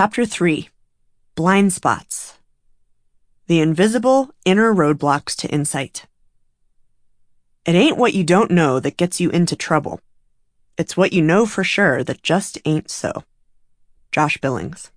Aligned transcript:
Chapter 0.00 0.24
3 0.26 0.68
Blind 1.34 1.72
Spots 1.72 2.38
The 3.48 3.58
Invisible 3.58 4.30
Inner 4.44 4.72
Roadblocks 4.72 5.34
to 5.38 5.48
Insight. 5.48 6.06
It 7.66 7.74
ain't 7.74 7.96
what 7.96 8.14
you 8.14 8.22
don't 8.22 8.52
know 8.52 8.78
that 8.78 8.96
gets 8.96 9.18
you 9.18 9.28
into 9.30 9.56
trouble. 9.56 9.98
It's 10.76 10.96
what 10.96 11.12
you 11.12 11.20
know 11.20 11.46
for 11.46 11.64
sure 11.64 12.04
that 12.04 12.22
just 12.22 12.58
ain't 12.64 12.92
so. 12.92 13.24
Josh 14.12 14.38
Billings. 14.38 14.92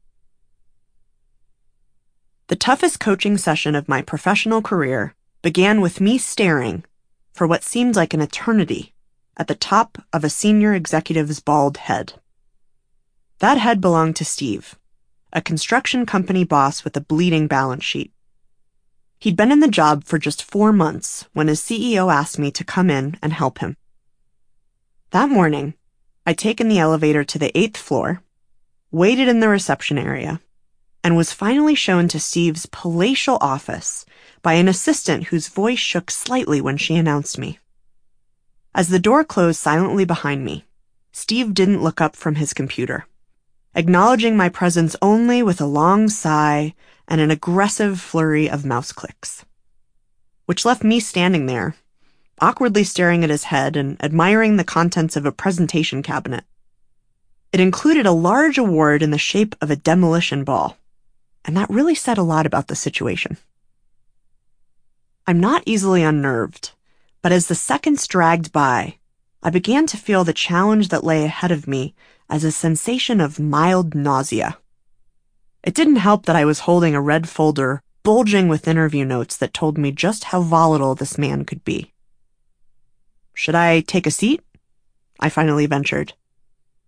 The 2.45 2.55
toughest 2.55 2.99
coaching 2.99 3.39
session 3.39 3.73
of 3.73 3.89
my 3.89 4.03
professional 4.03 4.61
career 4.61 5.15
began 5.41 5.81
with 5.81 5.99
me 5.99 6.19
staring, 6.19 6.85
for 7.33 7.47
what 7.47 7.63
seemed 7.63 7.95
like 7.95 8.13
an 8.13 8.21
eternity, 8.21 8.93
at 9.35 9.47
the 9.47 9.55
top 9.55 9.97
of 10.13 10.23
a 10.23 10.29
senior 10.29 10.75
executive's 10.75 11.39
bald 11.39 11.77
head. 11.77 12.13
That 13.39 13.57
head 13.57 13.81
belonged 13.81 14.15
to 14.17 14.25
Steve 14.25 14.77
a 15.33 15.41
construction 15.41 16.05
company 16.05 16.43
boss 16.43 16.83
with 16.83 16.95
a 16.97 17.01
bleeding 17.01 17.47
balance 17.47 17.83
sheet. 17.83 18.11
He'd 19.19 19.37
been 19.37 19.51
in 19.51 19.59
the 19.59 19.67
job 19.67 20.03
for 20.03 20.17
just 20.17 20.43
four 20.43 20.73
months 20.73 21.25
when 21.33 21.47
his 21.47 21.61
CEO 21.61 22.11
asked 22.11 22.39
me 22.39 22.51
to 22.51 22.63
come 22.63 22.89
in 22.89 23.17
and 23.21 23.31
help 23.31 23.59
him. 23.59 23.77
That 25.11 25.29
morning, 25.29 25.75
I'd 26.25 26.37
taken 26.37 26.67
the 26.67 26.79
elevator 26.79 27.23
to 27.23 27.39
the 27.39 27.55
eighth 27.57 27.77
floor, 27.77 28.23
waited 28.91 29.27
in 29.27 29.39
the 29.39 29.47
reception 29.47 29.97
area, 29.97 30.41
and 31.03 31.15
was 31.15 31.31
finally 31.31 31.75
shown 31.75 32.07
to 32.09 32.19
Steve's 32.19 32.65
palatial 32.65 33.37
office 33.41 34.05
by 34.41 34.53
an 34.53 34.67
assistant 34.67 35.25
whose 35.25 35.49
voice 35.49 35.79
shook 35.79 36.11
slightly 36.11 36.59
when 36.61 36.77
she 36.77 36.95
announced 36.95 37.37
me. 37.37 37.59
As 38.73 38.89
the 38.89 38.99
door 38.99 39.23
closed 39.23 39.59
silently 39.59 40.05
behind 40.05 40.43
me, 40.43 40.65
Steve 41.11 41.53
didn't 41.53 41.83
look 41.83 42.01
up 42.01 42.15
from 42.15 42.35
his 42.35 42.53
computer 42.53 43.05
acknowledging 43.75 44.35
my 44.35 44.49
presence 44.49 44.95
only 45.01 45.41
with 45.41 45.61
a 45.61 45.65
long 45.65 46.09
sigh 46.09 46.73
and 47.07 47.21
an 47.21 47.31
aggressive 47.31 47.99
flurry 47.99 48.49
of 48.49 48.65
mouse 48.65 48.91
clicks. 48.91 49.45
Which 50.45 50.65
left 50.65 50.83
me 50.83 50.99
standing 50.99 51.45
there, 51.45 51.75
awkwardly 52.39 52.83
staring 52.83 53.23
at 53.23 53.29
his 53.29 53.45
head 53.45 53.75
and 53.77 54.01
admiring 54.03 54.57
the 54.57 54.63
contents 54.63 55.15
of 55.15 55.25
a 55.25 55.31
presentation 55.31 56.03
cabinet. 56.03 56.43
It 57.53 57.59
included 57.59 58.05
a 58.05 58.11
large 58.11 58.57
award 58.57 59.03
in 59.03 59.11
the 59.11 59.17
shape 59.17 59.55
of 59.61 59.69
a 59.69 59.75
demolition 59.75 60.43
ball, 60.43 60.77
and 61.45 61.55
that 61.55 61.69
really 61.69 61.95
said 61.95 62.17
a 62.17 62.23
lot 62.23 62.45
about 62.45 62.67
the 62.67 62.75
situation. 62.75 63.37
I'm 65.27 65.39
not 65.39 65.63
easily 65.65 66.01
unnerved, 66.01 66.71
but 67.21 67.31
as 67.31 67.47
the 67.47 67.55
seconds 67.55 68.07
dragged 68.07 68.51
by, 68.51 68.97
I 69.43 69.49
began 69.49 69.85
to 69.87 69.97
feel 69.97 70.23
the 70.23 70.33
challenge 70.33 70.89
that 70.89 71.03
lay 71.03 71.23
ahead 71.23 71.51
of 71.51 71.67
me 71.67 71.93
as 72.31 72.45
a 72.45 72.51
sensation 72.51 73.19
of 73.19 73.39
mild 73.39 73.93
nausea. 73.93 74.57
It 75.63 75.75
didn't 75.75 75.97
help 75.97 76.25
that 76.25 76.35
I 76.35 76.45
was 76.45 76.61
holding 76.61 76.95
a 76.95 77.01
red 77.01 77.27
folder 77.27 77.83
bulging 78.03 78.47
with 78.47 78.67
interview 78.67 79.05
notes 79.05 79.35
that 79.37 79.53
told 79.53 79.77
me 79.77 79.91
just 79.91 80.23
how 80.25 80.41
volatile 80.41 80.95
this 80.95 81.17
man 81.17 81.43
could 81.45 81.63
be. 81.65 81.93
Should 83.35 83.53
I 83.53 83.81
take 83.81 84.07
a 84.07 84.11
seat? 84.11 84.41
I 85.19 85.29
finally 85.29 85.65
ventured. 85.67 86.13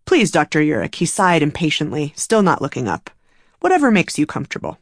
Please, 0.05 0.31
Dr. 0.31 0.61
Eurich, 0.61 0.95
he 0.95 1.05
sighed 1.05 1.43
impatiently, 1.43 2.13
still 2.15 2.41
not 2.41 2.61
looking 2.61 2.87
up. 2.87 3.09
Whatever 3.59 3.91
makes 3.91 4.17
you 4.17 4.25
comfortable. 4.25 4.79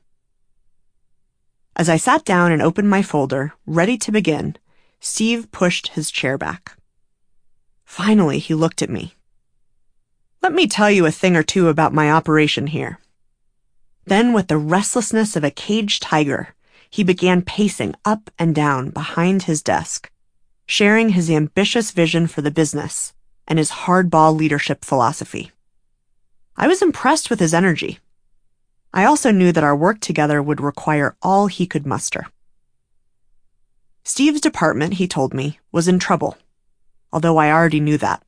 As 1.75 1.89
I 1.89 1.97
sat 1.97 2.23
down 2.23 2.51
and 2.51 2.61
opened 2.61 2.89
my 2.89 3.01
folder, 3.01 3.53
ready 3.65 3.97
to 3.97 4.11
begin, 4.11 4.57
Steve 4.99 5.51
pushed 5.51 5.89
his 5.89 6.11
chair 6.11 6.37
back. 6.37 6.77
Finally, 7.83 8.39
he 8.39 8.53
looked 8.53 8.81
at 8.81 8.89
me. 8.89 9.15
Let 10.41 10.53
me 10.53 10.65
tell 10.65 10.89
you 10.89 11.05
a 11.05 11.11
thing 11.11 11.35
or 11.35 11.43
two 11.43 11.67
about 11.67 11.93
my 11.93 12.11
operation 12.11 12.67
here. 12.67 12.99
Then, 14.05 14.33
with 14.33 14.47
the 14.47 14.57
restlessness 14.57 15.35
of 15.35 15.43
a 15.43 15.51
caged 15.51 16.01
tiger, 16.01 16.55
he 16.89 17.03
began 17.03 17.43
pacing 17.43 17.93
up 18.05 18.31
and 18.39 18.55
down 18.55 18.89
behind 18.89 19.43
his 19.43 19.61
desk, 19.61 20.09
sharing 20.65 21.09
his 21.09 21.29
ambitious 21.29 21.91
vision 21.91 22.25
for 22.25 22.41
the 22.41 22.49
business 22.49 23.13
and 23.47 23.59
his 23.59 23.71
hardball 23.71 24.35
leadership 24.35 24.83
philosophy. 24.83 25.51
I 26.57 26.67
was 26.67 26.81
impressed 26.81 27.29
with 27.29 27.39
his 27.39 27.53
energy. 27.53 27.99
I 28.93 29.05
also 29.05 29.31
knew 29.31 29.51
that 29.51 29.63
our 29.63 29.75
work 29.75 29.99
together 29.99 30.41
would 30.41 30.59
require 30.59 31.15
all 31.21 31.47
he 31.47 31.67
could 31.67 31.85
muster. 31.85 32.25
Steve's 34.03 34.41
department, 34.41 34.95
he 34.95 35.07
told 35.07 35.35
me, 35.35 35.59
was 35.71 35.87
in 35.87 35.99
trouble, 35.99 36.35
although 37.13 37.37
I 37.37 37.51
already 37.51 37.79
knew 37.79 37.99
that. 37.99 38.23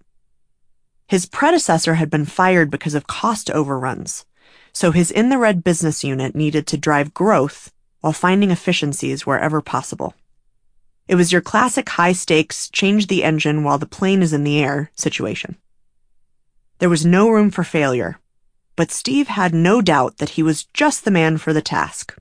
His 1.13 1.27
predecessor 1.27 1.93
had 1.93 2.09
been 2.09 2.25
fired 2.25 2.71
because 2.71 2.95
of 2.95 3.05
cost 3.05 3.51
overruns, 3.51 4.25
so 4.71 4.89
his 4.89 5.11
in 5.11 5.29
the 5.29 5.37
red 5.37 5.63
business 5.63 6.03
unit 6.03 6.33
needed 6.33 6.65
to 6.65 6.75
drive 6.75 7.13
growth 7.13 7.71
while 8.01 8.13
finding 8.13 8.49
efficiencies 8.49 9.23
wherever 9.23 9.61
possible. 9.61 10.15
It 11.07 11.13
was 11.13 11.31
your 11.31 11.39
classic 11.39 11.87
high 11.87 12.13
stakes, 12.13 12.67
change 12.67 13.05
the 13.05 13.23
engine 13.23 13.63
while 13.63 13.77
the 13.77 13.85
plane 13.85 14.23
is 14.23 14.33
in 14.33 14.43
the 14.43 14.57
air 14.57 14.89
situation. 14.95 15.57
There 16.79 16.89
was 16.89 17.05
no 17.05 17.29
room 17.29 17.51
for 17.51 17.63
failure, 17.63 18.17
but 18.75 18.89
Steve 18.89 19.27
had 19.27 19.53
no 19.53 19.83
doubt 19.83 20.17
that 20.17 20.29
he 20.29 20.41
was 20.41 20.65
just 20.73 21.05
the 21.05 21.11
man 21.11 21.37
for 21.37 21.53
the 21.53 21.61
task. 21.61 22.17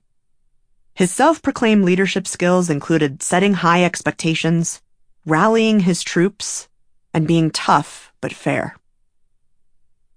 His 0.93 1.11
self 1.11 1.41
proclaimed 1.41 1.87
leadership 1.87 2.27
skills 2.27 2.69
included 2.69 3.23
setting 3.23 3.55
high 3.55 3.85
expectations, 3.85 4.83
rallying 5.25 5.81
his 5.81 6.03
troops, 6.03 6.69
and 7.15 7.27
being 7.27 7.51
tough 7.51 8.13
but 8.21 8.35
fair. 8.35 8.77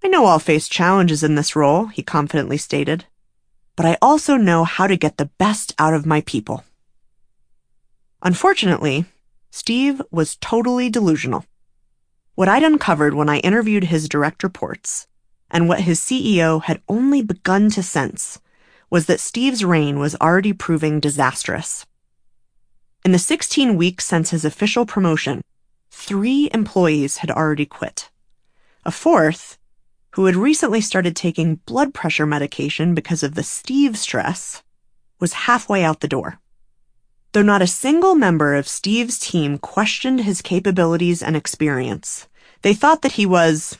I 0.06 0.08
know 0.08 0.28
I'll 0.28 0.38
face 0.38 0.70
challenges 0.70 1.24
in 1.24 1.34
this 1.34 1.56
role, 1.56 1.88
he 1.88 2.04
confidently 2.04 2.58
stated, 2.58 3.06
but 3.76 3.88
I 3.88 3.98
also 4.04 4.38
know 4.38 4.64
how 4.64 4.86
to 4.86 4.96
get 4.96 5.18
the 5.18 5.32
best 5.40 5.74
out 5.80 5.96
of 5.96 6.06
my 6.06 6.22
people. 6.22 6.64
Unfortunately, 8.22 9.06
Steve 9.50 10.04
was 10.12 10.36
totally 10.36 10.92
delusional. 10.92 11.44
What 12.36 12.48
I'd 12.48 12.62
uncovered 12.62 13.16
when 13.16 13.30
I 13.30 13.40
interviewed 13.40 13.86
his 13.86 14.08
direct 14.08 14.44
reports, 14.44 15.08
and 15.50 15.68
what 15.68 15.82
his 15.82 16.00
CEO 16.00 16.62
had 16.62 16.84
only 16.88 17.24
begun 17.24 17.72
to 17.72 17.82
sense, 17.82 18.40
was 18.92 19.08
that 19.08 19.20
Steve's 19.20 19.66
reign 19.66 19.98
was 19.98 20.16
already 20.18 20.54
proving 20.54 21.00
disastrous. 21.00 21.88
In 23.04 23.12
the 23.12 23.18
16 23.18 23.76
weeks 23.76 24.06
since 24.06 24.30
his 24.30 24.46
official 24.46 24.86
promotion, 24.86 25.42
three 25.90 26.48
employees 26.54 27.18
had 27.18 27.32
already 27.32 27.66
quit. 27.66 28.12
A 28.86 28.92
fourth, 28.92 29.58
who 30.16 30.28
had 30.28 30.36
recently 30.38 30.80
started 30.80 31.14
taking 31.14 31.60
blood 31.66 31.94
pressure 31.94 32.26
medication 32.26 32.96
because 32.96 33.22
of 33.22 33.36
the 33.36 33.44
Steve 33.44 33.98
stress, 33.98 34.64
was 35.20 35.34
halfway 35.34 35.84
out 35.84 36.00
the 36.00 36.08
door. 36.08 36.40
Though 37.34 37.42
not 37.42 37.62
a 37.62 37.68
single 37.68 38.16
member 38.16 38.56
of 38.56 38.66
Steve's 38.66 39.20
team 39.20 39.58
questioned 39.58 40.22
his 40.22 40.42
capabilities 40.42 41.22
and 41.22 41.36
experience, 41.36 42.30
they 42.62 42.74
thought 42.74 43.02
that 43.02 43.14
he 43.14 43.26
was, 43.26 43.78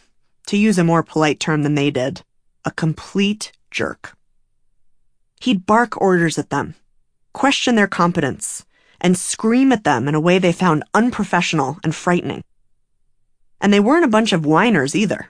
to 0.48 0.58
use 0.58 0.78
a 0.78 0.84
more 0.84 1.04
polite 1.04 1.40
term 1.40 1.64
than 1.64 1.76
they 1.76 1.90
did, 1.90 2.22
a 2.66 2.72
complete 2.72 3.54
jerk. 3.72 4.18
He'd 5.40 5.66
bark 5.66 6.00
orders 6.02 6.38
at 6.38 6.50
them, 6.50 6.76
question 7.32 7.76
their 7.76 7.88
competence, 7.88 8.66
and 9.00 9.18
scream 9.18 9.72
at 9.72 9.86
them 9.86 10.10
in 10.10 10.16
a 10.16 10.20
way 10.20 10.38
they 10.38 10.52
found 10.52 10.84
unprofessional 10.94 11.78
and 11.82 11.96
frightening. 11.96 12.44
And 13.62 13.72
they 13.72 13.80
weren't 13.80 14.04
a 14.04 14.10
bunch 14.10 14.34
of 14.34 14.46
whiners 14.46 14.98
either. 14.98 15.30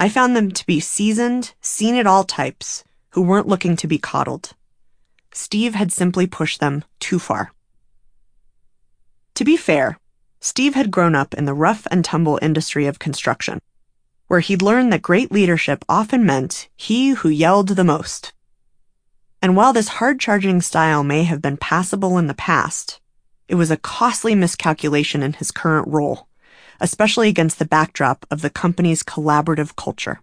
I 0.00 0.08
found 0.08 0.34
them 0.34 0.50
to 0.52 0.64
be 0.64 0.80
seasoned, 0.80 1.52
seen 1.60 1.94
it 1.94 2.06
all 2.06 2.24
types 2.24 2.84
who 3.10 3.20
weren't 3.20 3.46
looking 3.46 3.76
to 3.76 3.86
be 3.86 3.98
coddled. 3.98 4.54
Steve 5.30 5.74
had 5.74 5.92
simply 5.92 6.26
pushed 6.26 6.58
them 6.58 6.84
too 7.00 7.18
far. 7.18 7.52
To 9.34 9.44
be 9.44 9.58
fair, 9.58 9.98
Steve 10.40 10.74
had 10.74 10.90
grown 10.90 11.14
up 11.14 11.34
in 11.34 11.44
the 11.44 11.52
rough 11.52 11.86
and 11.90 12.02
tumble 12.02 12.38
industry 12.40 12.86
of 12.86 12.98
construction, 12.98 13.60
where 14.26 14.40
he'd 14.40 14.62
learned 14.62 14.90
that 14.90 15.02
great 15.02 15.30
leadership 15.30 15.84
often 15.86 16.24
meant 16.24 16.70
he 16.78 17.10
who 17.10 17.28
yelled 17.28 17.68
the 17.68 17.84
most. 17.84 18.32
And 19.42 19.54
while 19.54 19.74
this 19.74 19.88
hard 20.00 20.18
charging 20.18 20.62
style 20.62 21.04
may 21.04 21.24
have 21.24 21.42
been 21.42 21.58
passable 21.58 22.16
in 22.16 22.26
the 22.26 22.32
past, 22.32 23.02
it 23.48 23.56
was 23.56 23.70
a 23.70 23.76
costly 23.76 24.34
miscalculation 24.34 25.22
in 25.22 25.34
his 25.34 25.50
current 25.50 25.86
role 25.88 26.26
especially 26.80 27.28
against 27.28 27.58
the 27.58 27.64
backdrop 27.64 28.26
of 28.30 28.42
the 28.42 28.50
company's 28.50 29.02
collaborative 29.02 29.76
culture. 29.76 30.20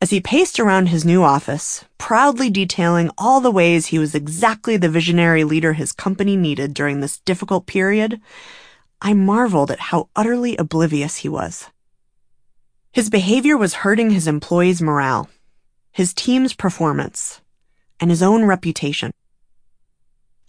As 0.00 0.10
he 0.10 0.20
paced 0.20 0.58
around 0.58 0.86
his 0.86 1.04
new 1.04 1.22
office, 1.22 1.84
proudly 1.96 2.50
detailing 2.50 3.10
all 3.16 3.40
the 3.40 3.52
ways 3.52 3.86
he 3.86 4.00
was 4.00 4.14
exactly 4.14 4.76
the 4.76 4.88
visionary 4.88 5.44
leader 5.44 5.74
his 5.74 5.92
company 5.92 6.36
needed 6.36 6.74
during 6.74 7.00
this 7.00 7.20
difficult 7.20 7.66
period, 7.66 8.20
I 9.00 9.14
marveled 9.14 9.70
at 9.70 9.78
how 9.78 10.08
utterly 10.16 10.56
oblivious 10.56 11.18
he 11.18 11.28
was. 11.28 11.70
His 12.92 13.10
behavior 13.10 13.56
was 13.56 13.74
hurting 13.74 14.10
his 14.10 14.26
employees' 14.26 14.82
morale, 14.82 15.30
his 15.92 16.12
team's 16.12 16.52
performance, 16.52 17.40
and 18.00 18.10
his 18.10 18.22
own 18.22 18.44
reputation. 18.44 19.12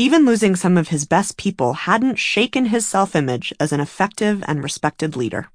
Even 0.03 0.25
losing 0.25 0.57
some 0.57 0.77
of 0.77 0.89
his 0.89 1.05
best 1.05 1.37
people 1.37 1.71
hadn't 1.87 2.19
shaken 2.19 2.65
his 2.65 2.85
self 2.85 3.15
image 3.15 3.53
as 3.57 3.71
an 3.71 3.79
effective 3.79 4.43
and 4.45 4.61
respected 4.61 5.15
leader. 5.15 5.49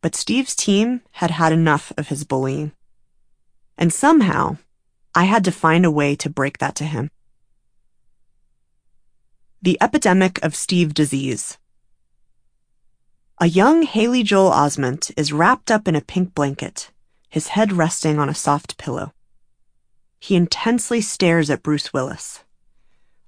But 0.00 0.14
Steve's 0.14 0.56
team 0.56 1.02
had 1.20 1.30
had 1.32 1.52
enough 1.52 1.92
of 1.98 2.08
his 2.08 2.24
bullying. 2.24 2.72
And 3.76 3.92
somehow, 3.92 4.56
I 5.14 5.24
had 5.24 5.44
to 5.44 5.52
find 5.52 5.84
a 5.84 5.90
way 5.90 6.16
to 6.16 6.30
break 6.30 6.56
that 6.56 6.74
to 6.76 6.84
him. 6.84 7.10
The 9.60 9.76
Epidemic 9.78 10.42
of 10.42 10.56
Steve 10.56 10.94
Disease. 10.94 11.58
A 13.42 13.46
young 13.46 13.82
Haley 13.82 14.22
Joel 14.22 14.52
Osment 14.52 15.12
is 15.18 15.34
wrapped 15.34 15.70
up 15.70 15.86
in 15.86 15.94
a 15.94 16.00
pink 16.00 16.34
blanket, 16.34 16.90
his 17.28 17.48
head 17.48 17.74
resting 17.74 18.18
on 18.18 18.30
a 18.30 18.34
soft 18.34 18.78
pillow. 18.78 19.12
He 20.18 20.34
intensely 20.34 21.02
stares 21.02 21.50
at 21.50 21.62
Bruce 21.62 21.92
Willis. 21.92 22.43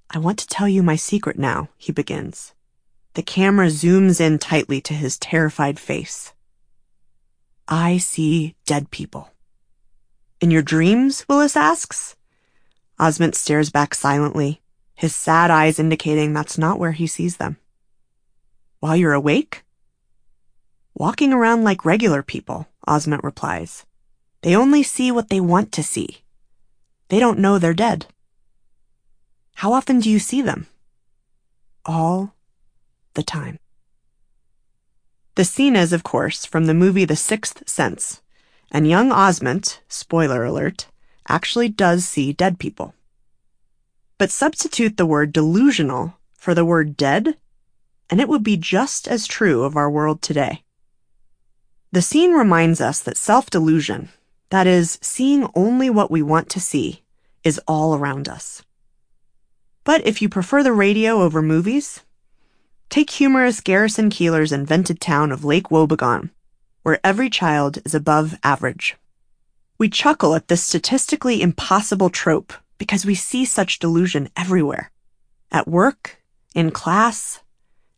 I 0.09 0.19
want 0.19 0.39
to 0.39 0.47
tell 0.47 0.69
you 0.69 0.81
my 0.81 0.95
secret 0.95 1.37
now, 1.37 1.69
he 1.77 1.91
begins. 1.91 2.53
The 3.15 3.23
camera 3.23 3.67
zooms 3.67 4.21
in 4.21 4.39
tightly 4.39 4.79
to 4.81 4.93
his 4.93 5.17
terrified 5.17 5.79
face. 5.79 6.33
I 7.67 7.97
see 7.97 8.55
dead 8.65 8.91
people. 8.91 9.31
In 10.39 10.51
your 10.51 10.61
dreams? 10.61 11.25
Willis 11.27 11.57
asks. 11.57 12.15
Osment 12.99 13.35
stares 13.35 13.69
back 13.69 13.93
silently, 13.93 14.61
his 14.95 15.15
sad 15.15 15.51
eyes 15.51 15.79
indicating 15.79 16.31
that's 16.31 16.57
not 16.57 16.79
where 16.79 16.93
he 16.93 17.05
sees 17.05 17.37
them. 17.37 17.57
While 18.79 18.95
you're 18.95 19.13
awake? 19.13 19.63
Walking 20.95 21.33
around 21.33 21.63
like 21.63 21.85
regular 21.85 22.23
people, 22.23 22.67
Osment 22.87 23.23
replies. 23.23 23.85
They 24.41 24.55
only 24.55 24.83
see 24.83 25.11
what 25.11 25.29
they 25.29 25.39
want 25.39 25.71
to 25.73 25.83
see. 25.83 26.23
They 27.09 27.19
don't 27.19 27.39
know 27.39 27.59
they're 27.59 27.73
dead. 27.73 28.07
How 29.61 29.73
often 29.73 29.99
do 29.99 30.07
you 30.07 30.19
see 30.19 30.43
them? 30.43 30.67
All 31.83 32.35
the 33.15 33.23
time. 33.23 33.57
The 35.33 35.45
scene 35.45 35.75
is, 35.75 35.91
of 35.91 36.03
course, 36.03 36.45
from 36.45 36.67
the 36.67 36.75
movie 36.75 37.05
The 37.05 37.15
Sixth 37.15 37.67
Sense, 37.67 38.21
and 38.71 38.87
young 38.87 39.09
Osment, 39.09 39.79
spoiler 39.87 40.45
alert, 40.45 40.89
actually 41.27 41.69
does 41.69 42.05
see 42.05 42.33
dead 42.33 42.59
people. 42.59 42.93
But 44.19 44.29
substitute 44.29 44.95
the 44.95 45.07
word 45.07 45.33
delusional 45.33 46.13
for 46.35 46.53
the 46.53 46.65
word 46.65 46.95
dead, 46.95 47.35
and 48.11 48.21
it 48.21 48.29
would 48.29 48.43
be 48.43 48.57
just 48.57 49.07
as 49.07 49.25
true 49.25 49.63
of 49.63 49.75
our 49.75 49.89
world 49.89 50.21
today. 50.21 50.61
The 51.91 52.03
scene 52.03 52.33
reminds 52.33 52.79
us 52.79 52.99
that 52.99 53.17
self 53.17 53.49
delusion, 53.49 54.09
that 54.51 54.67
is, 54.67 54.99
seeing 55.01 55.49
only 55.55 55.89
what 55.89 56.11
we 56.11 56.21
want 56.21 56.47
to 56.49 56.59
see, 56.59 57.01
is 57.43 57.59
all 57.67 57.95
around 57.95 58.29
us. 58.29 58.61
But 59.87 60.05
if 60.05 60.21
you 60.21 60.27
prefer 60.27 60.63
the 60.63 60.73
radio 60.73 61.21
over 61.21 61.41
movies, 61.41 62.01
Take 62.89 63.09
humorous 63.09 63.61
Garrison 63.61 64.09
Keillor's 64.09 64.51
invented 64.51 64.99
town 64.99 65.31
of 65.31 65.45
Lake 65.45 65.69
Wobegon, 65.69 66.31
where 66.83 66.99
every 67.05 67.29
child 67.29 67.79
is 67.85 67.95
above 67.95 68.37
average. 68.43 68.97
We 69.77 69.87
chuckle 69.87 70.35
at 70.35 70.49
this 70.49 70.61
statistically 70.61 71.41
impossible 71.41 72.09
trope 72.09 72.51
because 72.77 73.05
we 73.05 73.15
see 73.15 73.45
such 73.45 73.79
delusion 73.79 74.27
everywhere. 74.35 74.91
At 75.53 75.69
work, 75.69 76.21
in 76.53 76.71
class, 76.71 77.39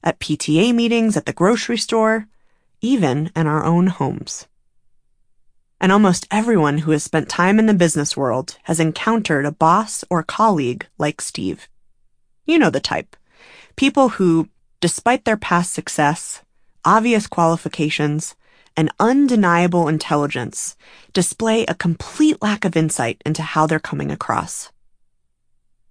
at 0.03 0.19
PTA 0.19 0.75
meetings, 0.75 1.17
at 1.17 1.25
the 1.25 1.33
grocery 1.33 1.77
store, 1.77 2.27
even 2.81 3.31
in 3.35 3.47
our 3.47 3.65
own 3.65 3.87
homes. 3.87 4.47
And 5.81 5.91
almost 5.91 6.27
everyone 6.29 6.77
who 6.79 6.91
has 6.91 7.03
spent 7.03 7.29
time 7.29 7.57
in 7.57 7.65
the 7.65 7.73
business 7.73 8.15
world 8.15 8.59
has 8.65 8.79
encountered 8.79 9.47
a 9.47 9.51
boss 9.51 10.03
or 10.07 10.21
colleague 10.21 10.85
like 10.99 11.19
Steve. 11.19 11.67
You 12.49 12.57
know 12.57 12.71
the 12.71 12.79
type. 12.79 13.15
People 13.75 14.09
who 14.09 14.49
despite 14.81 15.23
their 15.23 15.37
past 15.37 15.71
success, 15.71 16.41
obvious 16.83 17.27
qualifications, 17.27 18.35
and 18.75 18.91
undeniable 18.99 19.87
intelligence, 19.87 20.75
display 21.13 21.63
a 21.65 21.75
complete 21.75 22.41
lack 22.41 22.65
of 22.65 22.75
insight 22.75 23.21
into 23.23 23.43
how 23.43 23.67
they're 23.67 23.79
coming 23.79 24.09
across. 24.09 24.71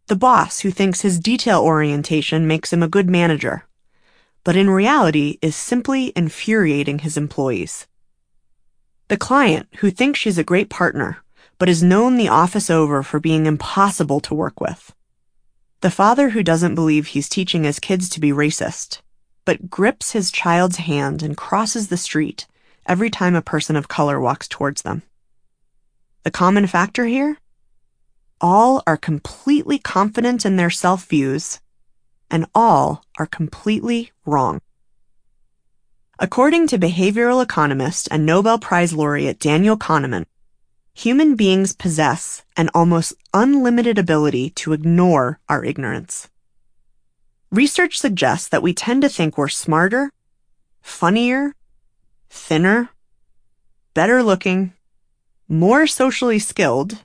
The 0.08 0.16
boss 0.16 0.60
who 0.60 0.72
thinks 0.72 1.02
his 1.02 1.20
detail 1.20 1.60
orientation 1.60 2.48
makes 2.48 2.72
him 2.72 2.82
a 2.82 2.88
good 2.88 3.08
manager, 3.08 3.64
but 4.42 4.56
in 4.56 4.68
reality 4.68 5.38
is 5.40 5.54
simply 5.54 6.12
infuriating 6.16 7.00
his 7.00 7.16
employees. 7.16 7.86
The 9.06 9.16
client 9.16 9.68
who 9.76 9.92
thinks 9.92 10.18
she's 10.18 10.38
a 10.38 10.50
great 10.50 10.70
partner, 10.70 11.18
but 11.56 11.68
is 11.68 11.84
known 11.84 12.16
the 12.16 12.28
office 12.28 12.68
over 12.68 13.04
for 13.04 13.20
being 13.20 13.46
impossible 13.46 14.18
to 14.20 14.34
work 14.34 14.60
with. 14.60 14.92
The 15.80 15.90
father 15.92 16.30
who 16.30 16.42
doesn't 16.42 16.74
believe 16.74 17.08
he's 17.08 17.28
teaching 17.28 17.62
his 17.62 17.78
kids 17.78 18.08
to 18.10 18.20
be 18.20 18.30
racist, 18.30 19.00
but 19.44 19.70
grips 19.70 20.10
his 20.10 20.32
child's 20.32 20.78
hand 20.78 21.22
and 21.22 21.36
crosses 21.36 21.86
the 21.86 21.96
street 21.96 22.48
every 22.84 23.10
time 23.10 23.36
a 23.36 23.42
person 23.42 23.76
of 23.76 23.86
color 23.86 24.18
walks 24.18 24.48
towards 24.48 24.82
them. 24.82 25.02
The 26.24 26.32
common 26.32 26.66
factor 26.66 27.04
here? 27.04 27.38
All 28.40 28.82
are 28.88 28.96
completely 28.96 29.78
confident 29.78 30.44
in 30.44 30.56
their 30.56 30.70
self 30.70 31.06
views, 31.06 31.60
and 32.28 32.46
all 32.56 33.04
are 33.16 33.26
completely 33.26 34.10
wrong. 34.26 34.60
According 36.18 36.66
to 36.68 36.78
behavioral 36.78 37.40
economist 37.40 38.08
and 38.10 38.26
Nobel 38.26 38.58
Prize 38.58 38.92
laureate 38.92 39.38
Daniel 39.38 39.76
Kahneman, 39.76 40.24
human 40.98 41.36
beings 41.36 41.72
possess 41.76 42.42
an 42.56 42.68
almost 42.74 43.14
unlimited 43.32 43.98
ability 43.98 44.50
to 44.50 44.72
ignore 44.72 45.38
our 45.48 45.64
ignorance. 45.64 46.28
Research 47.52 47.96
suggests 47.96 48.48
that 48.48 48.64
we 48.64 48.74
tend 48.74 49.02
to 49.02 49.08
think 49.08 49.38
we're 49.38 49.46
smarter, 49.46 50.10
funnier, 50.82 51.54
thinner, 52.28 52.88
better 53.94 54.24
looking, 54.24 54.72
more 55.46 55.86
socially 55.86 56.40
skilled, 56.40 57.04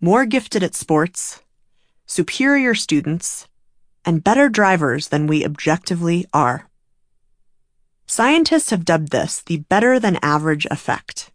more 0.00 0.26
gifted 0.26 0.64
at 0.64 0.74
sports, 0.74 1.40
superior 2.06 2.74
students, 2.74 3.46
and 4.04 4.24
better 4.24 4.48
drivers 4.48 5.06
than 5.06 5.28
we 5.28 5.44
objectively 5.44 6.26
are. 6.32 6.68
Scientists 8.08 8.70
have 8.70 8.84
dubbed 8.84 9.12
this 9.12 9.40
the 9.40 9.58
better 9.58 10.00
than 10.00 10.18
average 10.20 10.66
effect. 10.68 11.30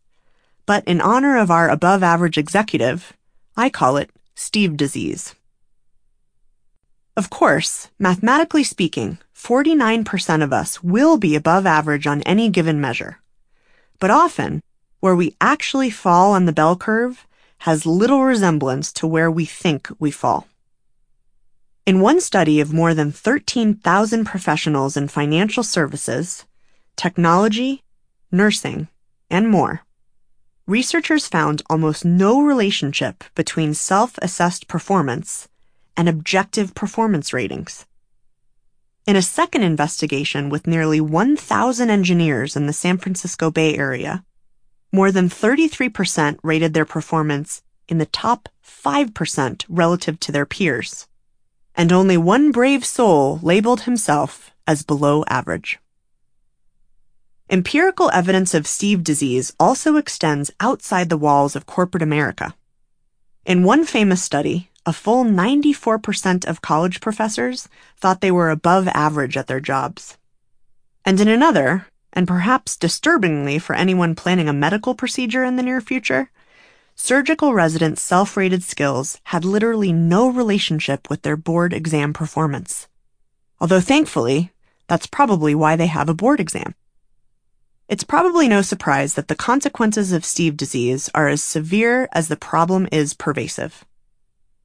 But 0.70 0.84
in 0.86 1.02
honor 1.02 1.36
of 1.36 1.50
our 1.50 1.68
above 1.68 2.04
average 2.04 2.38
executive, 2.38 3.14
I 3.58 3.72
call 3.72 3.98
it 3.98 4.12
Steve 4.36 4.78
disease. 4.78 5.34
Of 7.18 7.32
course, 7.32 7.90
mathematically 7.98 8.64
speaking, 8.64 9.18
49% 9.34 10.44
of 10.44 10.54
us 10.54 10.84
will 10.84 11.18
be 11.18 11.36
above 11.36 11.66
average 11.66 12.06
on 12.06 12.22
any 12.22 12.50
given 12.50 12.80
measure. 12.80 13.20
But 14.00 14.12
often, 14.12 14.62
where 15.00 15.16
we 15.16 15.36
actually 15.42 15.90
fall 15.90 16.34
on 16.34 16.46
the 16.46 16.54
bell 16.54 16.76
curve 16.76 17.26
has 17.66 17.88
little 17.88 18.24
resemblance 18.24 18.94
to 18.94 19.08
where 19.08 19.32
we 19.32 19.46
think 19.46 19.90
we 19.98 20.12
fall. 20.12 20.48
In 21.88 22.00
one 22.00 22.22
study 22.22 22.60
of 22.60 22.72
more 22.72 22.94
than 22.94 23.12
13,000 23.12 24.24
professionals 24.24 24.96
in 24.96 25.08
financial 25.08 25.64
services, 25.64 26.46
technology, 26.96 27.82
nursing, 28.32 28.88
and 29.32 29.50
more, 29.50 29.82
researchers 30.70 31.28
found 31.28 31.64
almost 31.68 32.06
no 32.06 32.42
relationship 32.42 33.24
between 33.34 33.74
self 33.74 34.20
assessed 34.22 34.68
performance 34.68 35.50
and 35.98 36.08
objective 36.08 36.76
performance 36.76 37.34
ratings. 37.34 37.88
In 39.08 39.16
a 39.16 39.22
second 39.24 39.64
investigation 39.64 40.50
with 40.50 40.68
nearly 40.68 41.02
1,000 41.02 41.90
engineers 41.90 42.56
in 42.56 42.68
the 42.68 42.74
San 42.74 43.00
Francisco 43.00 43.50
Bay 43.50 43.76
Area, 43.76 44.24
more 44.92 45.12
than 45.12 45.28
33% 45.28 46.38
rated 46.44 46.76
their 46.76 46.86
performance 46.86 47.64
in 47.88 47.98
the 47.98 48.06
top 48.06 48.48
5% 48.64 49.66
relative 49.68 50.20
to 50.20 50.32
their 50.32 50.46
peers. 50.46 51.08
And 51.74 51.92
only 51.92 52.18
one 52.18 52.52
brave 52.52 52.86
soul 52.86 53.40
labeled 53.42 53.82
himself 53.82 54.52
as 54.68 54.84
below 54.84 55.24
average. 55.28 55.80
Empirical 57.52 58.12
evidence 58.14 58.54
of 58.54 58.68
Steve 58.68 59.04
disease 59.04 59.52
also 59.60 59.96
extends 59.96 60.52
outside 60.60 61.10
the 61.10 61.18
walls 61.18 61.56
of 61.56 61.66
corporate 61.66 62.04
America. 62.04 62.54
In 63.44 63.64
one 63.64 63.86
famous 63.86 64.22
study, 64.22 64.70
a 64.86 64.94
full 64.94 65.26
94% 65.26 66.46
of 66.46 66.62
college 66.62 67.02
professors 67.02 67.68
thought 67.98 68.22
they 68.22 68.30
were 68.30 68.52
above 68.52 68.88
average 68.90 69.36
at 69.36 69.48
their 69.48 69.60
jobs. 69.60 70.16
And 71.04 71.20
in 71.20 71.28
another, 71.28 71.88
and 72.14 72.28
perhaps 72.28 72.78
disturbingly 72.78 73.58
for 73.58 73.76
anyone 73.76 74.14
planning 74.14 74.48
a 74.48 74.54
medical 74.54 74.94
procedure 74.94 75.44
in 75.44 75.56
the 75.56 75.64
near 75.64 75.82
future, 75.82 76.30
surgical 76.94 77.56
residents' 77.56 78.04
self 78.04 78.38
rated 78.38 78.62
skills 78.62 79.20
had 79.24 79.44
literally 79.44 79.92
no 79.92 80.30
relationship 80.30 81.10
with 81.10 81.24
their 81.24 81.36
board 81.36 81.74
exam 81.74 82.14
performance. 82.14 82.88
Although 83.60 83.82
thankfully, 83.82 84.52
that's 84.88 85.08
probably 85.08 85.56
why 85.56 85.76
they 85.76 85.88
have 85.88 86.10
a 86.10 86.14
board 86.14 86.40
exam. 86.40 86.76
It's 87.90 88.04
probably 88.04 88.48
no 88.48 88.62
surprise 88.62 89.16
that 89.16 89.30
the 89.30 89.36
consequences 89.36 90.12
of 90.12 90.24
Steve 90.24 90.56
disease 90.56 91.10
are 91.16 91.28
as 91.28 91.42
severe 91.42 92.08
as 92.12 92.28
the 92.28 92.38
problem 92.38 92.88
is 92.92 93.16
pervasive. 93.16 93.84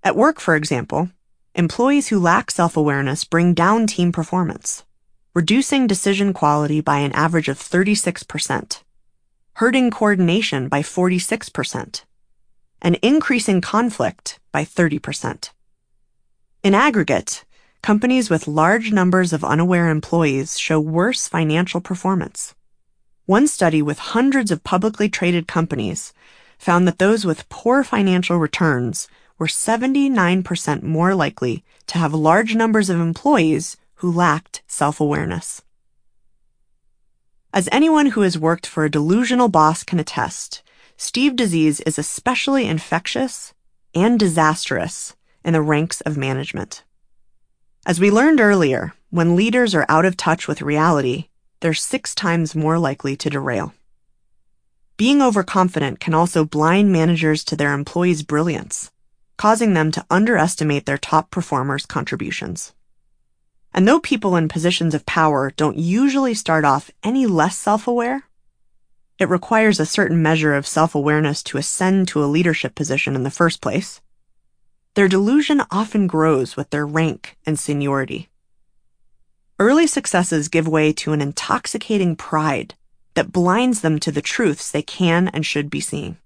At 0.03 0.15
work, 0.15 0.39
for 0.39 0.55
example, 0.55 1.09
employees 1.55 2.09
who 2.09 2.21
lack 2.21 2.51
self 2.51 2.77
awareness 2.77 3.25
bring 3.25 3.55
down 3.55 3.87
team 3.87 4.13
performance, 4.13 4.85
reducing 5.33 5.87
decision 5.87 6.35
quality 6.35 6.83
by 6.83 6.99
an 6.99 7.13
average 7.13 7.49
of 7.49 7.59
36%, 7.59 8.83
hurting 9.55 9.91
coordination 9.91 10.69
by 10.69 10.83
46%, 10.83 12.05
and 12.83 12.97
increasing 12.97 13.63
conflict 13.63 14.39
by 14.53 14.67
30%. 14.67 15.49
In 16.63 16.75
aggregate, 16.75 17.47
companies 17.81 18.29
with 18.29 18.47
large 18.47 18.93
numbers 18.93 19.33
of 19.33 19.43
unaware 19.43 19.89
employees 19.89 20.59
show 20.59 20.79
worse 20.79 21.27
financial 21.27 21.81
performance. 21.81 22.55
One 23.27 23.47
study 23.47 23.81
with 23.81 23.99
hundreds 23.99 24.51
of 24.51 24.65
publicly 24.65 25.09
traded 25.09 25.49
companies 25.49 26.13
found 26.59 26.87
that 26.87 26.99
those 26.99 27.25
with 27.25 27.49
poor 27.49 27.83
financial 27.83 28.37
returns 28.37 29.09
were 29.39 29.47
79% 29.47 30.83
more 30.83 31.15
likely 31.15 31.65
to 31.87 31.99
have 31.99 32.13
large 32.13 32.55
numbers 32.55 32.91
of 32.91 33.01
employees 33.01 33.77
who 33.97 34.13
lacked 34.13 34.63
self 34.67 35.01
awareness. 35.01 35.63
As 37.53 37.69
anyone 37.73 38.07
who 38.07 38.23
has 38.23 38.39
worked 38.39 38.67
for 38.67 38.85
a 38.85 38.91
delusional 38.91 39.49
boss 39.49 39.85
can 39.85 39.99
attest, 39.99 40.63
Steve 40.97 41.35
disease 41.35 41.81
is 41.81 41.99
especially 41.99 42.67
infectious 42.67 43.55
and 43.95 44.19
disastrous 44.19 45.17
in 45.45 45.55
the 45.55 45.63
ranks 45.63 46.01
of 46.03 46.17
management. 46.17 46.83
As 47.87 48.01
we 48.01 48.11
learned 48.11 48.41
earlier, 48.41 48.93
when 49.11 49.37
leaders 49.37 49.75
are 49.75 49.87
out 49.89 50.05
of 50.05 50.17
touch 50.17 50.49
with 50.49 50.63
reality, 50.63 51.29
they're 51.65 51.73
six 51.73 52.15
times 52.15 52.55
more 52.55 52.79
likely 52.79 53.17
to 53.17 53.31
derail. 53.31 53.73
Being 54.99 55.23
overconfident 55.23 55.99
can 55.99 56.13
also 56.13 56.45
blind 56.45 56.93
managers 56.93 57.43
to 57.45 57.57
their 57.57 57.73
employees' 57.73 58.23
brilliance, 58.23 58.91
causing 59.39 59.73
them 59.73 59.91
to 59.93 60.05
underestimate 60.11 60.85
their 60.85 60.99
top 60.99 61.31
performers' 61.31 61.87
contributions. 61.87 62.75
And 63.73 63.89
though 63.89 63.99
people 63.99 64.37
in 64.37 64.47
positions 64.47 64.93
of 64.93 65.07
power 65.07 65.53
don't 65.57 65.79
usually 65.79 66.35
start 66.35 66.67
off 66.67 66.91
any 67.03 67.25
less 67.25 67.57
self 67.57 67.89
aware, 67.89 68.25
it 69.19 69.31
requires 69.31 69.81
a 69.81 69.87
certain 69.87 70.21
measure 70.21 70.55
of 70.55 70.67
self 70.67 70.95
awareness 70.95 71.43
to 71.45 71.57
ascend 71.57 72.09
to 72.09 72.23
a 72.23 72.27
leadership 72.27 72.75
position 72.75 73.15
in 73.15 73.23
the 73.23 73.31
first 73.31 73.63
place. 73.63 74.03
Their 74.97 75.09
delusion 75.09 75.63
often 75.71 76.09
grows 76.09 76.59
with 76.59 76.69
their 76.69 76.87
rank 76.87 77.39
and 77.47 77.59
seniority. 77.59 78.29
Early 79.59 79.87
successes 79.87 80.49
give 80.49 80.67
way 80.67 80.93
to 80.95 81.13
an 81.13 81.21
intoxicating 81.21 82.17
pride 82.17 82.75
that 83.15 83.33
blinds 83.33 83.83
them 83.83 84.01
to 84.01 84.11
the 84.11 84.23
truths 84.23 84.71
they 84.71 84.83
can 84.83 85.29
and 85.29 85.47
should 85.47 85.71
be 85.71 85.81
seeing. 85.81 86.19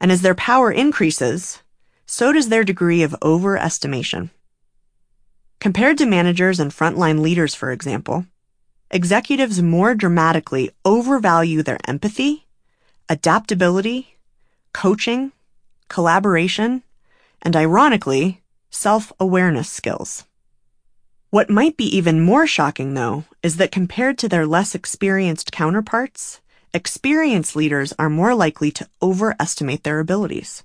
And 0.00 0.12
as 0.12 0.22
their 0.22 0.34
power 0.34 0.70
increases, 0.70 1.62
so 2.06 2.32
does 2.32 2.48
their 2.48 2.64
degree 2.64 3.02
of 3.02 3.16
overestimation. 3.20 4.30
Compared 5.58 5.98
to 5.98 6.06
managers 6.06 6.58
and 6.60 6.70
frontline 6.70 7.20
leaders, 7.20 7.54
for 7.54 7.72
example, 7.72 8.24
executives 8.90 9.60
more 9.60 9.94
dramatically 9.94 10.70
overvalue 10.84 11.62
their 11.62 11.78
empathy, 11.86 12.46
adaptability, 13.08 14.16
coaching, 14.72 15.32
collaboration, 15.88 16.82
and 17.42 17.56
ironically, 17.56 18.42
self 18.70 19.12
awareness 19.18 19.68
skills. 19.68 20.24
What 21.30 21.48
might 21.48 21.76
be 21.76 21.84
even 21.96 22.20
more 22.20 22.44
shocking, 22.44 22.94
though, 22.94 23.22
is 23.40 23.56
that 23.58 23.70
compared 23.70 24.18
to 24.18 24.28
their 24.28 24.48
less 24.48 24.74
experienced 24.74 25.52
counterparts, 25.52 26.40
experienced 26.74 27.54
leaders 27.54 27.92
are 28.00 28.10
more 28.10 28.34
likely 28.34 28.72
to 28.72 28.88
overestimate 29.00 29.84
their 29.84 30.00
abilities. 30.00 30.64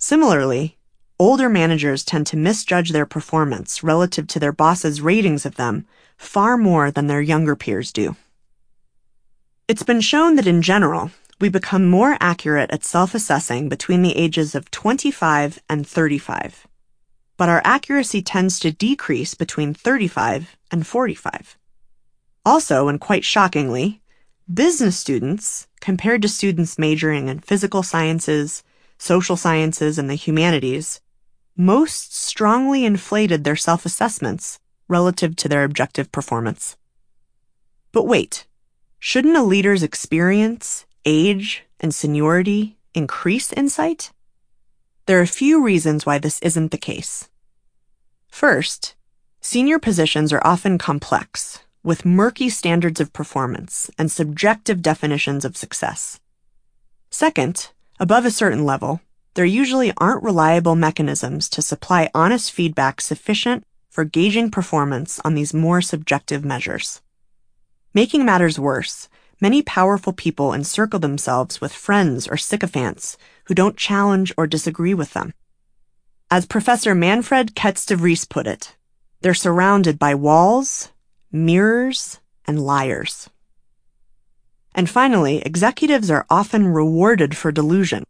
Similarly, 0.00 0.78
older 1.16 1.48
managers 1.48 2.02
tend 2.02 2.26
to 2.26 2.36
misjudge 2.36 2.90
their 2.90 3.06
performance 3.06 3.84
relative 3.84 4.26
to 4.26 4.40
their 4.40 4.50
boss's 4.50 5.00
ratings 5.00 5.46
of 5.46 5.54
them 5.54 5.86
far 6.16 6.56
more 6.56 6.90
than 6.90 7.06
their 7.06 7.22
younger 7.22 7.54
peers 7.54 7.92
do. 7.92 8.16
It's 9.68 9.84
been 9.84 10.00
shown 10.00 10.34
that 10.34 10.48
in 10.48 10.60
general, 10.60 11.12
we 11.40 11.48
become 11.48 11.88
more 11.88 12.16
accurate 12.18 12.72
at 12.72 12.82
self 12.82 13.14
assessing 13.14 13.68
between 13.68 14.02
the 14.02 14.16
ages 14.16 14.56
of 14.56 14.72
25 14.72 15.62
and 15.70 15.86
35 15.86 16.66
but 17.36 17.48
our 17.48 17.62
accuracy 17.64 18.22
tends 18.22 18.58
to 18.60 18.70
decrease 18.72 19.34
between 19.34 19.74
35 19.74 20.56
and 20.70 20.86
45. 20.86 21.58
Also, 22.46 22.88
and 22.88 23.00
quite 23.00 23.24
shockingly, 23.24 24.02
business 24.52 24.98
students, 24.98 25.66
compared 25.80 26.22
to 26.22 26.28
students 26.28 26.78
majoring 26.78 27.28
in 27.28 27.38
physical 27.38 27.82
sciences, 27.82 28.62
social 28.98 29.36
sciences, 29.36 29.98
and 29.98 30.08
the 30.08 30.14
humanities, 30.14 31.00
most 31.56 32.14
strongly 32.14 32.84
inflated 32.84 33.44
their 33.44 33.56
self 33.56 33.86
assessments 33.86 34.58
relative 34.88 35.34
to 35.36 35.48
their 35.48 35.64
objective 35.64 36.12
performance. 36.12 36.76
But 37.92 38.06
wait, 38.06 38.46
shouldn't 38.98 39.36
a 39.36 39.42
leader's 39.42 39.82
experience, 39.82 40.84
age, 41.04 41.64
and 41.80 41.94
seniority 41.94 42.76
increase 42.92 43.52
insight? 43.52 44.10
There 45.06 45.18
are 45.18 45.22
a 45.22 45.26
few 45.26 45.62
reasons 45.62 46.06
why 46.06 46.18
this 46.18 46.38
isn't 46.40 46.70
the 46.70 46.78
case. 46.78 47.28
First, 48.28 48.94
senior 49.42 49.78
positions 49.78 50.32
are 50.32 50.46
often 50.46 50.78
complex, 50.78 51.60
with 51.82 52.06
murky 52.06 52.48
standards 52.48 53.00
of 53.00 53.12
performance 53.12 53.90
and 53.98 54.10
subjective 54.10 54.80
definitions 54.80 55.44
of 55.44 55.58
success. 55.58 56.20
Second, 57.10 57.70
above 58.00 58.24
a 58.24 58.30
certain 58.30 58.64
level, 58.64 59.02
there 59.34 59.44
usually 59.44 59.92
aren't 59.98 60.22
reliable 60.22 60.74
mechanisms 60.74 61.50
to 61.50 61.60
supply 61.60 62.08
honest 62.14 62.50
feedback 62.50 63.02
sufficient 63.02 63.62
for 63.90 64.04
gauging 64.04 64.50
performance 64.50 65.20
on 65.22 65.34
these 65.34 65.52
more 65.52 65.82
subjective 65.82 66.46
measures. 66.46 67.02
Making 67.92 68.24
matters 68.24 68.58
worse, 68.58 69.10
many 69.40 69.62
powerful 69.62 70.12
people 70.12 70.52
encircle 70.52 71.00
themselves 71.00 71.60
with 71.60 71.72
friends 71.72 72.26
or 72.28 72.36
sycophants 72.36 73.16
who 73.44 73.54
don't 73.54 73.76
challenge 73.76 74.32
or 74.36 74.46
disagree 74.46 74.94
with 74.94 75.12
them. 75.12 75.34
As 76.30 76.46
Professor 76.46 76.94
Manfred 76.94 77.54
Kets 77.54 77.86
de 77.86 77.96
Vries 77.96 78.24
put 78.24 78.46
it, 78.46 78.76
they're 79.20 79.34
surrounded 79.34 79.98
by 79.98 80.14
walls, 80.14 80.90
mirrors, 81.30 82.20
and 82.46 82.60
liars. 82.60 83.30
And 84.74 84.90
finally, 84.90 85.38
executives 85.42 86.10
are 86.10 86.26
often 86.28 86.68
rewarded 86.68 87.36
for 87.36 87.52
delusion. 87.52 88.04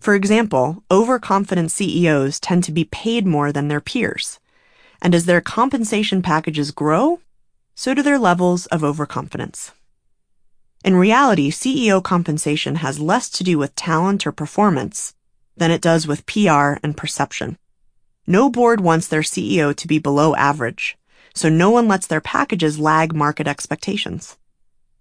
For 0.00 0.14
example, 0.14 0.82
overconfident 0.90 1.70
CEOs 1.72 2.40
tend 2.40 2.64
to 2.64 2.72
be 2.72 2.84
paid 2.84 3.26
more 3.26 3.52
than 3.52 3.68
their 3.68 3.80
peers. 3.80 4.40
And 5.00 5.14
as 5.14 5.26
their 5.26 5.40
compensation 5.40 6.22
packages 6.22 6.72
grow, 6.72 7.20
so 7.74 7.94
do 7.94 8.02
their 8.02 8.18
levels 8.18 8.66
of 8.66 8.82
overconfidence. 8.82 9.72
In 10.84 10.94
reality, 10.94 11.50
CEO 11.50 12.02
compensation 12.02 12.76
has 12.76 13.00
less 13.00 13.28
to 13.30 13.44
do 13.44 13.58
with 13.58 13.74
talent 13.74 14.26
or 14.26 14.32
performance 14.32 15.14
than 15.56 15.72
it 15.72 15.80
does 15.80 16.06
with 16.06 16.26
PR 16.26 16.78
and 16.82 16.96
perception. 16.96 17.58
No 18.26 18.48
board 18.48 18.80
wants 18.80 19.08
their 19.08 19.22
CEO 19.22 19.74
to 19.74 19.88
be 19.88 19.98
below 19.98 20.36
average, 20.36 20.96
so 21.34 21.48
no 21.48 21.70
one 21.70 21.88
lets 21.88 22.06
their 22.06 22.20
packages 22.20 22.78
lag 22.78 23.12
market 23.12 23.48
expectations. 23.48 24.36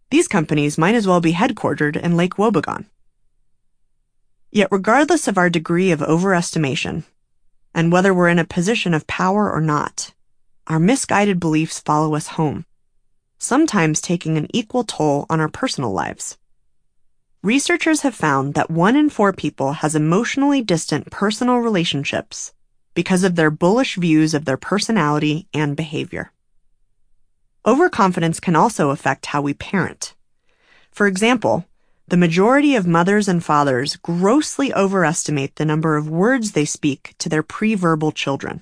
These 0.09 0.27
companies 0.27 0.77
might 0.77 0.95
as 0.95 1.05
well 1.05 1.21
be 1.21 1.33
headquartered 1.33 1.95
in 1.95 2.17
Lake 2.17 2.35
Wobegon. 2.35 2.85
Yet, 4.49 4.69
regardless 4.71 5.27
of 5.27 5.37
our 5.37 5.49
degree 5.49 5.91
of 5.91 5.99
overestimation, 5.99 7.03
and 7.73 7.91
whether 7.91 8.13
we're 8.13 8.29
in 8.29 8.39
a 8.39 8.45
position 8.45 8.93
of 8.93 9.05
power 9.05 9.51
or 9.51 9.61
not, 9.61 10.13
our 10.65 10.79
misguided 10.79 11.39
beliefs 11.39 11.79
follow 11.79 12.15
us 12.15 12.29
home 12.29 12.65
sometimes 13.37 14.01
taking 14.01 14.37
an 14.37 14.47
equal 14.53 14.83
toll 14.83 15.25
on 15.29 15.39
our 15.39 15.49
personal 15.49 15.91
lives. 15.91 16.37
Researchers 17.43 18.01
have 18.01 18.15
found 18.15 18.55
that 18.55 18.71
one 18.71 18.95
in 18.95 19.09
four 19.09 19.31
people 19.31 19.73
has 19.73 19.95
emotionally 19.95 20.61
distant 20.61 21.11
personal 21.11 21.57
relationships 21.57 22.53
because 22.93 23.23
of 23.23 23.35
their 23.35 23.51
bullish 23.51 23.95
views 23.95 24.33
of 24.33 24.45
their 24.45 24.57
personality 24.57 25.47
and 25.53 25.77
behavior. 25.77 26.31
Overconfidence 27.65 28.39
can 28.39 28.55
also 28.55 28.89
affect 28.89 29.27
how 29.27 29.41
we 29.41 29.53
parent. 29.53 30.15
For 30.91 31.05
example, 31.05 31.65
the 32.07 32.17
majority 32.17 32.75
of 32.75 32.87
mothers 32.87 33.27
and 33.27 33.43
fathers 33.43 33.97
grossly 33.97 34.73
overestimate 34.73 35.57
the 35.57 35.65
number 35.65 35.95
of 35.95 36.09
words 36.09 36.53
they 36.53 36.65
speak 36.65 37.13
to 37.19 37.29
their 37.29 37.43
pre-verbal 37.43 38.13
children. 38.13 38.61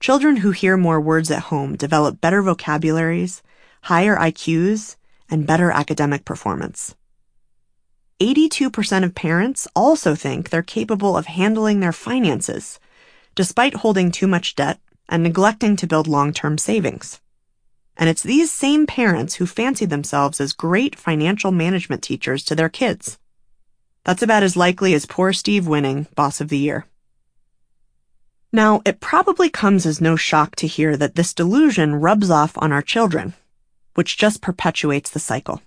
Children 0.00 0.36
who 0.36 0.50
hear 0.50 0.76
more 0.76 1.00
words 1.00 1.30
at 1.30 1.44
home 1.44 1.76
develop 1.76 2.20
better 2.20 2.42
vocabularies 2.42 3.42
higher 3.86 4.16
IQs, 4.16 4.96
and 5.30 5.46
better 5.46 5.70
academic 5.70 6.24
performance. 6.24 6.96
82% 8.20 9.04
of 9.04 9.14
parents 9.14 9.68
also 9.76 10.16
think 10.16 10.50
they're 10.50 10.62
capable 10.62 11.16
of 11.16 11.26
handling 11.26 11.78
their 11.78 11.92
finances, 11.92 12.80
despite 13.36 13.74
holding 13.74 14.10
too 14.10 14.26
much 14.26 14.56
debt 14.56 14.80
and 15.08 15.22
neglecting 15.22 15.76
to 15.76 15.86
build 15.86 16.08
long-term 16.08 16.58
savings. 16.58 17.20
And 17.96 18.10
it's 18.10 18.24
these 18.24 18.50
same 18.50 18.88
parents 18.88 19.34
who 19.34 19.46
fancy 19.46 19.86
themselves 19.86 20.40
as 20.40 20.52
great 20.52 20.98
financial 20.98 21.52
management 21.52 22.02
teachers 22.02 22.42
to 22.46 22.56
their 22.56 22.68
kids. 22.68 23.18
That's 24.02 24.22
about 24.22 24.42
as 24.42 24.56
likely 24.56 24.94
as 24.94 25.06
poor 25.06 25.32
Steve 25.32 25.68
winning 25.68 26.08
Boss 26.16 26.40
of 26.40 26.48
the 26.48 26.58
Year. 26.58 26.86
Now, 28.52 28.82
it 28.84 28.98
probably 28.98 29.48
comes 29.48 29.86
as 29.86 30.00
no 30.00 30.16
shock 30.16 30.56
to 30.56 30.66
hear 30.66 30.96
that 30.96 31.14
this 31.14 31.32
delusion 31.32 31.94
rubs 31.94 32.30
off 32.30 32.58
on 32.58 32.72
our 32.72 32.82
children 32.82 33.34
which 33.96 34.18
just 34.18 34.42
perpetuates 34.42 35.10
the 35.10 35.18
cycle. 35.18 35.62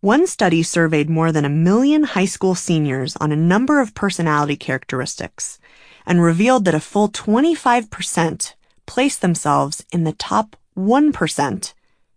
One 0.00 0.26
study 0.26 0.62
surveyed 0.62 1.08
more 1.08 1.32
than 1.32 1.44
a 1.44 1.48
million 1.48 2.02
high 2.02 2.26
school 2.26 2.54
seniors 2.54 3.16
on 3.16 3.32
a 3.32 3.36
number 3.36 3.80
of 3.80 3.94
personality 3.94 4.56
characteristics 4.56 5.58
and 6.04 6.20
revealed 6.20 6.64
that 6.66 6.74
a 6.74 6.80
full 6.80 7.08
25% 7.08 8.54
placed 8.84 9.22
themselves 9.22 9.82
in 9.92 10.04
the 10.04 10.12
top 10.12 10.56
1% 10.76 11.72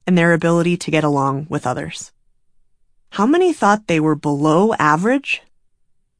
in 0.05 0.15
their 0.15 0.33
ability 0.33 0.75
to 0.77 0.91
get 0.91 1.03
along 1.03 1.45
with 1.47 1.67
others. 1.67 2.11
How 3.11 3.25
many 3.25 3.53
thought 3.53 3.87
they 3.87 3.99
were 3.99 4.15
below 4.15 4.73
average? 4.79 5.43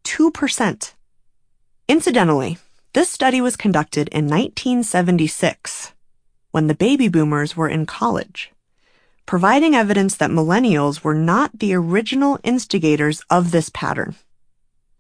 2%. 0.05 0.93
Incidentally, 1.89 2.60
this 2.93 3.10
study 3.10 3.41
was 3.41 3.57
conducted 3.57 4.07
in 4.10 4.29
1976, 4.29 5.93
when 6.51 6.67
the 6.67 6.75
baby 6.75 7.07
boomers 7.07 7.57
were 7.57 7.67
in 7.67 7.86
college 7.86 8.51
providing 9.27 9.75
evidence 9.75 10.15
that 10.15 10.31
millennials 10.31 11.03
were 11.03 11.13
not 11.13 11.60
the 11.60 11.74
original 11.75 12.39
instigators 12.43 13.22
of 13.29 13.51
this 13.51 13.69
pattern. 13.69 14.15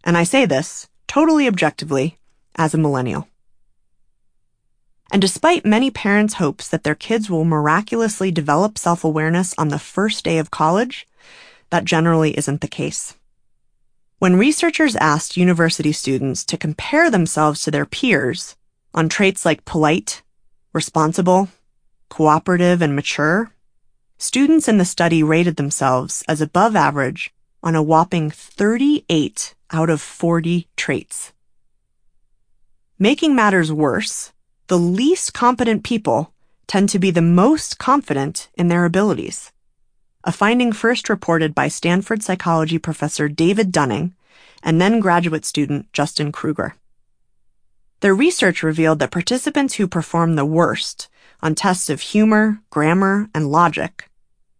And 0.03 0.15
I 0.15 0.23
say 0.23 0.45
this 0.45 0.87
totally 1.07 1.47
objectively 1.47 2.19
as 2.55 2.73
a 2.73 2.77
millennial. 2.77 3.27
And 5.11 5.21
despite 5.21 5.65
many 5.65 5.89
parents' 5.89 6.35
hopes 6.35 6.67
that 6.67 6.83
their 6.83 6.93
kids 6.93 7.29
will 7.29 7.45
miraculously 7.45 8.29
develop 8.29 8.77
self 8.77 9.05
awareness 9.05 9.55
on 9.57 9.69
the 9.69 9.79
first 9.79 10.25
day 10.25 10.37
of 10.37 10.51
college, 10.51 11.07
that 11.69 11.85
generally 11.85 12.37
isn't 12.37 12.59
the 12.59 12.67
case. 12.67 13.15
When 14.19 14.35
researchers 14.35 14.97
asked 14.97 15.37
university 15.37 15.93
students 15.93 16.43
to 16.45 16.57
compare 16.57 17.09
themselves 17.09 17.63
to 17.63 17.71
their 17.71 17.85
peers 17.85 18.57
on 18.93 19.07
traits 19.07 19.45
like 19.45 19.63
polite, 19.63 20.23
responsible, 20.73 21.47
cooperative, 22.09 22.81
and 22.81 22.95
mature, 22.95 23.51
Students 24.19 24.67
in 24.67 24.79
the 24.79 24.85
study 24.85 25.21
rated 25.21 25.57
themselves 25.57 26.23
as 26.27 26.41
above 26.41 26.75
average 26.75 27.31
on 27.61 27.75
a 27.75 27.83
whopping 27.83 28.31
38 28.31 29.53
out 29.71 29.91
of 29.91 30.01
40 30.01 30.67
traits. 30.75 31.33
Making 32.97 33.35
matters 33.35 33.71
worse, 33.71 34.33
the 34.67 34.79
least 34.79 35.35
competent 35.35 35.83
people 35.83 36.33
tend 36.65 36.89
to 36.89 36.99
be 36.99 37.11
the 37.11 37.21
most 37.21 37.77
confident 37.77 38.49
in 38.55 38.69
their 38.69 38.85
abilities. 38.85 39.51
A 40.23 40.31
finding 40.31 40.71
first 40.71 41.09
reported 41.09 41.53
by 41.53 41.67
Stanford 41.67 42.23
psychology 42.23 42.79
professor 42.79 43.29
David 43.29 43.71
Dunning 43.71 44.15
and 44.63 44.81
then 44.81 44.99
graduate 44.99 45.45
student 45.45 45.93
Justin 45.93 46.31
Kruger. 46.31 46.75
Their 47.99 48.15
research 48.15 48.63
revealed 48.63 48.97
that 48.97 49.11
participants 49.11 49.75
who 49.75 49.87
performed 49.87 50.39
the 50.39 50.45
worst 50.45 51.07
on 51.41 51.53
tests 51.53 51.87
of 51.87 52.01
humor, 52.01 52.61
grammar, 52.71 53.29
and 53.35 53.51
logic 53.51 54.06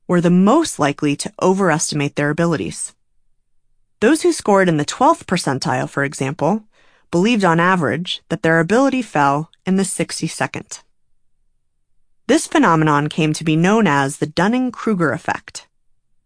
were 0.07 0.21
the 0.21 0.29
most 0.29 0.79
likely 0.79 1.15
to 1.17 1.33
overestimate 1.41 2.15
their 2.15 2.29
abilities. 2.29 2.95
Those 3.99 4.21
who 4.21 4.31
scored 4.31 4.69
in 4.69 4.77
the 4.77 4.85
12th 4.85 5.25
percentile, 5.25 5.89
for 5.89 6.03
example, 6.03 6.63
believed 7.11 7.43
on 7.43 7.59
average 7.59 8.21
that 8.29 8.43
their 8.43 8.59
ability 8.59 9.01
fell 9.01 9.49
in 9.65 9.75
the 9.75 9.83
62nd. 9.83 10.81
This 12.27 12.45
phenomenon 12.45 13.07
came 13.07 13.33
to 13.33 13.43
be 13.43 13.55
known 13.55 13.87
as 13.87 14.17
the 14.17 14.27
Dunning 14.27 14.71
Kruger 14.71 15.11
effect, 15.11 15.67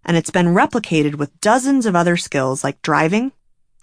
and 0.04 0.18
it's 0.18 0.32
been 0.32 0.48
replicated 0.48 1.16
with 1.16 1.40
dozens 1.42 1.86
of 1.86 1.96
other 1.96 2.18
skills 2.18 2.64
like 2.64 2.82
driving, 2.82 3.32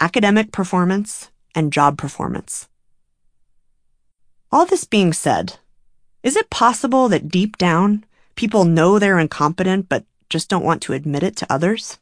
academic 0.00 0.52
performance, 0.52 1.30
and 1.54 1.72
job 1.72 1.96
performance. 1.96 2.68
All 4.50 4.66
this 4.66 4.84
being 4.84 5.12
said, 5.12 5.58
is 6.22 6.36
it 6.36 6.50
possible 6.50 7.08
that 7.08 7.28
deep 7.28 7.56
down, 7.56 8.04
people 8.38 8.64
know 8.64 8.98
they're 9.00 9.18
incompetent 9.18 9.88
but 9.88 10.04
just 10.30 10.48
don't 10.48 10.64
want 10.64 10.80
to 10.80 10.92
admit 10.92 11.24
it 11.24 11.34
to 11.34 11.52
others? 11.52 11.98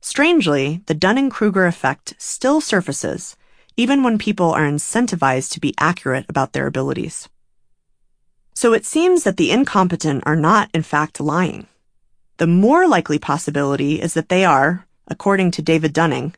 Strangely, 0.00 0.82
the 0.86 0.94
Dunning 0.94 1.28
Kruger 1.28 1.66
effect 1.66 2.14
still 2.16 2.62
surfaces 2.62 3.36
even 3.76 4.02
when 4.02 4.18
people 4.18 4.50
are 4.50 4.66
incentivized 4.66 5.52
to 5.52 5.60
be 5.60 5.74
accurate 5.78 6.24
about 6.28 6.52
their 6.52 6.66
abilities. 6.66 7.28
So 8.54 8.72
it 8.72 8.86
seems 8.86 9.22
that 9.22 9.36
the 9.36 9.52
incompetent 9.52 10.24
are 10.26 10.34
not, 10.34 10.70
in 10.72 10.82
fact, 10.82 11.20
lying. 11.20 11.66
The 12.38 12.48
more 12.48 12.88
likely 12.88 13.18
possibility 13.18 14.00
is 14.00 14.14
that 14.14 14.30
they 14.30 14.44
are, 14.44 14.86
according 15.06 15.52
to 15.52 15.62
David 15.62 15.92
Dunning, 15.92 16.34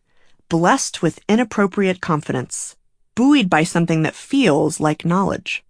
blessed 0.50 1.02
with 1.02 1.24
inappropriate 1.28 2.00
confidence, 2.02 2.76
buoyed 3.14 3.48
by 3.48 3.62
something 3.62 4.02
that 4.02 4.14
feels 4.14 4.80
like 4.80 5.04
knowledge. 5.04 5.64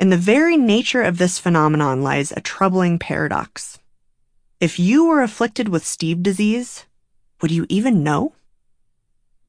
In 0.00 0.10
the 0.10 0.16
very 0.16 0.56
nature 0.56 1.02
of 1.02 1.18
this 1.18 1.38
phenomenon 1.38 2.02
lies 2.02 2.32
a 2.32 2.40
troubling 2.40 2.98
paradox. 2.98 3.78
If 4.60 4.78
you 4.78 5.06
were 5.06 5.22
afflicted 5.22 5.68
with 5.68 5.86
Steve 5.86 6.22
disease, 6.22 6.86
would 7.40 7.52
you 7.52 7.64
even 7.68 8.02
know? 8.02 8.32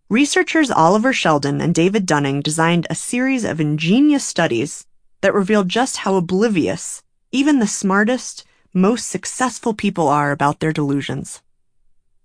Researchers 0.08 0.70
Oliver 0.70 1.12
Sheldon 1.14 1.62
and 1.62 1.74
David 1.74 2.06
Dunning 2.06 2.42
designed 2.42 2.86
a 2.90 2.96
series 2.96 3.44
of 3.44 3.60
ingenious 3.60 4.24
studies 4.24 4.86
that 5.22 5.34
revealed 5.34 5.68
just 5.68 5.98
how 5.98 6.16
oblivious 6.16 7.02
even 7.32 7.60
the 7.60 7.68
smartest, 7.68 8.46
most 8.72 9.08
successful 9.08 9.74
people 9.74 10.08
are 10.08 10.32
about 10.32 10.60
their 10.60 10.72
delusions. 10.72 11.42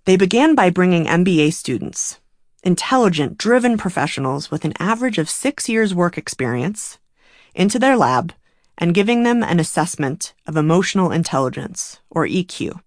They 0.04 0.16
began 0.16 0.54
by 0.54 0.68
bringing 0.70 1.06
MBA 1.06 1.54
students, 1.54 2.20
intelligent, 2.62 3.38
driven 3.38 3.78
professionals 3.78 4.50
with 4.50 4.64
an 4.64 4.74
average 4.78 5.16
of 5.18 5.30
six 5.30 5.68
years 5.68 5.94
work 5.94 6.18
experience, 6.18 6.98
into 7.54 7.78
their 7.78 7.96
lab 7.96 8.32
and 8.78 8.94
giving 8.94 9.22
them 9.22 9.42
an 9.42 9.60
assessment 9.60 10.32
of 10.46 10.56
emotional 10.56 11.12
intelligence, 11.12 12.00
or 12.08 12.26
EQ, 12.26 12.80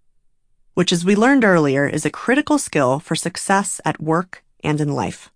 which, 0.74 0.92
as 0.92 1.04
we 1.04 1.14
learned 1.14 1.44
earlier, 1.44 1.86
is 1.86 2.04
a 2.04 2.10
critical 2.10 2.58
skill 2.58 2.98
for 2.98 3.14
success 3.14 3.80
at 3.84 4.00
work 4.00 4.42
and 4.62 4.80
in 4.80 4.92
life. 4.92 5.30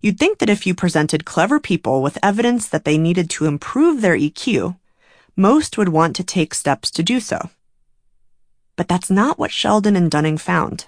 You'd 0.00 0.18
think 0.18 0.38
that 0.38 0.50
if 0.50 0.66
you 0.66 0.74
presented 0.74 1.24
clever 1.24 1.60
people 1.60 2.02
with 2.02 2.18
evidence 2.22 2.68
that 2.68 2.84
they 2.84 2.98
needed 2.98 3.30
to 3.30 3.46
improve 3.46 4.00
their 4.00 4.16
EQ, 4.16 4.76
most 5.36 5.78
would 5.78 5.88
want 5.88 6.16
to 6.16 6.24
take 6.24 6.54
steps 6.54 6.90
to 6.92 7.02
do 7.02 7.20
so. 7.20 7.50
But 8.76 8.88
that's 8.88 9.10
not 9.10 9.38
what 9.38 9.52
Sheldon 9.52 9.96
and 9.96 10.10
Dunning 10.10 10.38
found. 10.38 10.86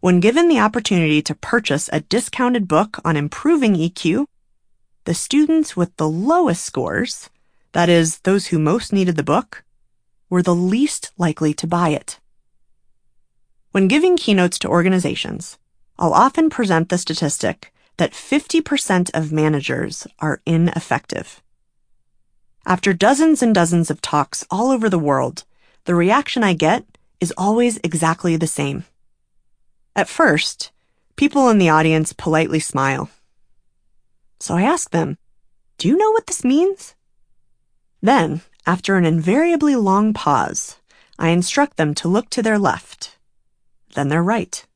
When 0.00 0.20
given 0.20 0.48
the 0.48 0.58
opportunity 0.58 1.22
to 1.22 1.34
purchase 1.34 1.88
a 1.92 2.00
discounted 2.00 2.66
book 2.66 2.98
on 3.04 3.16
improving 3.16 3.74
EQ, 3.74 4.26
the 5.04 5.14
students 5.14 5.76
with 5.76 5.96
the 5.96 6.08
lowest 6.08 6.64
scores, 6.64 7.28
that 7.72 7.88
is, 7.88 8.18
those 8.20 8.48
who 8.48 8.58
most 8.58 8.92
needed 8.92 9.16
the 9.16 9.22
book, 9.22 9.64
were 10.30 10.42
the 10.42 10.54
least 10.54 11.10
likely 11.18 11.52
to 11.54 11.66
buy 11.66 11.90
it. 11.90 12.18
When 13.72 13.88
giving 13.88 14.16
keynotes 14.16 14.58
to 14.60 14.68
organizations, 14.68 15.58
I'll 15.98 16.12
often 16.12 16.50
present 16.50 16.88
the 16.88 16.98
statistic 16.98 17.72
that 17.96 18.12
50% 18.12 19.10
of 19.14 19.32
managers 19.32 20.06
are 20.18 20.40
ineffective. 20.46 21.42
After 22.64 22.92
dozens 22.92 23.42
and 23.42 23.54
dozens 23.54 23.90
of 23.90 24.00
talks 24.00 24.44
all 24.50 24.70
over 24.70 24.88
the 24.88 24.98
world, 24.98 25.44
the 25.84 25.94
reaction 25.94 26.44
I 26.44 26.54
get 26.54 26.84
is 27.20 27.34
always 27.36 27.78
exactly 27.82 28.36
the 28.36 28.46
same. 28.46 28.84
At 29.96 30.08
first, 30.08 30.70
people 31.16 31.48
in 31.48 31.58
the 31.58 31.68
audience 31.68 32.12
politely 32.12 32.60
smile 32.60 33.10
so 34.42 34.56
I 34.56 34.62
ask 34.62 34.90
them, 34.90 35.18
Do 35.78 35.86
you 35.86 35.96
know 35.96 36.10
what 36.10 36.26
this 36.26 36.44
means? 36.44 36.96
Then, 38.00 38.40
after 38.66 38.96
an 38.96 39.04
invariably 39.04 39.76
long 39.76 40.12
pause, 40.12 40.80
I 41.16 41.28
instruct 41.28 41.76
them 41.76 41.94
to 41.94 42.08
look 42.08 42.28
to 42.30 42.42
their 42.42 42.58
left. 42.58 43.18
Then 43.94 44.08
they're 44.08 44.20
right. 44.20 44.66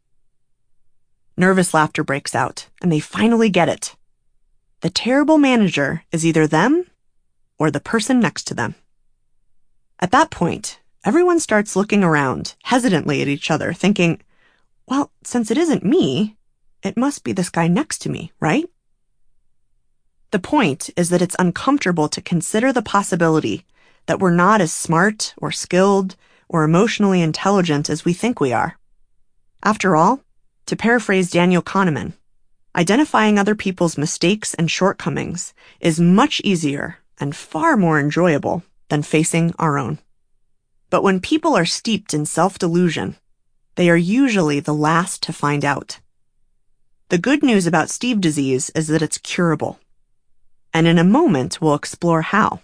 Nervous 1.36 1.74
laughter 1.74 2.04
breaks 2.04 2.32
out, 2.32 2.68
and 2.80 2.92
they 2.92 3.00
finally 3.00 3.50
get 3.50 3.68
it. 3.68 3.96
The 4.82 4.90
terrible 4.90 5.36
manager 5.36 6.04
is 6.12 6.24
either 6.24 6.46
them 6.46 6.86
or 7.58 7.72
the 7.72 7.80
person 7.80 8.20
next 8.20 8.44
to 8.44 8.54
them. 8.54 8.76
At 9.98 10.12
that 10.12 10.30
point, 10.30 10.78
everyone 11.04 11.40
starts 11.40 11.74
looking 11.74 12.04
around, 12.04 12.54
hesitantly 12.62 13.20
at 13.20 13.26
each 13.26 13.50
other, 13.50 13.72
thinking, 13.72 14.22
well, 14.86 15.10
since 15.24 15.50
it 15.50 15.58
isn't 15.58 15.84
me, 15.84 16.36
it 16.84 16.96
must 16.96 17.24
be 17.24 17.32
this 17.32 17.50
guy 17.50 17.66
next 17.66 17.98
to 18.02 18.08
me, 18.08 18.30
right? 18.38 18.66
The 20.32 20.38
point 20.38 20.90
is 20.96 21.10
that 21.10 21.22
it's 21.22 21.36
uncomfortable 21.38 22.08
to 22.08 22.20
consider 22.20 22.72
the 22.72 22.82
possibility 22.82 23.64
that 24.06 24.18
we're 24.18 24.34
not 24.34 24.60
as 24.60 24.72
smart 24.72 25.34
or 25.36 25.52
skilled 25.52 26.16
or 26.48 26.64
emotionally 26.64 27.22
intelligent 27.22 27.88
as 27.88 28.04
we 28.04 28.12
think 28.12 28.40
we 28.40 28.52
are. 28.52 28.78
After 29.62 29.96
all, 29.96 30.20
to 30.66 30.76
paraphrase 30.76 31.30
Daniel 31.30 31.62
Kahneman, 31.62 32.14
identifying 32.74 33.38
other 33.38 33.54
people's 33.54 33.96
mistakes 33.96 34.54
and 34.54 34.70
shortcomings 34.70 35.54
is 35.80 36.00
much 36.00 36.40
easier 36.44 36.98
and 37.18 37.34
far 37.34 37.76
more 37.76 37.98
enjoyable 37.98 38.62
than 38.88 39.02
facing 39.02 39.54
our 39.58 39.78
own. 39.78 39.98
But 40.90 41.02
when 41.02 41.20
people 41.20 41.56
are 41.56 41.64
steeped 41.64 42.14
in 42.14 42.26
self-delusion, 42.26 43.16
they 43.76 43.90
are 43.90 43.96
usually 43.96 44.60
the 44.60 44.74
last 44.74 45.22
to 45.24 45.32
find 45.32 45.64
out. 45.64 46.00
The 47.08 47.18
good 47.18 47.42
news 47.42 47.66
about 47.66 47.90
Steve 47.90 48.20
disease 48.20 48.70
is 48.70 48.88
that 48.88 49.02
it's 49.02 49.18
curable 49.18 49.78
and 50.76 50.86
in 50.86 50.98
a 50.98 51.04
moment 51.04 51.58
we'll 51.58 51.74
explore 51.74 52.20
how. 52.20 52.60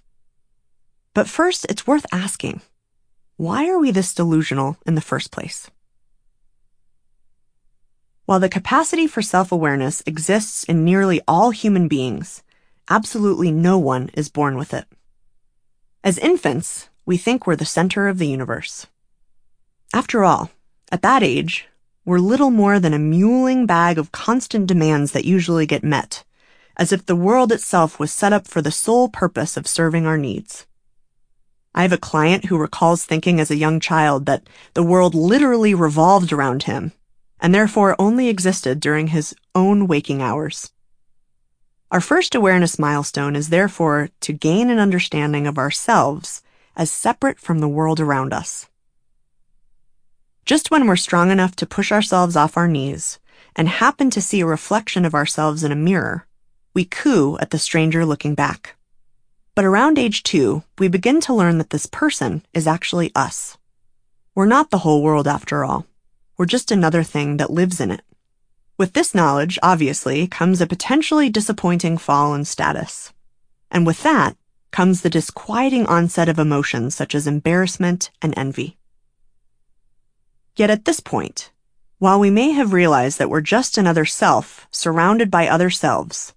But 1.14 1.31
first, 1.31 1.64
it's 1.70 1.87
worth 1.87 2.05
asking 2.12 2.61
why 3.38 3.70
are 3.70 3.79
we 3.79 3.90
this 3.90 4.14
delusional 4.14 4.77
in 4.85 4.96
the 4.96 5.01
first 5.01 5.33
place? 5.33 5.70
While 8.27 8.38
the 8.38 8.51
capacity 8.51 9.07
for 9.07 9.22
self-awareness 9.22 10.03
exists 10.05 10.62
in 10.64 10.85
nearly 10.85 11.22
all 11.27 11.51
human 11.53 11.88
beings, 11.88 12.42
absolutely 12.90 13.51
no 13.51 13.79
one 13.79 14.11
is 14.12 14.29
born 14.29 14.59
with 14.59 14.75
it. 14.75 14.85
As 16.05 16.18
infants, 16.18 16.90
we 17.07 17.16
think 17.16 17.46
we're 17.46 17.57
the 17.57 17.64
center 17.64 18.09
of 18.09 18.18
the 18.18 18.29
universe. 18.29 18.87
After 19.94 20.22
all, 20.22 20.51
at 20.90 21.01
that 21.01 21.22
age, 21.22 21.66
we're 22.05 22.18
little 22.18 22.51
more 22.51 22.79
than 22.79 22.92
a 22.92 22.98
mewling 22.98 23.66
bag 23.66 23.96
of 23.96 24.12
constant 24.12 24.66
demands 24.66 25.12
that 25.12 25.25
usually 25.25 25.64
get 25.64 25.83
met, 25.83 26.25
as 26.76 26.92
if 26.92 27.06
the 27.06 27.16
world 27.16 27.52
itself 27.52 27.98
was 27.98 28.12
set 28.12 28.32
up 28.32 28.46
for 28.46 28.62
the 28.62 28.70
sole 28.70 29.08
purpose 29.08 29.56
of 29.56 29.66
serving 29.66 30.06
our 30.06 30.18
needs. 30.18 30.66
I 31.74 31.82
have 31.82 31.92
a 31.92 31.98
client 31.98 32.46
who 32.46 32.58
recalls 32.58 33.04
thinking 33.04 33.40
as 33.40 33.50
a 33.50 33.56
young 33.56 33.80
child 33.80 34.26
that 34.26 34.46
the 34.74 34.82
world 34.82 35.14
literally 35.14 35.74
revolved 35.74 36.32
around 36.32 36.64
him 36.64 36.92
and 37.40 37.54
therefore 37.54 37.96
only 37.98 38.28
existed 38.28 38.78
during 38.78 39.08
his 39.08 39.35
own 39.54 39.87
waking 39.87 40.22
hours. 40.22 40.72
Our 41.90 42.00
first 42.00 42.35
awareness 42.35 42.78
milestone 42.78 43.37
is 43.37 43.48
therefore 43.48 44.11
to 44.20 44.32
gain 44.32 44.70
an 44.70 44.78
understanding 44.78 45.46
of 45.46 45.58
ourselves 45.58 46.42
as 46.76 46.90
separate 46.90 47.38
from 47.38 47.58
the 47.58 47.68
world 47.68 48.00
around 48.00 48.32
us. 48.32 48.68
Just 50.46 50.70
when 50.70 50.87
we're 50.87 50.96
strong 50.96 51.30
enough 51.30 51.54
to 51.56 51.66
push 51.66 51.92
ourselves 51.92 52.37
off 52.37 52.56
our 52.56 52.68
knees 52.68 53.18
and 53.54 53.68
happen 53.68 54.08
to 54.11 54.20
see 54.20 54.40
a 54.40 54.46
reflection 54.46 55.04
of 55.04 55.14
ourselves 55.14 55.62
in 55.62 55.72
a 55.72 55.76
mirror, 55.76 56.26
we 56.74 56.85
coo 56.85 57.37
at 57.38 57.50
the 57.50 57.58
stranger 57.58 58.04
looking 58.06 58.35
back. 58.35 58.76
But 59.54 59.64
around 59.64 59.98
age 59.98 60.22
two, 60.22 60.62
we 60.78 60.88
begin 60.88 61.20
to 61.22 61.35
learn 61.35 61.58
that 61.58 61.70
this 61.70 61.87
person 61.87 62.44
is 62.54 62.66
actually 62.66 63.12
us. 63.14 63.58
We're 64.35 64.46
not 64.46 64.70
the 64.70 64.78
whole 64.78 65.02
world 65.02 65.28
after 65.28 65.64
all. 65.64 65.87
We're 66.38 66.46
just 66.46 66.70
another 66.70 67.02
thing 67.02 67.37
that 67.37 67.50
lives 67.50 67.80
in 67.80 67.90
it. 67.90 68.02
With 68.78 68.94
this 68.94 69.14
knowledge, 69.14 69.58
obviously, 69.62 70.26
comes 70.26 70.61
a 70.61 70.66
potentially 70.66 71.28
disappointing 71.28 71.98
fall 71.98 72.35
in 72.35 72.46
status. 72.46 73.12
And 73.70 73.87
with 73.87 74.02
that 74.02 74.37
comes 74.70 75.02
the 75.02 75.11
disquieting 75.11 75.87
onset 75.87 76.30
of 76.30 76.38
emotions 76.38 76.94
such 76.94 77.14
as 77.14 77.26
embarrassment 77.26 78.11
and 78.22 78.32
envy. 78.37 78.78
Yet 80.56 80.70
at 80.70 80.87
this 80.87 81.00
point, 81.00 81.50
while 81.98 82.18
we 82.18 82.30
may 82.30 82.50
have 82.52 82.72
realized 82.72 83.18
that 83.18 83.30
we're 83.30 83.42
just 83.42 83.76
another 83.76 84.06
self 84.06 84.66
surrounded 84.70 85.30
by 85.30 85.46
other 85.46 85.70
selves, 85.70 86.35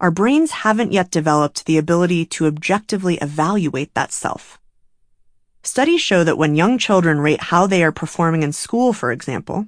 our 0.00 0.10
brains 0.10 0.50
haven't 0.50 0.92
yet 0.92 1.10
developed 1.10 1.66
the 1.66 1.76
ability 1.76 2.24
to 2.24 2.46
objectively 2.46 3.16
evaluate 3.18 3.94
that 3.94 4.12
self. 4.12 4.58
Studies 5.62 6.00
show 6.00 6.24
that 6.24 6.38
when 6.38 6.56
young 6.56 6.78
children 6.78 7.20
rate 7.20 7.42
how 7.44 7.66
they 7.66 7.84
are 7.84 7.92
performing 7.92 8.42
in 8.42 8.52
school, 8.52 8.94
for 8.94 9.12
example, 9.12 9.66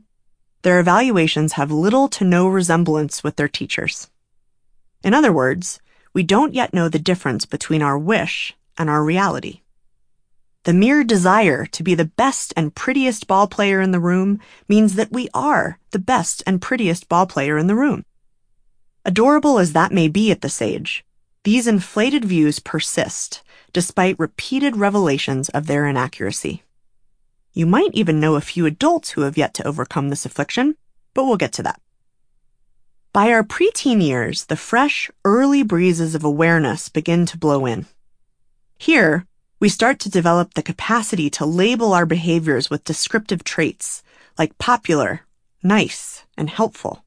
their 0.63 0.81
evaluations 0.81 1.55
have 1.55 1.71
little 1.71 2.09
to 2.09 2.25
no 2.25 2.49
resemblance 2.49 3.23
with 3.23 3.37
their 3.37 3.49
teachers. 3.49 4.09
In 5.05 5.13
other 5.13 5.33
words, 5.33 5.81
we 6.15 6.23
don't 6.23 6.55
yet 6.55 6.73
know 6.73 6.89
the 6.89 6.99
difference 6.99 7.45
between 7.45 7.83
our 7.83 7.99
wish 7.99 8.55
and 8.79 8.89
our 8.89 9.05
reality. 9.05 9.61
The 10.65 10.73
mere 10.73 11.05
desire 11.05 11.67
to 11.67 11.83
be 11.83 11.95
the 11.95 12.05
best 12.05 12.55
and 12.57 12.75
prettiest 12.75 13.27
ball 13.27 13.49
player 13.49 13.81
in 13.81 13.91
the 13.91 14.01
room 14.01 14.41
means 14.69 14.95
that 14.95 15.13
we 15.13 15.29
are 15.35 15.79
the 15.91 15.99
best 15.99 16.43
and 16.47 16.63
prettiest 16.63 17.09
ball 17.09 17.27
player 17.27 17.59
in 17.59 17.67
the 17.67 17.75
room. 17.75 18.05
Adorable 19.05 19.59
as 19.59 19.73
that 19.73 19.93
may 19.93 20.09
be 20.09 20.31
at 20.31 20.43
this 20.43 20.63
age, 20.63 21.05
these 21.45 21.67
inflated 21.67 22.25
views 22.25 22.61
persist 22.61 23.43
despite 23.73 24.19
repeated 24.19 24.77
revelations 24.77 25.49
of 25.51 25.67
their 25.67 25.87
inaccuracy. 25.87 26.63
You 27.53 27.67
might 27.67 27.91
even 27.93 28.21
know 28.21 28.37
a 28.37 28.41
few 28.41 28.67
adults 28.67 29.11
who 29.11 29.23
have 29.23 29.37
yet 29.37 29.55
to 29.55 29.67
overcome 29.67 30.09
this 30.09 30.25
affliction, 30.25 30.77
but 31.15 31.25
we'll 31.25 31.37
get 31.37 31.53
to 31.55 31.63
that. 31.63 31.81
By 33.13 33.31
our 33.31 33.43
preteen 33.43 34.03
years, 34.03 34.47
the 34.47 34.57
fresh, 34.57 35.11
early 35.25 35.63
breezes 35.63 36.15
of 36.15 36.25
awareness 36.25 36.89
begin 36.89 37.27
to 37.27 37.39
blow 37.39 37.67
in. 37.67 37.87
Here, 38.79 39.27
we 39.61 39.69
start 39.69 39.99
to 40.01 40.11
develop 40.11 40.55
the 40.55 40.63
capacity 40.63 41.29
to 41.31 41.45
label 41.45 41.93
our 41.93 42.07
behaviors 42.07 42.71
with 42.71 42.85
descriptive 42.85 43.45
traits 43.45 44.03
like 44.39 44.57
popular, 44.59 45.23
nice, 45.63 46.25
and 46.39 46.49
helpful, 46.49 47.05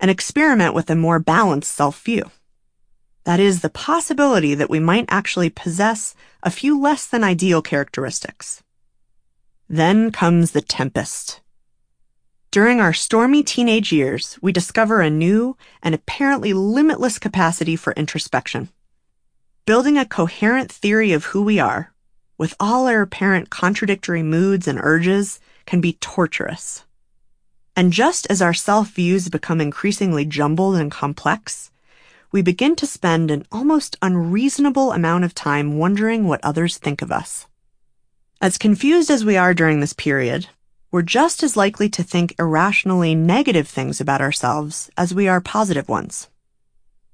and 0.00 0.10
experiment 0.10 0.74
with 0.74 0.90
a 0.90 0.96
more 0.96 1.18
balanced 1.20 1.70
self 1.70 2.02
view. 2.02 2.30
That 3.24 3.38
is, 3.38 3.60
the 3.60 3.68
possibility 3.68 4.54
that 4.54 4.70
we 4.70 4.80
might 4.80 5.04
actually 5.08 5.50
possess 5.50 6.14
a 6.42 6.50
few 6.50 6.80
less 6.80 7.06
than 7.06 7.22
ideal 7.22 7.60
characteristics. 7.60 8.62
Then 9.68 10.10
comes 10.10 10.50
the 10.50 10.62
tempest. 10.62 11.40
During 12.50 12.80
our 12.80 12.92
stormy 12.92 13.44
teenage 13.44 13.92
years, 13.92 14.36
we 14.42 14.50
discover 14.50 15.00
a 15.00 15.10
new 15.10 15.56
and 15.82 15.94
apparently 15.94 16.52
limitless 16.52 17.18
capacity 17.18 17.76
for 17.76 17.92
introspection. 17.92 18.70
Building 19.66 19.96
a 19.96 20.04
coherent 20.04 20.72
theory 20.72 21.12
of 21.12 21.26
who 21.26 21.44
we 21.44 21.60
are, 21.60 21.92
with 22.36 22.56
all 22.58 22.88
our 22.88 23.02
apparent 23.02 23.50
contradictory 23.50 24.24
moods 24.24 24.66
and 24.66 24.80
urges, 24.82 25.38
can 25.66 25.80
be 25.80 25.92
torturous. 26.00 26.84
And 27.80 27.94
just 27.94 28.26
as 28.28 28.42
our 28.42 28.52
self 28.52 28.90
views 28.90 29.30
become 29.30 29.58
increasingly 29.58 30.26
jumbled 30.26 30.76
and 30.76 30.90
complex, 30.90 31.70
we 32.30 32.42
begin 32.42 32.76
to 32.76 32.86
spend 32.86 33.30
an 33.30 33.46
almost 33.50 33.96
unreasonable 34.02 34.92
amount 34.92 35.24
of 35.24 35.34
time 35.34 35.78
wondering 35.78 36.28
what 36.28 36.44
others 36.44 36.76
think 36.76 37.00
of 37.00 37.10
us. 37.10 37.46
As 38.38 38.58
confused 38.58 39.08
as 39.10 39.24
we 39.24 39.38
are 39.38 39.54
during 39.54 39.80
this 39.80 39.94
period, 39.94 40.48
we're 40.90 41.00
just 41.00 41.42
as 41.42 41.56
likely 41.56 41.88
to 41.88 42.02
think 42.02 42.34
irrationally 42.38 43.14
negative 43.14 43.66
things 43.66 43.98
about 43.98 44.20
ourselves 44.20 44.90
as 44.98 45.14
we 45.14 45.26
are 45.26 45.40
positive 45.40 45.88
ones. 45.88 46.28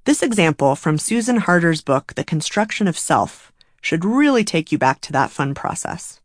This 0.02 0.20
example 0.20 0.74
from 0.74 0.98
Susan 0.98 1.36
Harter's 1.36 1.80
book, 1.80 2.14
The 2.16 2.24
Construction 2.24 2.88
of 2.88 2.98
Self, 2.98 3.52
should 3.82 4.04
really 4.04 4.42
take 4.42 4.72
you 4.72 4.78
back 4.78 5.00
to 5.02 5.12
that 5.12 5.30
fun 5.30 5.54
process. 5.54 6.20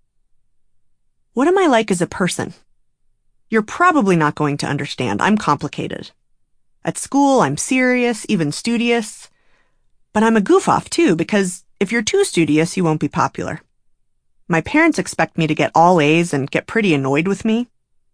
What 1.33 1.47
am 1.47 1.59
I 1.59 1.67
like 1.67 1.91
as 1.91 2.01
a 2.01 2.07
person? 2.07 2.55
You're 3.51 3.61
probably 3.61 4.15
not 4.15 4.33
going 4.33 4.57
to 4.57 4.65
understand. 4.65 5.21
I'm 5.21 5.37
complicated. 5.37 6.09
At 6.83 6.97
school, 6.97 7.41
I'm 7.41 7.57
serious, 7.57 8.25
even 8.27 8.51
studious. 8.51 9.29
But 10.13 10.23
I'm 10.23 10.35
a 10.35 10.41
goof 10.41 10.67
off 10.67 10.89
too, 10.89 11.15
because 11.15 11.63
if 11.79 11.91
you're 11.91 12.01
too 12.01 12.23
studious, 12.23 12.75
you 12.75 12.83
won't 12.83 12.99
be 12.99 13.07
popular. 13.07 13.61
My 14.47 14.61
parents 14.61 14.97
expect 14.97 15.37
me 15.37 15.45
to 15.45 15.53
get 15.53 15.71
all 15.75 16.01
A's 16.01 16.33
and 16.33 16.49
get 16.49 16.65
pretty 16.65 16.95
annoyed 16.95 17.27
with 17.27 17.45
me, 17.45 17.67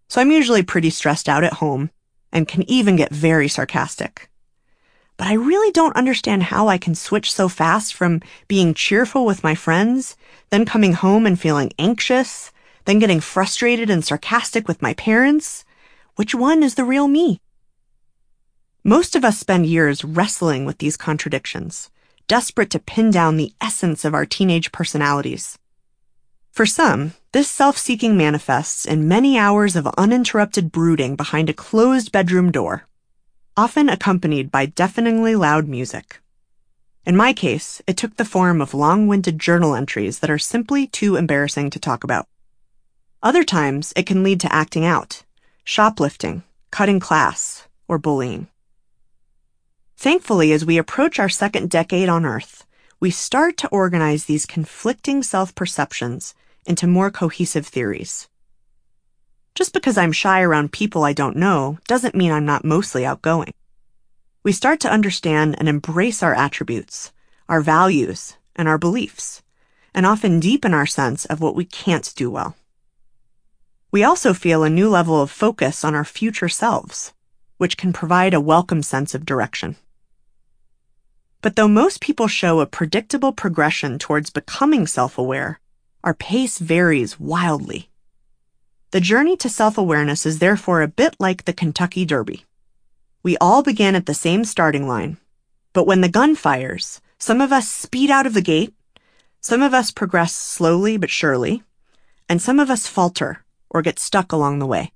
so 0.10 0.19
I'm 0.19 0.32
usually 0.32 0.63
pretty 0.63 0.89
stressed 0.89 1.30
out 1.30 1.45
at 1.45 1.54
home 1.54 1.91
and 2.34 2.45
can 2.45 2.69
even 2.69 2.97
get 2.97 3.13
very 3.13 3.47
sarcastic 3.47 4.30
but 5.17 5.28
I 5.28 5.34
really 5.34 5.71
don't 5.71 5.95
understand 5.95 6.43
how 6.43 6.67
I 6.67 6.78
can 6.78 6.93
switch 6.93 7.34
so 7.34 7.50
fast 7.50 7.93
from 7.93 8.21
being 8.47 8.76
cheerful 8.76 9.26
with 9.26 9.43
my 9.43 9.56
friends, 9.56 10.15
then 10.52 10.63
coming 10.63 10.93
home 10.93 11.26
and 11.26 11.39
feeling 11.39 11.73
anxious, 11.80 12.52
then 12.88 13.00
getting 13.00 13.19
frustrated 13.19 13.89
and 13.89 14.04
sarcastic 14.04 14.65
with 14.65 14.82
my 14.82 14.93
parents. 14.93 15.65
Which 16.15 16.34
one 16.34 16.63
is 16.63 16.76
the 16.76 16.86
real 16.86 17.10
me? 17.10 17.41
Most 18.82 19.13
of 19.13 19.26
us 19.26 19.38
spend 19.38 19.65
years 19.65 20.06
wrestling 20.06 20.63
with 20.63 20.78
these 20.78 20.95
contradictions, 20.95 21.91
desperate 22.30 22.69
to 22.69 22.80
pin 22.80 23.12
down 23.12 23.36
the 23.36 23.52
essence 23.60 24.06
of 24.06 24.13
our 24.13 24.26
teenage 24.26 24.71
personalities. 24.71 25.60
For 26.54 26.65
some, 26.65 27.12
this 27.34 27.50
self-seeking 27.50 28.15
manifests 28.15 28.86
in 28.86 29.10
many 29.10 29.38
hours 29.38 29.76
of 29.76 29.93
uninterrupted 29.97 30.71
brooding 30.71 31.17
behind 31.17 31.50
a 31.50 31.54
closed 31.54 32.13
bedroom 32.13 32.54
door 32.54 32.88
often 33.58 33.89
accompanied 33.89 34.50
by 34.50 34.65
deafeningly 34.65 35.36
loud 35.36 35.67
music. 35.67 36.21
In 37.06 37.17
my 37.17 37.34
case, 37.34 37.82
it 37.86 37.97
took 37.97 38.15
the 38.15 38.23
form 38.23 38.62
of 38.62 38.73
long-winded 38.73 39.39
journal 39.39 39.76
entries 39.76 40.19
that 40.19 40.30
are 40.30 40.38
simply 40.39 40.88
too 40.88 41.17
embarrassing 41.17 41.69
to 41.71 41.80
talk 41.80 42.06
about. 42.06 42.28
Other 43.23 43.43
times, 43.43 43.93
it 43.95 44.06
can 44.06 44.23
lead 44.23 44.39
to 44.41 44.53
acting 44.53 44.86
out, 44.86 45.23
shoplifting, 45.63 46.43
cutting 46.69 46.99
class, 46.99 47.67
or 47.88 47.97
bullying. 47.97 48.47
Thankfully, 49.95 50.51
as 50.51 50.63
we 50.63 50.77
approach 50.77 51.17
our 51.17 51.30
second 51.30 51.71
decade 51.71 52.10
on 52.10 52.25
Earth, 52.25 52.65
we 52.99 53.10
start 53.10 53.58
to 53.58 53.67
organize 53.69 54.25
these 54.25 54.45
conflicting 54.45 55.23
self-perceptions 55.23 56.36
into 56.67 56.86
more 56.86 57.10
cohesive 57.10 57.65
theories. 57.65 58.27
Just 59.56 59.73
because 59.73 59.97
I'm 59.97 60.12
shy 60.12 60.41
around 60.41 60.71
people 60.71 61.03
I 61.03 61.13
don't 61.13 61.38
know 61.38 61.80
doesn't 61.88 62.13
mean 62.13 62.32
I'm 62.32 62.45
not 62.45 62.63
mostly 62.63 63.03
outgoing. 63.03 63.53
We 64.43 64.51
start 64.51 64.80
to 64.82 64.91
understand 64.91 65.56
and 65.58 65.67
embrace 65.67 66.21
our 66.21 66.36
attributes, 66.36 67.12
our 67.49 67.62
values, 67.62 68.38
and 68.56 68.67
our 68.67 68.77
beliefs, 68.77 69.41
and 69.95 70.06
often 70.06 70.39
deepen 70.39 70.75
our 70.75 70.86
sense 70.86 71.25
of 71.25 71.41
what 71.41 71.56
we 71.56 71.65
can't 71.65 72.13
do 72.15 72.30
well. 72.30 72.56
We 73.89 74.04
also 74.04 74.34
feel 74.34 74.63
a 74.63 74.69
new 74.69 74.89
level 74.89 75.21
of 75.21 75.32
focus 75.32 75.86
on 75.86 75.95
our 75.95 76.04
future 76.04 76.50
selves, 76.50 77.13
which 77.58 77.78
can 77.78 77.93
provide 77.93 78.34
a 78.34 78.41
welcome 78.41 78.84
sense 78.84 79.15
of 79.15 79.26
direction. 79.26 79.78
But 81.41 81.56
though 81.56 81.69
most 81.69 82.02
people 82.02 82.28
show 82.28 82.60
a 82.60 82.65
predictable 82.65 83.32
progression 83.32 83.97
towards 83.97 84.30
becoming 84.30 84.88
self 84.88 85.17
aware, 85.17 85.62
our 86.04 86.13
pace 86.13 86.60
varies 86.60 87.17
wildly. 87.17 87.89
The 88.91 89.00
journey 89.00 89.38
to 89.38 89.50
self 89.50 89.78
awareness 89.78 90.26
is 90.26 90.39
therefore 90.39 90.82
a 90.82 90.89
bit 90.89 91.15
like 91.17 91.45
the 91.45 91.54
Kentucky 91.54 92.04
Derby. 92.04 92.45
We 93.23 93.38
all 93.38 93.63
begin 93.63 93.95
at 93.95 94.06
the 94.06 94.13
same 94.13 94.43
starting 94.43 94.86
line, 94.88 95.15
but 95.71 95.88
when 95.88 96.02
the 96.02 96.10
gun 96.10 96.36
fires, 96.36 97.00
some 97.19 97.39
of 97.39 97.54
us 97.54 97.69
speed 97.69 98.10
out 98.10 98.26
of 98.26 98.34
the 98.34 98.41
gate, 98.41 98.73
some 99.39 99.62
of 99.62 99.73
us 99.73 99.91
progress 99.91 100.34
slowly 100.34 100.97
but 100.97 101.10
surely, 101.10 101.63
and 102.28 102.41
some 102.41 102.60
of 102.60 102.69
us 102.69 102.88
falter 102.88 103.45
or 103.69 103.82
get 103.82 103.99
stuck 103.99 104.32
along 104.32 104.60
the 104.60 104.65
way. 104.65 104.91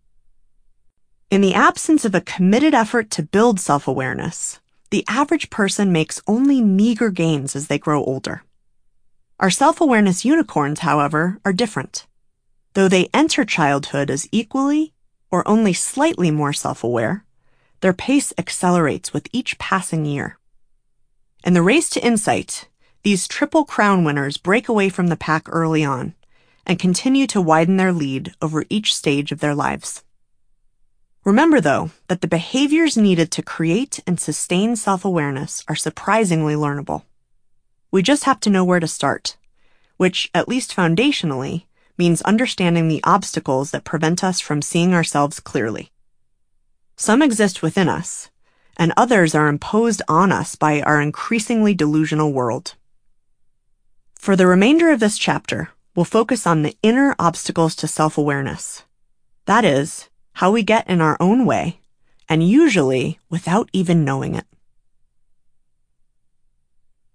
In 1.29 1.41
the 1.41 1.53
absence 1.53 2.03
of 2.03 2.13
a 2.13 2.21
committed 2.21 2.73
effort 2.73 3.09
to 3.11 3.23
build 3.23 3.59
self 3.59 3.87
awareness, 3.87 4.59
the 4.89 5.05
average 5.07 5.49
person 5.49 5.91
makes 5.91 6.21
only 6.27 6.61
meager 6.61 7.09
gains 7.09 7.55
as 7.55 7.67
they 7.67 7.79
grow 7.79 8.03
older. 8.03 8.43
Our 9.39 9.49
self 9.49 9.79
awareness 9.79 10.25
unicorns, 10.25 10.79
however, 10.79 11.39
are 11.45 11.53
different. 11.53 12.05
Though 12.73 12.87
they 12.87 13.09
enter 13.13 13.45
childhood 13.45 14.11
as 14.11 14.27
equally 14.31 14.93
or 15.31 15.47
only 15.47 15.73
slightly 15.73 16.29
more 16.31 16.53
self 16.53 16.83
aware, 16.83 17.25
their 17.79 17.93
pace 17.93 18.33
accelerates 18.37 19.13
with 19.13 19.27
each 19.31 19.57
passing 19.57 20.05
year. 20.05 20.37
In 21.43 21.53
the 21.53 21.63
race 21.63 21.89
to 21.91 22.05
insight, 22.05 22.67
these 23.03 23.27
Triple 23.27 23.65
Crown 23.65 24.03
winners 24.03 24.37
break 24.37 24.67
away 24.67 24.89
from 24.89 25.07
the 25.07 25.15
pack 25.15 25.47
early 25.47 25.83
on 25.83 26.13
and 26.65 26.79
continue 26.79 27.27
to 27.27 27.41
widen 27.41 27.77
their 27.77 27.93
lead 27.93 28.33
over 28.41 28.65
each 28.69 28.95
stage 28.95 29.31
of 29.31 29.39
their 29.39 29.55
lives. 29.55 30.03
Remember, 31.23 31.61
though, 31.61 31.91
that 32.07 32.21
the 32.21 32.27
behaviors 32.27 32.97
needed 32.97 33.31
to 33.31 33.43
create 33.43 33.99
and 34.07 34.19
sustain 34.19 34.75
self 34.75 35.05
awareness 35.05 35.63
are 35.67 35.75
surprisingly 35.75 36.55
learnable. 36.55 37.03
We 37.91 38.01
just 38.01 38.23
have 38.23 38.39
to 38.41 38.49
know 38.49 38.63
where 38.63 38.79
to 38.79 38.87
start, 38.87 39.37
which, 39.97 40.31
at 40.33 40.47
least 40.47 40.75
foundationally, 40.75 41.65
means 41.97 42.21
understanding 42.23 42.87
the 42.87 43.03
obstacles 43.03 43.69
that 43.71 43.83
prevent 43.83 44.23
us 44.23 44.39
from 44.39 44.61
seeing 44.61 44.93
ourselves 44.93 45.39
clearly. 45.39 45.91
Some 46.95 47.21
exist 47.21 47.61
within 47.61 47.89
us, 47.89 48.29
and 48.77 48.93
others 48.97 49.35
are 49.35 49.47
imposed 49.47 50.01
on 50.07 50.31
us 50.31 50.55
by 50.55 50.81
our 50.81 51.01
increasingly 51.01 51.75
delusional 51.75 52.33
world. 52.33 52.75
For 54.15 54.35
the 54.35 54.47
remainder 54.47 54.89
of 54.89 54.99
this 54.99 55.17
chapter, 55.17 55.69
we'll 55.95 56.05
focus 56.05 56.47
on 56.47 56.61
the 56.61 56.75
inner 56.81 57.15
obstacles 57.19 57.75
to 57.75 57.87
self 57.87 58.17
awareness. 58.17 58.83
That 59.45 59.65
is, 59.65 60.09
how 60.33 60.51
we 60.51 60.63
get 60.63 60.89
in 60.89 61.01
our 61.01 61.17
own 61.19 61.45
way, 61.45 61.79
and 62.29 62.47
usually 62.47 63.19
without 63.29 63.69
even 63.73 64.05
knowing 64.05 64.35
it. 64.35 64.45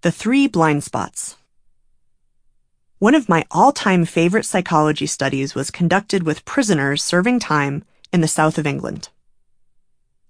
The 0.03 0.13
Three 0.13 0.47
Blind 0.47 0.85
Spots. 0.85 1.37
One 2.99 3.15
of 3.15 3.29
my 3.29 3.45
all 3.51 3.73
time 3.73 4.05
favorite 4.05 4.45
psychology 4.45 5.07
studies 5.07 5.55
was 5.55 5.71
conducted 5.71 6.23
with 6.23 6.45
prisoners 6.45 7.03
serving 7.03 7.41
time 7.41 7.85
in 8.13 8.21
the 8.21 8.29
south 8.29 8.59
of 8.59 8.67
England. 8.67 9.09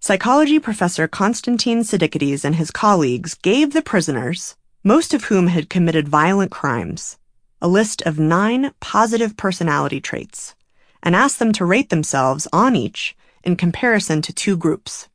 Psychology 0.01 0.59
professor 0.59 1.09
Constantine 1.09 1.81
Sedikides 1.81 2.45
and 2.45 2.55
his 2.55 2.71
colleagues 2.71 3.35
gave 3.35 3.73
the 3.73 3.83
prisoners, 3.83 4.57
most 4.85 5.13
of 5.15 5.25
whom 5.25 5.49
had 5.49 5.69
committed 5.69 6.09
violent 6.09 6.51
crimes, 6.51 7.19
a 7.61 7.69
list 7.69 8.03
of 8.03 8.19
nine 8.19 8.73
positive 8.81 9.37
personality 9.37 10.01
traits 10.01 10.55
and 11.03 11.15
asked 11.15 11.39
them 11.39 11.53
to 11.53 11.65
rate 11.65 11.91
themselves 11.91 12.47
on 12.53 12.77
each 12.77 13.17
in 13.45 13.57
comparison 13.57 14.21
to 14.23 14.33
two 14.33 14.57
groups 14.57 15.09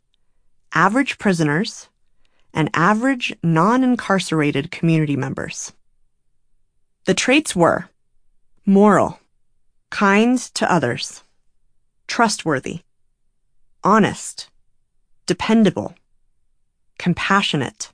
average 0.73 1.17
prisoners 1.17 1.89
and 2.54 2.69
average 2.73 3.34
non 3.43 3.84
incarcerated 3.84 4.71
community 4.71 5.15
members. 5.15 5.73
The 7.06 7.13
traits 7.13 7.56
were 7.56 7.89
moral, 8.65 9.19
kind 9.89 10.38
to 10.38 10.71
others, 10.71 11.23
trustworthy, 12.08 12.82
honest, 13.84 14.49
dependable, 15.25 15.95
compassionate, 16.97 17.91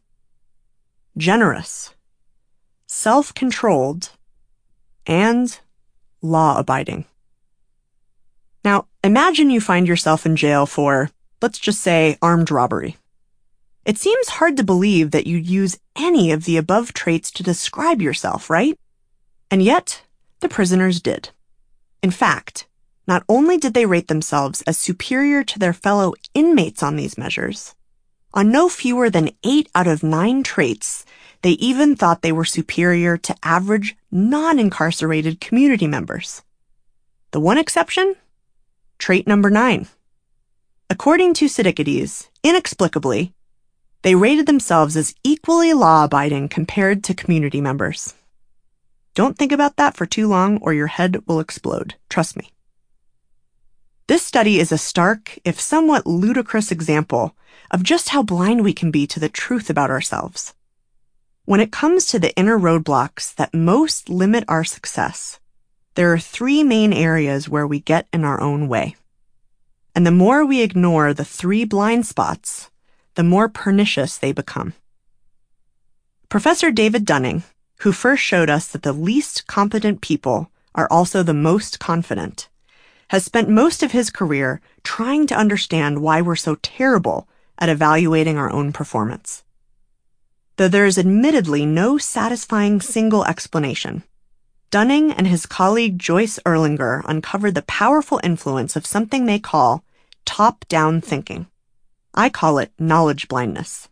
generous, 1.18 1.96
self 2.86 3.34
controlled, 3.34 4.12
and 5.08 5.60
law 6.22 6.60
abiding. 6.60 7.06
Now, 8.64 8.88
imagine 9.04 9.50
you 9.50 9.62
find 9.62 9.88
yourself 9.88 10.26
in 10.26 10.36
jail 10.36 10.66
for, 10.66 11.10
let's 11.42 11.58
just 11.58 11.82
say, 11.82 12.18
armed 12.22 12.52
robbery. 12.52 12.98
It 13.86 13.98
seems 13.98 14.28
hard 14.28 14.58
to 14.58 14.64
believe 14.64 15.12
that 15.12 15.26
you'd 15.26 15.48
use 15.48 15.80
any 15.96 16.32
of 16.32 16.44
the 16.44 16.58
above 16.58 16.94
traits 16.94 17.32
to 17.32 17.44
describe 17.44 18.02
yourself, 18.02 18.50
right? 18.50 18.78
And 19.50 19.64
yet, 19.64 20.02
the 20.42 20.50
prisoners 20.50 21.00
did. 21.00 21.30
In 22.04 22.12
fact, 22.12 22.68
not 23.08 23.24
only 23.30 23.58
did 23.58 23.74
they 23.74 23.86
rate 23.86 24.10
themselves 24.10 24.62
as 24.64 24.78
superior 24.78 25.44
to 25.46 25.58
their 25.58 25.72
fellow 25.72 26.14
inmates 26.34 26.84
on 26.84 26.98
these 26.98 27.18
measures, 27.18 27.74
on 28.34 28.52
no 28.52 28.68
fewer 28.68 29.10
than 29.10 29.32
eight 29.46 29.70
out 29.74 29.88
of 29.88 30.04
nine 30.04 30.44
traits, 30.44 31.06
they 31.48 31.54
even 31.54 31.96
thought 31.96 32.24
they 32.24 32.34
were 32.34 32.44
superior 32.44 33.16
to 33.16 33.34
average 33.42 33.96
non 34.12 34.60
incarcerated 34.60 35.40
community 35.40 35.88
members. 35.88 36.44
The 37.32 37.40
one 37.40 37.58
exception? 37.58 38.18
Trait 38.98 39.26
number 39.26 39.50
nine. 39.50 39.88
According 40.90 41.36
to 41.36 41.46
Sedikides, 41.46 42.28
inexplicably, 42.44 43.32
they 44.02 44.14
rated 44.14 44.46
themselves 44.46 44.98
as 44.98 45.16
equally 45.24 45.72
law 45.72 46.04
abiding 46.04 46.50
compared 46.50 47.02
to 47.06 47.14
community 47.14 47.62
members. 47.62 48.14
Don't 49.14 49.38
think 49.38 49.54
about 49.54 49.78
that 49.78 49.96
for 49.96 50.06
too 50.06 50.28
long 50.28 50.58
or 50.58 50.74
your 50.74 50.88
head 50.88 51.26
will 51.28 51.40
explode. 51.40 51.96
Trust 52.10 52.36
me. 52.36 52.52
This 54.08 54.22
study 54.22 54.60
is 54.60 54.74
a 54.74 54.78
stark, 54.78 55.40
if 55.46 55.62
somewhat 55.62 56.06
ludicrous 56.06 56.74
example 56.74 57.38
of 57.72 57.84
just 57.84 58.10
how 58.10 58.22
blind 58.22 58.66
we 58.66 58.74
can 58.74 58.92
be 58.92 59.08
to 59.08 59.22
the 59.22 59.30
truth 59.30 59.70
about 59.70 59.90
ourselves. 59.90 60.54
When 61.48 61.62
it 61.62 61.72
comes 61.72 62.08
to 62.08 62.20
the 62.20 62.36
inner 62.36 62.60
roadblocks 62.60 63.34
that 63.36 63.54
most 63.54 64.10
limit 64.10 64.44
our 64.50 64.66
success, 64.66 65.40
there 65.96 66.12
are 66.12 66.20
three 66.20 66.62
main 66.62 66.92
areas 66.92 67.48
where 67.48 67.66
we 67.66 67.80
get 67.80 68.06
in 68.12 68.26
our 68.26 68.42
own 68.42 68.68
way. 68.68 68.98
And 69.96 70.06
the 70.06 70.12
more 70.12 70.46
we 70.46 70.62
ignore 70.62 71.14
the 71.14 71.24
three 71.24 71.64
blind 71.64 72.06
spots, 72.06 72.70
the 73.16 73.24
more 73.24 73.48
pernicious 73.48 74.18
they 74.18 74.34
become. 74.34 74.74
Professor 76.28 76.70
David 76.70 77.06
Dunning, 77.06 77.44
who 77.78 77.94
first 77.94 78.24
showed 78.24 78.50
us 78.50 78.68
that 78.68 78.84
the 78.84 78.92
least 78.92 79.48
competent 79.48 80.02
people 80.02 80.52
are 80.76 80.90
also 80.92 81.24
the 81.24 81.34
most 81.34 81.80
confident, 81.80 82.50
has 83.12 83.24
spent 83.24 83.48
most 83.48 83.82
of 83.82 83.94
his 83.94 84.10
career 84.10 84.60
trying 84.84 85.26
to 85.28 85.40
understand 85.40 86.02
why 86.02 86.22
we're 86.22 86.36
so 86.36 86.56
terrible 86.56 87.26
at 87.58 87.70
evaluating 87.70 88.38
our 88.38 88.52
own 88.52 88.74
performance. 88.74 89.46
Though 90.58 90.68
there 90.68 90.86
is 90.86 90.98
admittedly 90.98 91.66
no 91.66 91.98
satisfying 91.98 92.82
single 92.82 93.24
explanation, 93.26 94.04
Dunning 94.70 95.14
and 95.14 95.28
his 95.28 95.46
colleague 95.46 95.98
Joyce 95.98 96.40
Ehrlinger 96.46 97.02
uncovered 97.08 97.56
the 97.56 97.62
powerful 97.62 98.20
influence 98.22 98.76
of 98.76 98.86
something 98.86 99.26
they 99.26 99.40
call 99.40 99.86
top 100.26 100.68
down 100.68 101.00
thinking. 101.00 101.48
I 102.14 102.28
call 102.28 102.58
it 102.58 102.74
knowledge 102.78 103.30
blindness, 103.30 103.88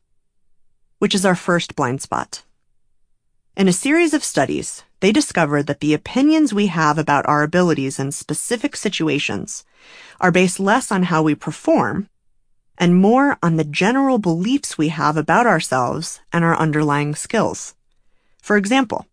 which 1.00 1.16
is 1.16 1.26
our 1.26 1.36
first 1.36 1.78
blind 1.78 2.02
spot. 2.02 2.44
In 3.56 3.70
a 3.70 3.74
series 3.74 4.14
of 4.14 4.22
studies, 4.22 4.84
they 5.00 5.14
discovered 5.14 5.68
that 5.68 5.80
the 5.80 5.94
opinions 5.94 6.54
we 6.54 6.68
have 6.68 6.98
about 6.98 7.26
our 7.26 7.44
abilities 7.44 8.00
in 8.00 8.12
specific 8.12 8.76
situations 8.76 9.64
are 10.20 10.32
based 10.32 10.60
less 10.60 10.92
on 10.92 11.04
how 11.04 11.24
we 11.24 11.36
perform 11.36 12.10
and 12.78 12.96
more 12.96 13.38
on 13.42 13.56
the 13.56 13.64
general 13.64 14.18
beliefs 14.18 14.78
we 14.78 14.90
have 14.90 15.18
about 15.18 15.48
ourselves 15.48 16.20
and 16.34 16.44
our 16.44 16.58
underlying 16.58 17.16
skills. 17.16 17.76
For 18.42 18.58
example, 18.58 19.08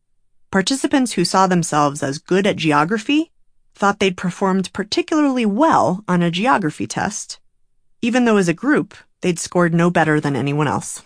participants 0.51 1.13
who 1.13 1.25
saw 1.25 1.47
themselves 1.47 2.03
as 2.03 2.19
good 2.19 2.47
at 2.47 2.57
geography 2.57 3.31
thought 3.75 3.99
they'd 3.99 4.17
performed 4.17 4.73
particularly 4.73 5.47
well 5.47 6.05
on 6.07 6.23
a 6.23 6.31
geography 6.31 6.87
test, 6.87 7.39
even 8.01 8.25
though 8.25 8.37
as 8.37 8.49
a 8.49 8.55
group 8.55 8.95
they'd 9.21 9.39
scored 9.39 9.73
no 9.73 9.91
better 9.91 10.21
than 10.21 10.37
anyone 10.37 10.69
else. 10.69 11.03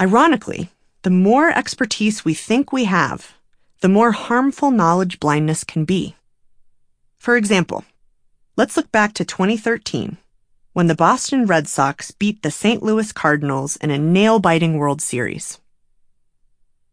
Ironically, 0.00 0.70
the 1.02 1.10
more 1.10 1.50
expertise 1.50 2.24
we 2.24 2.34
think 2.34 2.72
we 2.72 2.84
have, 2.84 3.34
the 3.80 3.88
more 3.88 4.12
harmful 4.12 4.70
knowledge 4.70 5.20
blindness 5.20 5.64
can 5.64 5.84
be. 5.84 6.16
For 7.18 7.36
example, 7.36 7.84
let's 8.56 8.76
look 8.76 8.90
back 8.90 9.12
to 9.14 9.24
2013 9.24 10.16
when 10.72 10.86
the 10.86 10.94
Boston 10.94 11.46
Red 11.46 11.66
Sox 11.66 12.10
beat 12.10 12.42
the 12.42 12.50
St. 12.50 12.82
Louis 12.82 13.12
Cardinals 13.12 13.76
in 13.76 13.90
a 13.90 13.98
nail 13.98 14.38
biting 14.38 14.76
World 14.78 15.02
Series. 15.02 15.58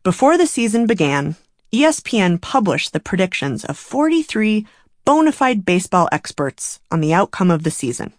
Before 0.03 0.37
the 0.37 0.47
season 0.47 0.87
began, 0.87 1.35
ESPN 1.71 2.41
published 2.41 2.93
the 2.93 2.99
predictions 2.99 3.65
of 3.65 3.77
43 3.77 4.65
bona 5.05 5.31
fide 5.31 5.65
baseball 5.65 6.09
experts 6.11 6.79
on 6.91 7.01
the 7.01 7.13
outcome 7.13 7.51
of 7.51 7.63
the 7.63 7.71
season. 7.71 8.13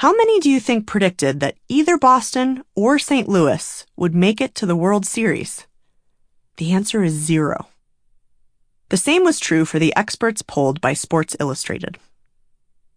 How 0.00 0.12
many 0.14 0.40
do 0.40 0.50
you 0.50 0.60
think 0.60 0.86
predicted 0.86 1.40
that 1.40 1.56
either 1.68 1.96
Boston 1.96 2.62
or 2.74 2.98
St. 2.98 3.28
Louis 3.28 3.86
would 3.96 4.14
make 4.14 4.40
it 4.40 4.54
to 4.56 4.66
the 4.66 4.76
World 4.76 5.06
Series? 5.06 5.66
The 6.56 6.72
answer 6.72 7.02
is 7.02 7.12
zero. 7.12 7.68
The 8.88 8.96
same 8.96 9.24
was 9.24 9.40
true 9.40 9.64
for 9.64 9.78
the 9.78 9.94
experts 9.96 10.42
polled 10.42 10.80
by 10.80 10.92
Sports 10.92 11.36
Illustrated. 11.40 11.98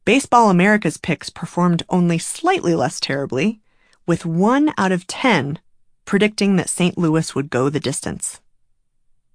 Baseball 0.05 0.49
America's 0.49 0.97
picks 0.97 1.29
performed 1.29 1.83
only 1.89 2.17
slightly 2.17 2.75
less 2.75 2.99
terribly, 2.99 3.61
with 4.05 4.25
one 4.25 4.73
out 4.77 4.91
of 4.91 5.07
10 5.07 5.59
predicting 6.09 6.55
that 6.55 6.67
St. 6.67 6.97
Louis 6.97 7.35
would 7.35 7.51
go 7.51 7.69
the 7.69 7.79
distance. 7.79 8.41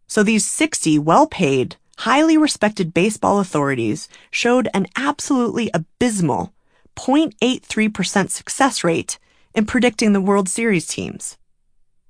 So 0.09 0.24
these 0.24 0.44
60 0.44 0.98
well 0.98 1.29
paid, 1.29 1.77
highly 1.98 2.37
respected 2.37 2.92
baseball 2.92 3.38
authorities 3.38 4.09
showed 4.33 4.68
an 4.74 4.88
absolutely 4.96 5.70
abysmal 5.72 6.53
0.83% 6.96 8.29
success 8.31 8.83
rate 8.83 9.20
in 9.55 9.66
predicting 9.66 10.12
the 10.12 10.20
World 10.20 10.48
Series 10.48 10.88
teams. 10.88 11.37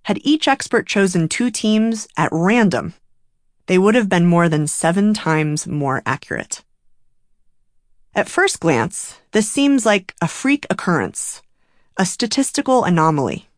Had 0.04 0.18
each 0.22 0.48
expert 0.48 0.86
chosen 0.86 1.28
two 1.28 1.50
teams 1.50 2.08
at 2.16 2.30
random, 2.32 2.94
they 3.66 3.76
would 3.76 3.94
have 3.94 4.08
been 4.08 4.24
more 4.24 4.48
than 4.48 4.66
seven 4.66 5.12
times 5.12 5.66
more 5.66 6.02
accurate. 6.06 6.64
At 8.16 8.28
first 8.28 8.60
glance, 8.60 9.18
this 9.32 9.50
seems 9.50 9.84
like 9.84 10.14
a 10.22 10.28
freak 10.28 10.66
occurrence, 10.70 11.42
a 11.96 12.06
statistical 12.06 12.84
anomaly. 12.84 13.48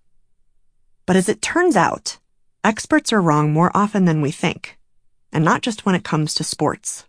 But 1.04 1.14
as 1.14 1.28
it 1.28 1.42
turns 1.42 1.76
out, 1.76 2.16
experts 2.64 3.12
are 3.12 3.20
wrong 3.20 3.52
more 3.52 3.70
often 3.74 4.06
than 4.06 4.22
we 4.22 4.30
think, 4.30 4.78
and 5.30 5.44
not 5.44 5.60
just 5.60 5.84
when 5.84 5.94
it 5.94 6.04
comes 6.04 6.34
to 6.34 6.44
sports. 6.44 7.04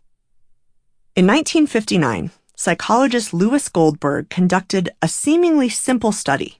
In 1.15 1.25
1959, 1.25 2.31
psychologist 2.57 3.33
Lewis 3.33 3.69
Goldberg 3.69 4.29
conducted 4.29 4.89
a 5.01 5.07
seemingly 5.07 5.69
simple 5.69 6.11
study 6.11 6.59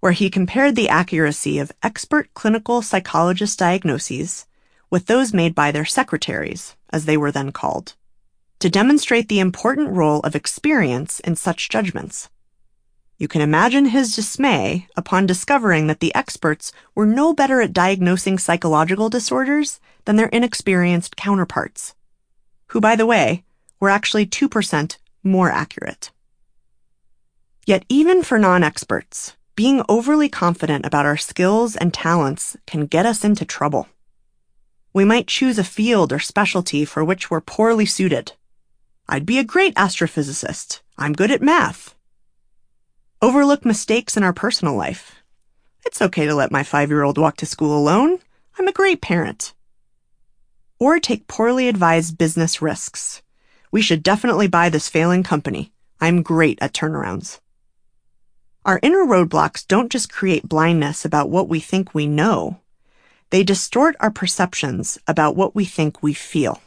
where 0.00 0.12
he 0.12 0.28
compared 0.28 0.74
the 0.74 0.88
accuracy 0.88 1.60
of 1.60 1.70
expert 1.80 2.34
clinical 2.34 2.82
psychologist 2.82 3.60
diagnoses 3.60 4.46
with 4.90 5.06
those 5.06 5.32
made 5.32 5.54
by 5.54 5.70
their 5.70 5.84
secretaries, 5.84 6.74
as 6.90 7.04
they 7.04 7.16
were 7.16 7.30
then 7.30 7.52
called 7.52 7.94
to 8.60 8.70
demonstrate 8.70 9.28
the 9.28 9.40
important 9.40 9.90
role 9.90 10.20
of 10.20 10.34
experience 10.34 11.20
in 11.20 11.36
such 11.36 11.68
judgments. 11.68 12.28
You 13.16 13.28
can 13.28 13.40
imagine 13.40 13.86
his 13.86 14.14
dismay 14.14 14.88
upon 14.96 15.26
discovering 15.26 15.86
that 15.86 16.00
the 16.00 16.14
experts 16.14 16.72
were 16.94 17.06
no 17.06 17.32
better 17.32 17.60
at 17.60 17.72
diagnosing 17.72 18.38
psychological 18.38 19.08
disorders 19.08 19.80
than 20.04 20.16
their 20.16 20.26
inexperienced 20.26 21.16
counterparts, 21.16 21.94
who, 22.68 22.80
by 22.80 22.96
the 22.96 23.06
way, 23.06 23.44
were 23.78 23.88
actually 23.88 24.26
2% 24.26 24.96
more 25.22 25.50
accurate. 25.50 26.10
Yet, 27.66 27.84
even 27.88 28.22
for 28.22 28.38
non 28.38 28.62
experts, 28.62 29.36
being 29.56 29.82
overly 29.88 30.28
confident 30.28 30.84
about 30.84 31.06
our 31.06 31.16
skills 31.16 31.76
and 31.76 31.94
talents 31.94 32.56
can 32.66 32.86
get 32.86 33.06
us 33.06 33.24
into 33.24 33.44
trouble. 33.44 33.88
We 34.92 35.04
might 35.04 35.28
choose 35.28 35.58
a 35.58 35.64
field 35.64 36.12
or 36.12 36.18
specialty 36.18 36.84
for 36.84 37.04
which 37.04 37.30
we're 37.30 37.40
poorly 37.40 37.86
suited 37.86 38.32
I'd 39.08 39.26
be 39.26 39.38
a 39.38 39.44
great 39.44 39.74
astrophysicist. 39.74 40.80
I'm 40.96 41.12
good 41.12 41.30
at 41.30 41.42
math. 41.42 41.94
Overlook 43.20 43.64
mistakes 43.64 44.16
in 44.16 44.22
our 44.22 44.32
personal 44.32 44.74
life. 44.74 45.16
It's 45.84 46.02
okay 46.02 46.26
to 46.26 46.34
let 46.34 46.52
my 46.52 46.62
five 46.62 46.90
year 46.90 47.02
old 47.02 47.18
walk 47.18 47.36
to 47.38 47.46
school 47.46 47.76
alone. 47.76 48.18
I'm 48.58 48.68
a 48.68 48.72
great 48.72 49.00
parent. 49.00 49.54
Or 50.78 50.98
take 50.98 51.28
poorly 51.28 51.68
advised 51.68 52.18
business 52.18 52.62
risks. 52.62 53.22
We 53.70 53.82
should 53.82 54.02
definitely 54.02 54.48
buy 54.48 54.68
this 54.68 54.88
failing 54.88 55.22
company. 55.22 55.72
I'm 56.00 56.22
great 56.22 56.58
at 56.60 56.72
turnarounds. 56.72 57.40
Our 58.64 58.80
inner 58.82 59.04
roadblocks 59.04 59.66
don't 59.66 59.92
just 59.92 60.12
create 60.12 60.48
blindness 60.48 61.04
about 61.04 61.30
what 61.30 61.48
we 61.48 61.60
think 61.60 61.94
we 61.94 62.06
know, 62.06 62.60
they 63.34 63.42
distort 63.42 63.96
our 63.98 64.12
perceptions 64.12 64.96
about 65.08 65.34
what 65.34 65.56
we 65.56 65.64
think 65.64 66.00
we 66.00 66.14
feel. 66.14 66.62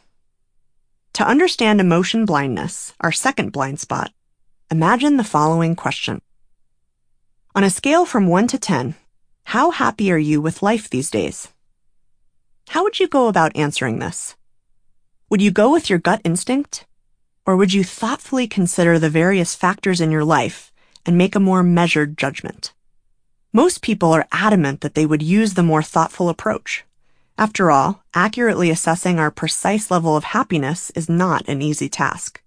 To 1.18 1.26
understand 1.26 1.80
emotion 1.80 2.26
blindness, 2.26 2.94
our 3.00 3.10
second 3.10 3.50
blind 3.50 3.80
spot, 3.80 4.12
imagine 4.70 5.16
the 5.16 5.24
following 5.24 5.74
question. 5.74 6.20
On 7.56 7.64
a 7.64 7.70
scale 7.70 8.06
from 8.06 8.28
1 8.28 8.46
to 8.46 8.56
10, 8.56 8.94
how 9.42 9.72
happy 9.72 10.12
are 10.12 10.24
you 10.30 10.40
with 10.40 10.62
life 10.62 10.88
these 10.88 11.10
days? 11.10 11.48
How 12.68 12.84
would 12.84 13.00
you 13.00 13.08
go 13.08 13.26
about 13.26 13.56
answering 13.56 13.98
this? 13.98 14.36
Would 15.28 15.42
you 15.42 15.50
go 15.50 15.72
with 15.72 15.90
your 15.90 15.98
gut 15.98 16.20
instinct? 16.22 16.86
Or 17.44 17.56
would 17.56 17.72
you 17.72 17.82
thoughtfully 17.82 18.46
consider 18.46 18.96
the 18.96 19.10
various 19.10 19.56
factors 19.56 20.00
in 20.00 20.12
your 20.12 20.24
life 20.24 20.72
and 21.04 21.18
make 21.18 21.34
a 21.34 21.40
more 21.40 21.64
measured 21.64 22.16
judgment? 22.16 22.72
Most 23.52 23.82
people 23.82 24.12
are 24.12 24.28
adamant 24.30 24.82
that 24.82 24.94
they 24.94 25.04
would 25.04 25.24
use 25.24 25.54
the 25.54 25.64
more 25.64 25.82
thoughtful 25.82 26.28
approach. 26.28 26.84
After 27.38 27.70
all, 27.70 28.02
accurately 28.14 28.68
assessing 28.68 29.20
our 29.20 29.30
precise 29.30 29.92
level 29.92 30.16
of 30.16 30.24
happiness 30.24 30.90
is 30.96 31.08
not 31.08 31.48
an 31.48 31.62
easy 31.62 31.88
task. 31.88 32.42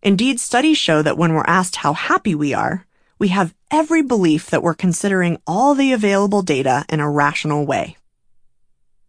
Indeed, 0.00 0.38
studies 0.38 0.78
show 0.78 1.02
that 1.02 1.18
when 1.18 1.34
we're 1.34 1.44
asked 1.48 1.76
how 1.76 1.94
happy 1.94 2.32
we 2.36 2.54
are, 2.54 2.86
we 3.18 3.28
have 3.28 3.52
every 3.68 4.02
belief 4.02 4.48
that 4.48 4.62
we're 4.62 4.74
considering 4.74 5.38
all 5.44 5.74
the 5.74 5.92
available 5.92 6.42
data 6.42 6.86
in 6.88 7.00
a 7.00 7.10
rational 7.10 7.66
way. 7.66 7.96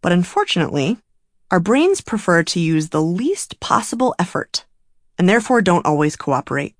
But 0.00 0.10
unfortunately, 0.10 0.98
our 1.52 1.60
brains 1.60 2.00
prefer 2.00 2.42
to 2.42 2.60
use 2.60 2.88
the 2.88 3.00
least 3.00 3.60
possible 3.60 4.16
effort 4.18 4.64
and 5.16 5.28
therefore 5.28 5.62
don't 5.62 5.86
always 5.86 6.16
cooperate. 6.16 6.74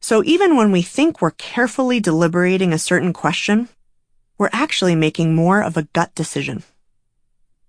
So 0.00 0.24
even 0.24 0.56
when 0.56 0.72
we 0.72 0.80
think 0.80 1.20
we're 1.20 1.32
carefully 1.32 2.00
deliberating 2.00 2.72
a 2.72 2.78
certain 2.78 3.12
question, 3.12 3.68
we're 4.40 4.48
actually 4.54 4.94
making 4.94 5.34
more 5.34 5.60
of 5.62 5.76
a 5.76 5.82
gut 5.92 6.14
decision. 6.14 6.62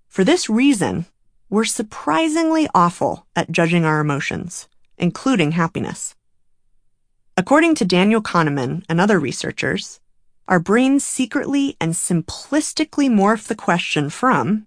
For 0.08 0.24
this 0.24 0.50
reason, 0.50 1.06
we're 1.50 1.66
surprisingly 1.66 2.66
awful 2.74 3.28
at 3.36 3.52
judging 3.52 3.84
our 3.84 4.00
emotions, 4.00 4.70
including 4.98 5.52
happiness. 5.52 6.16
According 7.36 7.76
to 7.76 7.84
Daniel 7.84 8.22
Kahneman 8.22 8.86
and 8.88 9.02
other 9.02 9.20
researchers, 9.20 10.00
our 10.48 10.62
brains 10.62 11.04
secretly 11.04 11.76
and 11.82 11.92
simplistically 11.92 13.10
morph 13.10 13.48
the 13.48 13.56
question 13.56 14.10
from, 14.10 14.66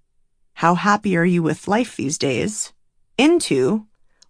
How 0.56 0.74
happy 0.74 1.16
are 1.16 1.24
you 1.24 1.42
with 1.42 1.68
life 1.68 1.96
these 1.96 2.18
days? 2.18 2.74
into, 3.16 3.86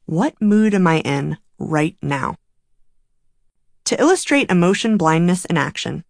What 0.06 0.40
mood 0.40 0.74
am 0.74 0.86
I 0.86 1.00
in 1.00 1.38
right 1.58 1.96
now? 2.00 2.36
To 3.86 4.00
illustrate 4.00 4.48
emotion 4.48 4.96
blindness 4.96 5.44
in 5.46 5.56
action, 5.56 6.04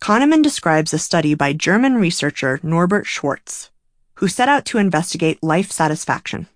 Kahneman 0.00 0.42
describes 0.42 0.94
a 0.94 0.98
study 0.98 1.34
by 1.34 1.52
German 1.52 1.96
researcher 1.96 2.60
Norbert 2.62 3.06
Schwarz, 3.06 3.70
who 4.14 4.28
set 4.28 4.48
out 4.48 4.64
to 4.66 4.78
investigate 4.78 5.42
life 5.42 5.70
satisfaction. 5.70 6.46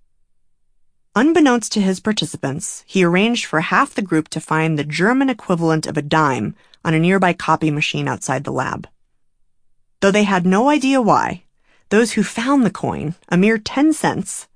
Unbeknownst 1.14 1.72
to 1.72 1.80
his 1.80 2.00
participants, 2.00 2.84
he 2.86 3.04
arranged 3.04 3.44
for 3.44 3.60
half 3.60 3.94
the 3.94 4.00
group 4.00 4.28
to 4.30 4.40
find 4.40 4.78
the 4.78 4.84
German 4.84 5.28
equivalent 5.28 5.86
of 5.86 5.98
a 5.98 6.02
dime 6.02 6.54
on 6.84 6.94
a 6.94 6.98
nearby 6.98 7.32
copy 7.32 7.70
machine 7.70 8.08
outside 8.08 8.44
the 8.44 8.52
lab. 8.52 8.88
Though 10.00 10.10
they 10.10 10.24
had 10.24 10.46
no 10.46 10.70
idea 10.70 11.02
why, 11.02 11.42
those 11.90 12.12
who 12.12 12.22
found 12.22 12.64
the 12.64 12.70
coin, 12.70 13.14
a 13.28 13.36
mere 13.36 13.58
10 13.58 13.92
cents, 13.92 14.48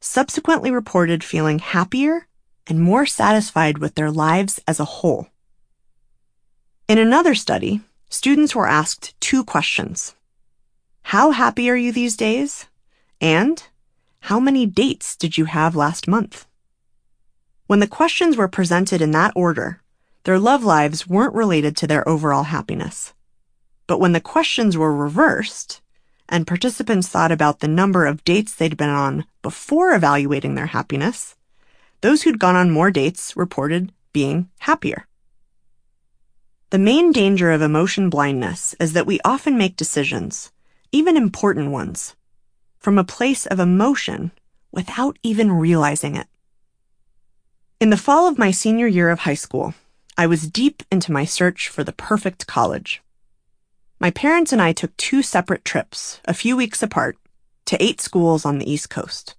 subsequently 0.00 0.70
reported 0.70 1.24
feeling 1.24 1.58
happier 1.60 2.26
and 2.66 2.80
more 2.80 3.06
satisfied 3.06 3.78
with 3.78 3.94
their 3.94 4.10
lives 4.10 4.60
as 4.68 4.78
a 4.78 4.84
whole. 4.84 5.28
In 6.86 6.98
another 6.98 7.34
study, 7.34 7.80
students 8.14 8.54
were 8.54 8.66
asked 8.66 9.18
two 9.20 9.44
questions. 9.44 10.14
How 11.02 11.32
happy 11.32 11.68
are 11.68 11.76
you 11.76 11.92
these 11.92 12.16
days? 12.16 12.66
And 13.20 13.62
how 14.20 14.38
many 14.38 14.66
dates 14.66 15.16
did 15.16 15.36
you 15.36 15.46
have 15.46 15.74
last 15.74 16.06
month? 16.06 16.46
When 17.66 17.80
the 17.80 17.86
questions 17.86 18.36
were 18.36 18.48
presented 18.48 19.02
in 19.02 19.10
that 19.10 19.32
order, 19.34 19.82
their 20.22 20.38
love 20.38 20.62
lives 20.64 21.08
weren't 21.08 21.34
related 21.34 21.76
to 21.76 21.86
their 21.86 22.08
overall 22.08 22.44
happiness. 22.44 23.12
But 23.86 24.00
when 24.00 24.12
the 24.12 24.20
questions 24.20 24.78
were 24.78 24.94
reversed, 24.94 25.82
and 26.28 26.46
participants 26.46 27.08
thought 27.08 27.32
about 27.32 27.60
the 27.60 27.68
number 27.68 28.06
of 28.06 28.24
dates 28.24 28.54
they'd 28.54 28.76
been 28.76 28.88
on 28.88 29.26
before 29.42 29.92
evaluating 29.92 30.54
their 30.54 30.66
happiness, 30.66 31.36
those 32.00 32.22
who'd 32.22 32.38
gone 32.38 32.56
on 32.56 32.70
more 32.70 32.90
dates 32.90 33.36
reported 33.36 33.92
being 34.12 34.48
happier. 34.60 35.06
The 36.74 36.80
main 36.80 37.12
danger 37.12 37.52
of 37.52 37.62
emotion 37.62 38.10
blindness 38.10 38.74
is 38.80 38.94
that 38.94 39.06
we 39.06 39.20
often 39.24 39.56
make 39.56 39.76
decisions, 39.76 40.50
even 40.90 41.16
important 41.16 41.70
ones, 41.70 42.16
from 42.80 42.98
a 42.98 43.04
place 43.04 43.46
of 43.46 43.60
emotion 43.60 44.32
without 44.72 45.16
even 45.22 45.52
realizing 45.52 46.16
it. 46.16 46.26
In 47.78 47.90
the 47.90 47.96
fall 47.96 48.26
of 48.26 48.38
my 48.38 48.50
senior 48.50 48.88
year 48.88 49.10
of 49.10 49.20
high 49.20 49.34
school, 49.34 49.74
I 50.18 50.26
was 50.26 50.50
deep 50.50 50.82
into 50.90 51.12
my 51.12 51.24
search 51.24 51.68
for 51.68 51.84
the 51.84 51.92
perfect 51.92 52.48
college. 52.48 53.00
My 54.00 54.10
parents 54.10 54.52
and 54.52 54.60
I 54.60 54.72
took 54.72 54.96
two 54.96 55.22
separate 55.22 55.64
trips, 55.64 56.20
a 56.24 56.34
few 56.34 56.56
weeks 56.56 56.82
apart, 56.82 57.16
to 57.66 57.80
eight 57.80 58.00
schools 58.00 58.44
on 58.44 58.58
the 58.58 58.68
East 58.68 58.90
Coast. 58.90 59.36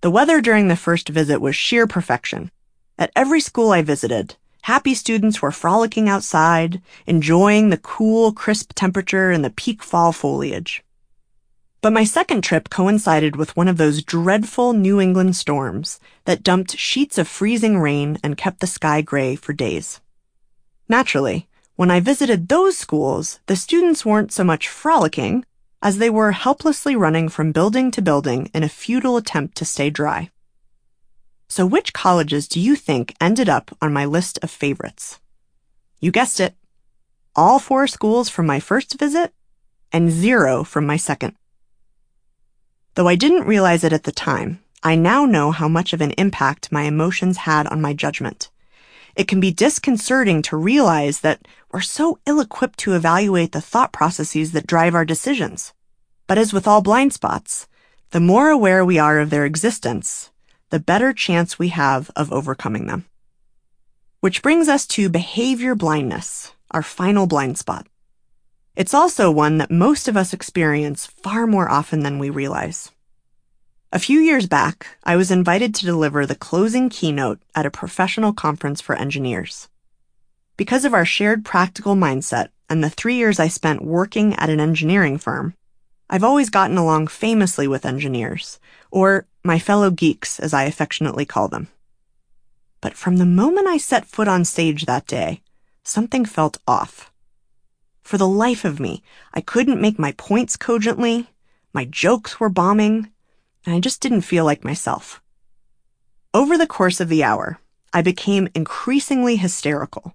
The 0.00 0.10
weather 0.10 0.40
during 0.40 0.66
the 0.66 0.74
first 0.74 1.08
visit 1.08 1.40
was 1.40 1.54
sheer 1.54 1.86
perfection. 1.86 2.50
At 2.98 3.12
every 3.14 3.40
school 3.40 3.70
I 3.70 3.82
visited, 3.82 4.34
Happy 4.62 4.94
students 4.94 5.42
were 5.42 5.50
frolicking 5.50 6.08
outside, 6.08 6.80
enjoying 7.04 7.70
the 7.70 7.76
cool, 7.76 8.32
crisp 8.32 8.72
temperature 8.76 9.32
and 9.32 9.44
the 9.44 9.50
peak 9.50 9.82
fall 9.82 10.12
foliage. 10.12 10.84
But 11.80 11.92
my 11.92 12.04
second 12.04 12.42
trip 12.42 12.70
coincided 12.70 13.34
with 13.34 13.56
one 13.56 13.66
of 13.66 13.76
those 13.76 14.04
dreadful 14.04 14.72
New 14.72 15.00
England 15.00 15.34
storms 15.34 15.98
that 16.26 16.44
dumped 16.44 16.78
sheets 16.78 17.18
of 17.18 17.26
freezing 17.26 17.80
rain 17.80 18.18
and 18.22 18.36
kept 18.36 18.60
the 18.60 18.68
sky 18.68 19.02
gray 19.02 19.34
for 19.34 19.52
days. 19.52 20.00
Naturally, 20.88 21.48
when 21.74 21.90
I 21.90 21.98
visited 21.98 22.48
those 22.48 22.78
schools, 22.78 23.40
the 23.46 23.56
students 23.56 24.06
weren't 24.06 24.30
so 24.30 24.44
much 24.44 24.68
frolicking 24.68 25.44
as 25.82 25.98
they 25.98 26.08
were 26.08 26.30
helplessly 26.30 26.94
running 26.94 27.28
from 27.28 27.50
building 27.50 27.90
to 27.90 28.00
building 28.00 28.48
in 28.54 28.62
a 28.62 28.68
futile 28.68 29.16
attempt 29.16 29.56
to 29.56 29.64
stay 29.64 29.90
dry. 29.90 30.30
So, 31.54 31.66
which 31.66 31.92
colleges 31.92 32.48
do 32.48 32.58
you 32.58 32.74
think 32.74 33.14
ended 33.20 33.46
up 33.46 33.76
on 33.82 33.92
my 33.92 34.06
list 34.06 34.38
of 34.42 34.50
favorites? 34.50 35.20
You 36.00 36.10
guessed 36.10 36.40
it. 36.40 36.54
All 37.36 37.58
four 37.58 37.86
schools 37.86 38.30
from 38.30 38.46
my 38.46 38.58
first 38.58 38.98
visit 38.98 39.34
and 39.92 40.10
zero 40.10 40.64
from 40.64 40.86
my 40.86 40.96
second. 40.96 41.34
Though 42.94 43.06
I 43.06 43.16
didn't 43.16 43.46
realize 43.46 43.84
it 43.84 43.92
at 43.92 44.04
the 44.04 44.12
time, 44.12 44.60
I 44.82 44.94
now 44.94 45.26
know 45.26 45.50
how 45.50 45.68
much 45.68 45.92
of 45.92 46.00
an 46.00 46.12
impact 46.12 46.72
my 46.72 46.84
emotions 46.84 47.44
had 47.44 47.66
on 47.66 47.82
my 47.82 47.92
judgment. 47.92 48.50
It 49.14 49.28
can 49.28 49.38
be 49.38 49.52
disconcerting 49.52 50.40
to 50.44 50.56
realize 50.56 51.20
that 51.20 51.46
we're 51.70 51.82
so 51.82 52.18
ill 52.24 52.40
equipped 52.40 52.78
to 52.78 52.94
evaluate 52.94 53.52
the 53.52 53.60
thought 53.60 53.92
processes 53.92 54.52
that 54.52 54.66
drive 54.66 54.94
our 54.94 55.04
decisions. 55.04 55.74
But 56.26 56.38
as 56.38 56.54
with 56.54 56.66
all 56.66 56.80
blind 56.80 57.12
spots, 57.12 57.68
the 58.12 58.20
more 58.20 58.48
aware 58.48 58.86
we 58.86 58.98
are 58.98 59.20
of 59.20 59.28
their 59.28 59.44
existence, 59.44 60.30
the 60.72 60.80
better 60.80 61.12
chance 61.12 61.58
we 61.58 61.68
have 61.68 62.10
of 62.16 62.32
overcoming 62.32 62.86
them. 62.86 63.04
Which 64.20 64.42
brings 64.42 64.68
us 64.68 64.86
to 64.86 65.10
behavior 65.10 65.74
blindness, 65.74 66.52
our 66.70 66.82
final 66.82 67.26
blind 67.26 67.58
spot. 67.58 67.86
It's 68.74 68.94
also 68.94 69.30
one 69.30 69.58
that 69.58 69.70
most 69.70 70.08
of 70.08 70.16
us 70.16 70.32
experience 70.32 71.04
far 71.04 71.46
more 71.46 71.70
often 71.70 72.00
than 72.00 72.18
we 72.18 72.30
realize. 72.30 72.90
A 73.92 73.98
few 73.98 74.18
years 74.20 74.46
back, 74.46 74.86
I 75.04 75.14
was 75.16 75.30
invited 75.30 75.74
to 75.74 75.84
deliver 75.84 76.24
the 76.24 76.34
closing 76.34 76.88
keynote 76.88 77.42
at 77.54 77.66
a 77.66 77.70
professional 77.70 78.32
conference 78.32 78.80
for 78.80 78.96
engineers. 78.96 79.68
Because 80.56 80.86
of 80.86 80.94
our 80.94 81.04
shared 81.04 81.44
practical 81.44 81.96
mindset 81.96 82.48
and 82.70 82.82
the 82.82 82.88
three 82.88 83.16
years 83.16 83.38
I 83.38 83.48
spent 83.48 83.84
working 83.84 84.34
at 84.36 84.48
an 84.48 84.58
engineering 84.58 85.18
firm, 85.18 85.52
I've 86.08 86.24
always 86.24 86.48
gotten 86.48 86.78
along 86.78 87.08
famously 87.08 87.68
with 87.68 87.84
engineers, 87.84 88.58
or 88.90 89.26
my 89.44 89.58
fellow 89.58 89.90
geeks, 89.90 90.38
as 90.38 90.54
I 90.54 90.64
affectionately 90.64 91.24
call 91.24 91.48
them. 91.48 91.68
But 92.80 92.94
from 92.94 93.16
the 93.16 93.26
moment 93.26 93.66
I 93.66 93.76
set 93.76 94.06
foot 94.06 94.28
on 94.28 94.44
stage 94.44 94.86
that 94.86 95.06
day, 95.06 95.42
something 95.84 96.24
felt 96.24 96.58
off. 96.66 97.12
For 98.02 98.18
the 98.18 98.28
life 98.28 98.64
of 98.64 98.80
me, 98.80 99.02
I 99.32 99.40
couldn't 99.40 99.80
make 99.80 99.98
my 99.98 100.12
points 100.12 100.56
cogently, 100.56 101.28
my 101.72 101.84
jokes 101.84 102.38
were 102.38 102.48
bombing, 102.48 103.10
and 103.64 103.74
I 103.74 103.80
just 103.80 104.00
didn't 104.00 104.22
feel 104.22 104.44
like 104.44 104.64
myself. 104.64 105.22
Over 106.34 106.58
the 106.58 106.66
course 106.66 107.00
of 107.00 107.08
the 107.08 107.24
hour, 107.24 107.58
I 107.92 108.02
became 108.02 108.48
increasingly 108.54 109.36
hysterical, 109.36 110.14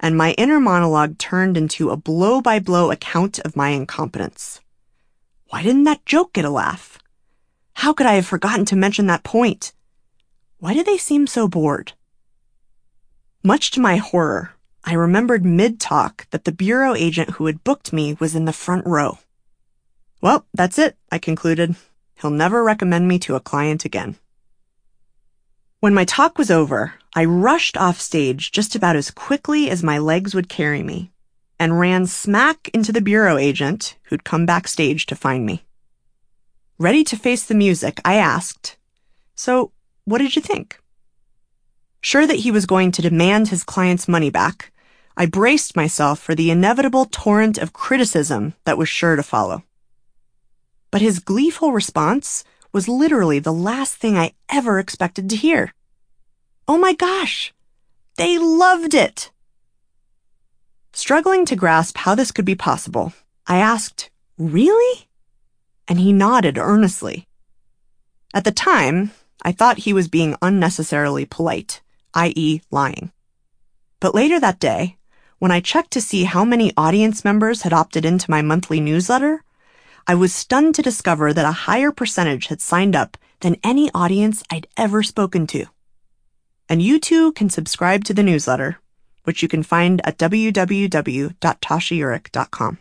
and 0.00 0.16
my 0.16 0.32
inner 0.32 0.60
monologue 0.60 1.18
turned 1.18 1.56
into 1.56 1.90
a 1.90 1.96
blow 1.96 2.40
by 2.40 2.58
blow 2.58 2.90
account 2.90 3.38
of 3.40 3.56
my 3.56 3.70
incompetence. 3.70 4.60
Why 5.48 5.62
didn't 5.62 5.84
that 5.84 6.06
joke 6.06 6.32
get 6.32 6.44
a 6.44 6.50
laugh? 6.50 6.98
How 7.74 7.92
could 7.92 8.06
I 8.06 8.14
have 8.14 8.26
forgotten 8.26 8.64
to 8.66 8.76
mention 8.76 9.06
that 9.06 9.24
point? 9.24 9.72
Why 10.58 10.74
did 10.74 10.86
they 10.86 10.98
seem 10.98 11.26
so 11.26 11.48
bored? 11.48 11.92
Much 13.42 13.70
to 13.72 13.80
my 13.80 13.96
horror, 13.96 14.52
I 14.84 14.94
remembered 14.94 15.44
mid 15.44 15.80
talk 15.80 16.26
that 16.30 16.44
the 16.44 16.52
bureau 16.52 16.94
agent 16.94 17.30
who 17.30 17.46
had 17.46 17.64
booked 17.64 17.92
me 17.92 18.16
was 18.20 18.34
in 18.34 18.44
the 18.44 18.52
front 18.52 18.86
row. 18.86 19.18
Well, 20.20 20.46
that's 20.54 20.78
it, 20.78 20.96
I 21.12 21.18
concluded. 21.18 21.76
He'll 22.20 22.30
never 22.30 22.64
recommend 22.64 23.08
me 23.08 23.18
to 23.20 23.34
a 23.34 23.40
client 23.40 23.84
again. 23.84 24.16
When 25.80 25.92
my 25.92 26.06
talk 26.06 26.38
was 26.38 26.50
over, 26.50 26.94
I 27.14 27.26
rushed 27.26 27.76
off 27.76 28.00
stage 28.00 28.50
just 28.50 28.74
about 28.74 28.96
as 28.96 29.10
quickly 29.10 29.68
as 29.68 29.82
my 29.82 29.98
legs 29.98 30.34
would 30.34 30.48
carry 30.48 30.82
me 30.82 31.12
and 31.58 31.78
ran 31.78 32.06
smack 32.06 32.70
into 32.72 32.92
the 32.92 33.02
bureau 33.02 33.36
agent 33.36 33.96
who'd 34.04 34.24
come 34.24 34.46
backstage 34.46 35.04
to 35.06 35.16
find 35.16 35.44
me. 35.44 35.64
Ready 36.78 37.04
to 37.04 37.16
face 37.16 37.44
the 37.44 37.54
music, 37.54 38.00
I 38.04 38.16
asked, 38.16 38.76
So, 39.36 39.70
what 40.04 40.18
did 40.18 40.34
you 40.34 40.42
think? 40.42 40.80
Sure 42.00 42.26
that 42.26 42.40
he 42.40 42.50
was 42.50 42.66
going 42.66 42.90
to 42.92 43.02
demand 43.02 43.48
his 43.48 43.62
client's 43.62 44.08
money 44.08 44.28
back, 44.28 44.72
I 45.16 45.26
braced 45.26 45.76
myself 45.76 46.18
for 46.18 46.34
the 46.34 46.50
inevitable 46.50 47.04
torrent 47.04 47.58
of 47.58 47.72
criticism 47.72 48.54
that 48.64 48.76
was 48.76 48.88
sure 48.88 49.14
to 49.14 49.22
follow. 49.22 49.62
But 50.90 51.00
his 51.00 51.20
gleeful 51.20 51.70
response 51.70 52.42
was 52.72 52.88
literally 52.88 53.38
the 53.38 53.52
last 53.52 53.94
thing 53.94 54.18
I 54.18 54.32
ever 54.48 54.80
expected 54.80 55.30
to 55.30 55.36
hear. 55.36 55.72
Oh 56.66 56.76
my 56.76 56.92
gosh! 56.92 57.54
They 58.16 58.36
loved 58.36 58.94
it! 58.94 59.30
Struggling 60.92 61.46
to 61.46 61.54
grasp 61.54 61.98
how 61.98 62.16
this 62.16 62.32
could 62.32 62.44
be 62.44 62.56
possible, 62.56 63.12
I 63.46 63.58
asked, 63.58 64.10
Really? 64.36 65.06
And 65.88 66.00
he 66.00 66.12
nodded 66.12 66.58
earnestly. 66.58 67.26
At 68.32 68.44
the 68.44 68.52
time, 68.52 69.12
I 69.42 69.52
thought 69.52 69.78
he 69.78 69.92
was 69.92 70.08
being 70.08 70.36
unnecessarily 70.40 71.24
polite, 71.24 71.82
i.e., 72.14 72.60
lying. 72.70 73.12
But 74.00 74.14
later 74.14 74.40
that 74.40 74.58
day, 74.58 74.96
when 75.38 75.50
I 75.50 75.60
checked 75.60 75.90
to 75.92 76.00
see 76.00 76.24
how 76.24 76.44
many 76.44 76.72
audience 76.76 77.24
members 77.24 77.62
had 77.62 77.72
opted 77.72 78.04
into 78.04 78.30
my 78.30 78.42
monthly 78.42 78.80
newsletter, 78.80 79.42
I 80.06 80.14
was 80.14 80.34
stunned 80.34 80.74
to 80.76 80.82
discover 80.82 81.32
that 81.32 81.46
a 81.46 81.52
higher 81.52 81.92
percentage 81.92 82.48
had 82.48 82.60
signed 82.60 82.96
up 82.96 83.16
than 83.40 83.56
any 83.62 83.90
audience 83.94 84.42
I'd 84.50 84.66
ever 84.76 85.02
spoken 85.02 85.46
to. 85.48 85.66
And 86.68 86.82
you 86.82 86.98
too 86.98 87.32
can 87.32 87.50
subscribe 87.50 88.04
to 88.04 88.14
the 88.14 88.22
newsletter, 88.22 88.78
which 89.24 89.42
you 89.42 89.48
can 89.48 89.62
find 89.62 90.00
at 90.06 90.16
www.tashaeurich.com. 90.18 92.78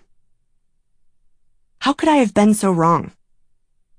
How 1.84 1.91
could 1.91 2.07
I 2.07 2.15
have 2.15 2.34
been 2.34 2.53
so 2.53 2.71
wrong? 2.71 3.11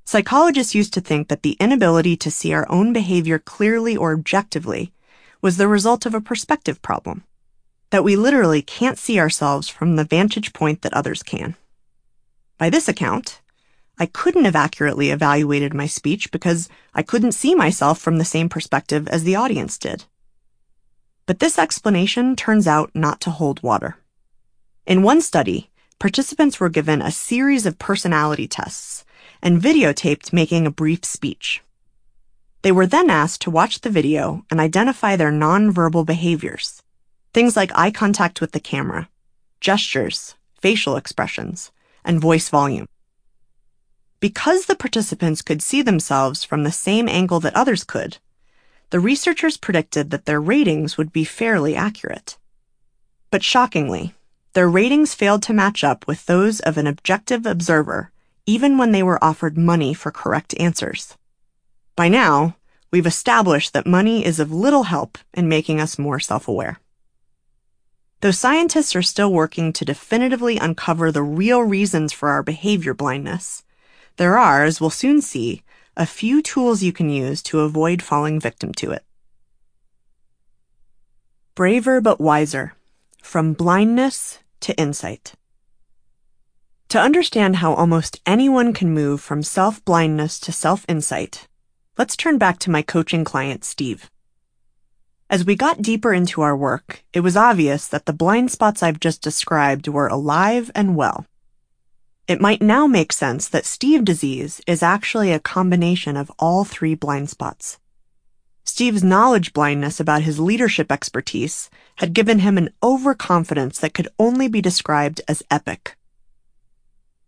Psychologists 0.07 0.74
used 0.74 0.95
to 0.95 1.03
think 1.03 1.28
that 1.28 1.43
the 1.43 1.59
inability 1.61 2.16
to 2.16 2.30
see 2.30 2.55
our 2.55 2.66
own 2.70 2.95
behavior 2.95 3.39
clearly 3.39 3.95
or 3.95 4.14
objectively 4.14 4.91
was 5.43 5.59
the 5.59 5.68
result 5.68 6.07
of 6.07 6.14
a 6.14 6.20
perspective 6.22 6.80
problem 6.80 7.24
that 7.91 8.03
we 8.03 8.16
literally 8.16 8.62
can't 8.62 8.97
see 8.99 9.20
ourselves 9.20 9.68
from 9.68 9.97
the 9.97 10.05
vantage 10.05 10.55
point 10.55 10.80
that 10.80 10.95
others 10.95 11.22
can. 11.22 11.57
By 12.57 12.70
this 12.70 12.89
account, 12.89 13.43
I 13.99 14.07
couldn't 14.07 14.47
have 14.47 14.57
accurately 14.57 15.11
evaluated 15.11 15.74
my 15.74 15.87
speech 15.87 16.30
because 16.30 16.70
I 16.95 17.03
couldn't 17.03 17.32
see 17.32 17.55
myself 17.55 17.99
from 17.99 18.16
the 18.16 18.24
same 18.24 18.49
perspective 18.49 19.07
as 19.09 19.24
the 19.24 19.37
audience 19.37 19.76
did. 19.76 20.05
But 21.26 21.39
this 21.39 21.59
explanation 21.59 22.35
turns 22.35 22.66
out 22.66 22.93
not 22.95 23.20
to 23.20 23.30
hold 23.30 23.62
water. 23.62 23.99
In 24.87 25.03
one 25.03 25.20
study, 25.20 25.68
participants 25.99 26.61
were 26.61 26.68
given 26.68 27.03
a 27.03 27.11
series 27.11 27.66
of 27.66 27.78
personality 27.78 28.47
tests 28.47 29.05
and 29.42 29.61
videotaped 29.61 30.32
making 30.32 30.66
a 30.66 30.70
brief 30.70 31.05
speech. 31.05 31.62
They 32.62 32.72
were 32.72 32.86
then 32.86 33.11
asked 33.11 33.42
to 33.42 33.51
watch 33.51 33.80
the 33.80 33.90
video 33.90 34.45
and 34.51 34.61
identify 34.61 35.16
their 35.16 35.32
nonverbal 35.32 36.07
behaviors, 36.07 36.82
Things 37.34 37.57
like 37.57 37.76
eye 37.76 37.90
contact 37.90 38.40
with 38.40 38.53
the 38.53 38.61
camera, 38.61 39.09
gestures, 39.61 40.36
facial 40.61 40.97
expressions, 40.97 41.72
and 42.05 42.20
voice 42.20 42.49
volume. 42.49 42.86
Because 44.20 44.66
the 44.66 44.76
participants 44.76 45.42
could 45.42 45.61
see 45.61 45.82
themselves 45.82 46.45
from 46.45 46.62
the 46.62 46.70
same 46.70 47.09
angle 47.09 47.40
that 47.40 47.57
others 47.57 47.82
could, 47.82 48.18
the 48.90 49.01
researchers 49.01 49.57
predicted 49.57 50.11
that 50.11 50.26
their 50.26 50.40
ratings 50.40 50.97
would 50.97 51.12
be 51.12 51.24
fairly 51.24 51.74
accurate. 51.74 52.38
But 53.32 53.42
shockingly, 53.42 54.14
their 54.55 54.69
ratings 54.69 55.15
failed 55.15 55.43
to 55.43 55.53
match 55.53 55.85
up 55.85 56.07
with 56.07 56.27
those 56.27 56.61
of 56.61 56.79
an 56.79 56.87
objective 56.87 57.45
observer, 57.45 58.11
even 58.47 58.79
when 58.79 58.93
they 58.93 59.03
were 59.03 59.23
offered 59.23 59.59
money 59.59 59.93
for 59.93 60.11
correct 60.11 60.55
answers. 60.59 61.17
By 61.97 62.09
now, 62.09 62.57
we've 62.91 63.07
established 63.07 63.73
that 63.73 63.87
money 63.87 64.25
is 64.25 64.39
of 64.39 64.53
little 64.53 64.85
help 64.85 65.19
in 65.33 65.49
making 65.49 65.81
us 65.81 65.99
more 65.99 66.21
self 66.21 66.47
aware. 66.47 66.79
Though 68.21 68.31
scientists 68.31 68.95
are 68.95 69.03
still 69.03 69.33
working 69.33 69.73
to 69.73 69.85
definitively 69.85 70.57
uncover 70.57 71.11
the 71.11 71.23
real 71.23 71.61
reasons 71.61 72.13
for 72.13 72.29
our 72.31 72.43
behavior 72.43 72.95
blindness, 72.95 73.65
there 74.17 74.39
are, 74.39 74.65
as 74.65 74.81
we'll 74.81 74.91
soon 74.91 75.21
see, 75.21 75.63
a 75.97 76.07
few 76.07 76.41
tools 76.41 76.83
you 76.83 76.93
can 76.93 77.11
use 77.11 77.43
to 77.43 77.61
avoid 77.61 78.03
falling 78.03 78.39
victim 78.39 78.73
to 78.75 78.93
it. 78.93 79.05
Braver 81.57 82.01
but 82.01 82.21
wiser 82.21 82.75
From 83.21 83.53
Blindness 83.53 84.39
to 84.65 84.75
Insight. 84.79 85.35
To 86.89 86.99
understand 86.99 87.57
how 87.57 87.75
almost 87.75 88.23
anyone 88.25 88.73
can 88.73 88.95
move 88.95 89.21
from 89.21 89.43
self 89.43 89.85
blindness 89.85 90.41
to 90.41 90.53
self 90.53 90.87
insight, 90.89 91.49
let's 91.99 92.17
turn 92.17 92.39
back 92.39 92.59
to 92.61 92.71
my 92.71 92.81
coaching 92.81 93.25
client, 93.25 93.62
Steve. 93.62 94.11
As 95.29 95.45
we 95.45 95.55
got 95.55 95.83
deeper 95.83 96.15
into 96.15 96.41
our 96.41 96.57
work, 96.57 97.05
it 97.12 97.21
was 97.21 97.37
obvious 97.37 97.87
that 97.89 98.07
the 98.07 98.15
blind 98.15 98.51
spots 98.51 98.83
I've 98.83 99.01
just 99.01 99.21
described 99.21 99.87
were 99.87 100.09
alive 100.09 100.71
and 100.75 100.97
well. 100.97 101.27
It 102.27 102.41
might 102.41 102.62
now 102.62 102.87
make 102.87 103.12
sense 103.12 103.51
that 103.51 103.67
Steve 103.67 104.03
disease 104.03 104.62
is 104.67 104.83
actually 104.83 105.31
a 105.31 105.41
combination 105.41 106.17
of 106.17 106.33
all 106.39 106.65
three 106.65 106.95
blind 106.95 107.29
spots. 107.29 107.79
Steve's 108.65 109.05
knowledge 109.05 109.53
blindness 109.53 110.01
about 110.01 110.23
his 110.23 110.41
leadership 110.41 110.91
expertise 110.91 111.69
had 111.97 112.15
given 112.15 112.39
him 112.39 112.57
an 112.57 112.71
overconfidence 112.83 113.79
that 113.79 113.95
could 113.95 114.09
only 114.19 114.49
be 114.49 114.62
described 114.62 115.21
as 115.29 115.43
epic. 115.51 115.97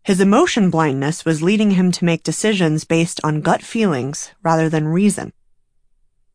His 0.02 0.20
emotion 0.20 0.70
blindness 0.70 1.24
was 1.24 1.42
leading 1.42 1.72
him 1.72 1.92
to 1.92 2.04
make 2.04 2.22
decisions 2.22 2.84
based 2.84 3.20
on 3.22 3.42
gut 3.42 3.62
feelings 3.62 4.30
rather 4.42 4.68
than 4.68 4.88
reason. 4.88 5.32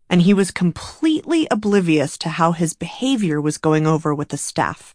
And 0.10 0.22
he 0.22 0.34
was 0.34 0.52
completely 0.52 1.48
oblivious 1.50 2.18
to 2.20 2.30
how 2.30 2.52
his 2.52 2.74
behavior 2.74 3.42
was 3.42 3.58
going 3.58 3.88
over 3.88 4.14
with 4.14 4.30
the 4.30 4.38
staff. 4.38 4.94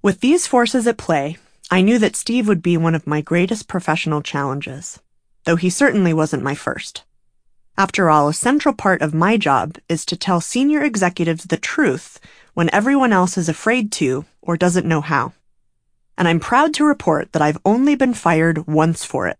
With 0.00 0.20
these 0.20 0.46
forces 0.46 0.86
at 0.86 0.96
play, 0.96 1.36
I 1.70 1.80
knew 1.80 1.98
that 1.98 2.16
Steve 2.16 2.48
would 2.48 2.62
be 2.62 2.76
one 2.76 2.94
of 2.94 3.06
my 3.06 3.20
greatest 3.20 3.68
professional 3.68 4.20
challenges, 4.20 4.98
though 5.44 5.56
he 5.56 5.70
certainly 5.70 6.12
wasn't 6.12 6.42
my 6.42 6.54
first. 6.54 7.04
After 7.78 8.10
all, 8.10 8.28
a 8.28 8.34
central 8.34 8.74
part 8.74 9.00
of 9.00 9.14
my 9.14 9.36
job 9.36 9.78
is 9.88 10.04
to 10.06 10.16
tell 10.16 10.40
senior 10.40 10.82
executives 10.82 11.44
the 11.44 11.56
truth 11.56 12.20
when 12.54 12.72
everyone 12.72 13.12
else 13.12 13.38
is 13.38 13.48
afraid 13.48 13.90
to 13.92 14.26
or 14.42 14.56
doesn't 14.56 14.86
know 14.86 15.00
how. 15.00 15.32
And 16.18 16.28
I'm 16.28 16.38
proud 16.38 16.74
to 16.74 16.84
report 16.84 17.32
that 17.32 17.40
I've 17.40 17.58
only 17.64 17.94
been 17.94 18.12
fired 18.12 18.66
once 18.66 19.04
for 19.04 19.26
it. 19.26 19.38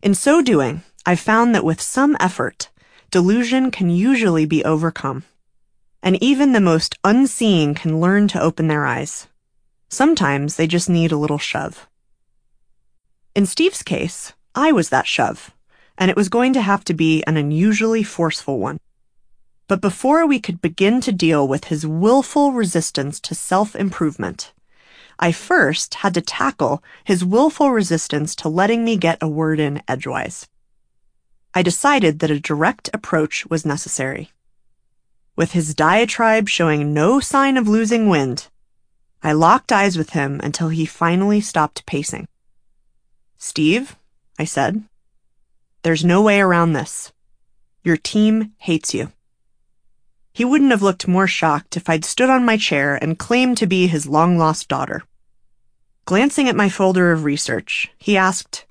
In 0.00 0.14
so 0.14 0.40
doing, 0.40 0.82
I've 1.04 1.18
found 1.18 1.54
that 1.54 1.64
with 1.64 1.80
some 1.80 2.16
effort, 2.20 2.70
delusion 3.10 3.72
can 3.72 3.90
usually 3.90 4.46
be 4.46 4.64
overcome. 4.64 5.24
And 6.00 6.22
even 6.22 6.52
the 6.52 6.60
most 6.60 6.96
unseeing 7.02 7.74
can 7.74 8.00
learn 8.00 8.28
to 8.28 8.40
open 8.40 8.68
their 8.68 8.86
eyes. 8.86 9.26
Sometimes 9.88 10.54
they 10.54 10.68
just 10.68 10.88
need 10.88 11.10
a 11.10 11.16
little 11.16 11.38
shove. 11.38 11.88
In 13.34 13.44
Steve's 13.44 13.82
case, 13.82 14.34
I 14.54 14.70
was 14.70 14.90
that 14.90 15.08
shove 15.08 15.52
and 15.98 16.10
it 16.10 16.16
was 16.16 16.28
going 16.28 16.52
to 16.54 16.62
have 16.62 16.84
to 16.84 16.94
be 16.94 17.22
an 17.24 17.36
unusually 17.36 18.04
forceful 18.04 18.58
one. 18.58 18.78
But 19.66 19.82
before 19.82 20.26
we 20.26 20.40
could 20.40 20.62
begin 20.62 21.00
to 21.02 21.12
deal 21.12 21.46
with 21.46 21.64
his 21.64 21.86
willful 21.86 22.52
resistance 22.52 23.20
to 23.20 23.34
self 23.34 23.76
improvement, 23.76 24.54
I 25.18 25.32
first 25.32 25.94
had 25.96 26.14
to 26.14 26.22
tackle 26.22 26.82
his 27.04 27.24
willful 27.24 27.72
resistance 27.72 28.36
to 28.36 28.48
letting 28.48 28.84
me 28.84 28.96
get 28.96 29.18
a 29.20 29.28
word 29.28 29.58
in 29.58 29.82
edgewise. 29.88 30.46
I 31.52 31.62
decided 31.62 32.20
that 32.20 32.30
a 32.30 32.40
direct 32.40 32.88
approach 32.94 33.44
was 33.46 33.66
necessary. 33.66 34.30
With 35.34 35.52
his 35.52 35.74
diatribe 35.74 36.48
showing 36.48 36.94
no 36.94 37.20
sign 37.20 37.56
of 37.56 37.68
losing 37.68 38.08
wind, 38.08 38.48
I 39.22 39.32
locked 39.32 39.72
eyes 39.72 39.98
with 39.98 40.10
him 40.10 40.40
until 40.42 40.68
he 40.68 40.86
finally 40.86 41.40
stopped 41.40 41.84
pacing. 41.84 42.28
Steve, 43.36 43.96
I 44.38 44.44
said, 44.44 44.84
there's 45.82 46.04
no 46.04 46.22
way 46.22 46.40
around 46.40 46.72
this. 46.72 47.12
Your 47.82 47.96
team 47.96 48.52
hates 48.58 48.92
you. 48.94 49.12
He 50.32 50.44
wouldn't 50.44 50.70
have 50.70 50.82
looked 50.82 51.08
more 51.08 51.26
shocked 51.26 51.76
if 51.76 51.88
I'd 51.88 52.04
stood 52.04 52.30
on 52.30 52.44
my 52.44 52.56
chair 52.56 52.96
and 52.96 53.18
claimed 53.18 53.58
to 53.58 53.66
be 53.66 53.86
his 53.86 54.06
long 54.06 54.38
lost 54.38 54.68
daughter. 54.68 55.02
Glancing 56.04 56.48
at 56.48 56.56
my 56.56 56.68
folder 56.68 57.12
of 57.12 57.24
research, 57.24 57.90
he 57.98 58.16
asked, 58.16 58.66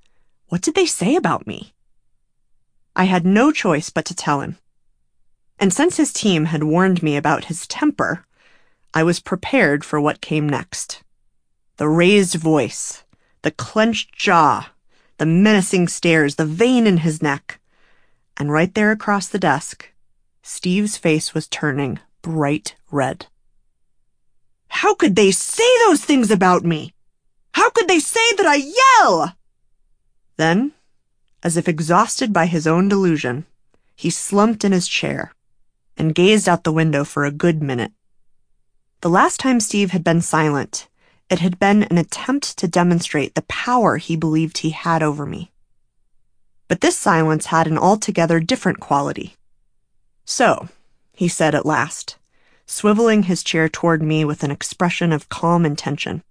What 0.48 0.62
did 0.62 0.76
they 0.76 0.86
say 0.86 1.16
about 1.16 1.46
me? 1.46 1.74
I 2.96 3.04
had 3.04 3.26
no 3.26 3.52
choice 3.52 3.90
but 3.90 4.06
to 4.06 4.16
tell 4.16 4.42
him. 4.42 4.58
And 5.60 5.74
since 5.74 5.98
his 5.98 6.14
team 6.14 6.46
had 6.46 6.64
warned 6.64 7.04
me 7.04 7.18
about 7.18 7.46
his 7.46 7.68
temper, 7.68 8.26
I 8.94 9.04
was 9.04 9.20
prepared 9.20 9.84
for 9.84 10.00
what 10.00 10.22
came 10.22 10.48
next. 10.48 11.04
The 11.78 11.88
raised 11.88 12.36
voice, 12.36 13.04
the 13.42 13.52
clenched 13.52 14.16
jaw, 14.16 14.72
the 15.18 15.26
menacing 15.26 15.88
stares, 15.88 16.36
the 16.36 16.46
vein 16.46 16.88
in 16.88 16.98
his 16.98 17.22
neck. 17.22 17.60
And 18.38 18.52
right 18.52 18.74
there 18.74 18.92
across 18.92 19.28
the 19.28 19.40
desk, 19.40 19.90
Steve's 20.42 20.98
face 20.98 21.34
was 21.34 21.48
turning 21.48 22.00
bright 22.22 22.76
red. 22.92 23.28
How 24.70 24.94
could 24.94 25.16
they 25.16 25.32
say 25.32 25.68
those 25.86 26.04
things 26.04 26.30
about 26.30 26.64
me? 26.64 26.94
How 27.54 27.70
could 27.70 27.88
they 27.88 28.00
say 28.00 28.34
that 28.38 28.46
I 28.46 28.72
yell? 29.00 29.36
Then, 30.38 30.74
as 31.42 31.58
if 31.58 31.68
exhausted 31.68 32.32
by 32.32 32.46
his 32.46 32.68
own 32.68 32.88
delusion, 32.88 33.46
he 33.96 34.10
slumped 34.10 34.64
in 34.64 34.72
his 34.72 34.88
chair 34.88 35.34
and 35.98 36.14
gazed 36.14 36.48
out 36.48 36.64
the 36.64 36.72
window 36.72 37.04
for 37.04 37.26
a 37.26 37.32
good 37.32 37.64
minute. 37.64 37.92
The 39.02 39.10
last 39.10 39.40
time 39.40 39.60
Steve 39.60 39.92
had 39.92 40.04
been 40.04 40.22
silent, 40.22 40.88
it 41.30 41.40
had 41.40 41.60
been 41.60 41.84
an 41.84 41.98
attempt 41.98 42.58
to 42.58 42.68
demonstrate 42.68 43.36
the 43.36 43.42
power 43.44 43.98
he 43.98 44.16
believed 44.16 44.60
he 44.60 44.70
had 44.70 45.04
over 45.04 45.26
me. 45.26 45.52
But 46.68 46.82
this 46.82 46.98
silence 46.98 47.48
had 47.48 47.68
an 47.68 47.78
altogether 47.78 48.40
different 48.40 48.80
quality. 48.80 49.36
So, 50.26 50.70
he 51.14 51.28
said 51.28 51.54
at 51.54 51.66
last, 51.66 52.18
swiveling 52.66 53.26
his 53.26 53.44
chair 53.44 53.68
toward 53.68 54.02
me 54.02 54.24
with 54.24 54.44
an 54.44 54.52
expression 54.52 55.12
of 55.12 55.30
calm 55.30 55.66
intention. 55.66 56.24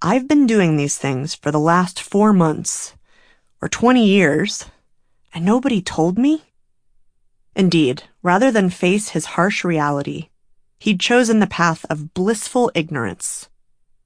I've 0.00 0.28
been 0.28 0.46
doing 0.46 0.76
these 0.76 0.96
things 0.96 1.34
for 1.34 1.50
the 1.50 1.60
last 1.60 2.00
four 2.00 2.32
months, 2.32 2.94
or 3.60 3.68
twenty 3.68 4.06
years, 4.06 4.66
and 5.34 5.44
nobody 5.44 5.82
told 5.82 6.18
me? 6.18 6.44
Indeed, 7.56 8.04
rather 8.22 8.50
than 8.50 8.70
face 8.70 9.10
his 9.10 9.34
harsh 9.34 9.64
reality, 9.64 10.28
he'd 10.78 11.00
chosen 11.00 11.40
the 11.40 11.46
path 11.46 11.84
of 11.90 12.14
blissful 12.14 12.70
ignorance 12.74 13.47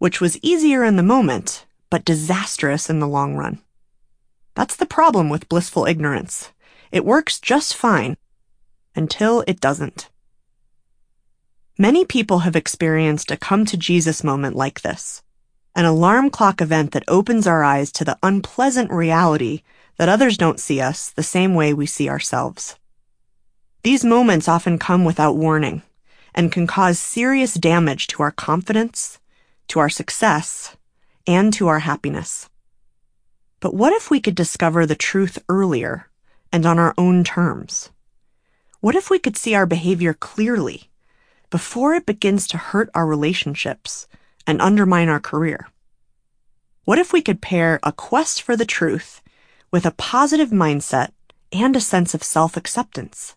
which 0.03 0.21
was 0.21 0.37
easier 0.43 0.83
in 0.83 0.97
the 0.97 1.03
moment, 1.17 1.65
but 1.89 2.05
disastrous 2.05 2.91
in 2.91 2.99
the 2.99 3.07
long 3.07 3.37
run. 3.37 3.61
That's 4.57 4.75
the 4.75 4.85
problem 4.85 5.29
with 5.31 5.49
blissful 5.49 5.87
ignorance. 5.87 6.51
It 6.91 7.05
works 7.05 7.39
just 7.39 7.77
fine 7.77 8.17
until 8.97 9.45
it 9.47 9.61
doesn't. 9.61 10.11
Many 11.79 12.05
people 12.05 12.41
have 12.41 12.57
experienced 12.57 13.31
a 13.31 13.37
come 13.37 13.65
to 13.67 13.77
Jesus 13.77 14.25
moment 14.25 14.57
like 14.57 14.81
this 14.81 15.23
an 15.77 15.85
alarm 15.85 16.31
clock 16.31 16.61
event 16.61 16.91
that 16.91 17.05
opens 17.07 17.47
our 17.47 17.63
eyes 17.63 17.93
to 17.93 18.05
the 18.05 18.19
unpleasant 18.25 18.91
reality 18.91 19.63
that 19.99 20.09
others 20.09 20.37
don't 20.37 20.59
see 20.59 20.81
us 20.81 21.11
the 21.11 21.23
same 21.23 21.55
way 21.55 21.73
we 21.73 21.87
see 21.87 22.09
ourselves. 22.09 22.77
These 23.85 24.05
moments 24.05 24.49
often 24.49 24.81
come 24.81 25.05
without 25.05 25.37
warning 25.37 25.83
and 26.35 26.51
can 26.51 26.67
cause 26.67 26.99
serious 26.99 27.55
damage 27.55 28.09
to 28.09 28.25
our 28.25 28.33
confidence, 28.33 29.21
to 29.73 29.81
our 29.81 29.89
success, 29.89 30.77
and 31.27 31.51
to 31.55 31.67
our 31.67 31.79
happiness. 31.79 32.51
But 33.59 33.73
what 33.73 33.95
if 33.95 34.11
we 34.11 34.21
could 34.21 34.35
discover 34.35 34.85
the 34.85 34.95
truth 34.95 35.39
earlier 35.49 36.11
and 36.53 36.67
on 36.67 36.79
our 36.79 36.93
own 36.99 37.25
terms? 37.25 37.89
What 38.81 38.95
if 38.95 39.09
we 39.09 39.19
could 39.19 39.35
see 39.35 39.55
our 39.55 39.65
behavior 39.65 40.13
clearly 40.13 40.91
before 41.49 41.95
it 41.95 42.05
begins 42.05 42.47
to 42.49 42.59
hurt 42.59 42.91
our 42.95 43.07
relationships 43.07 44.07
and 44.47 44.61
undermine 44.61 45.09
our 45.09 45.21
career? 45.21 45.69
What 46.85 46.99
if 46.99 47.15
we 47.15 47.23
could 47.23 47.41
pair 47.41 47.81
a 47.83 47.93
quest 47.93 48.43
for 48.43 48.59
the 48.59 48.67
truth 48.67 49.23
with 49.71 49.87
a 49.87 49.93
positive 49.93 50.51
mindset 50.51 51.13
and 51.51 51.75
a 51.75 51.81
sense 51.81 52.13
of 52.13 52.23
self 52.23 52.59
acceptance? 52.59 53.37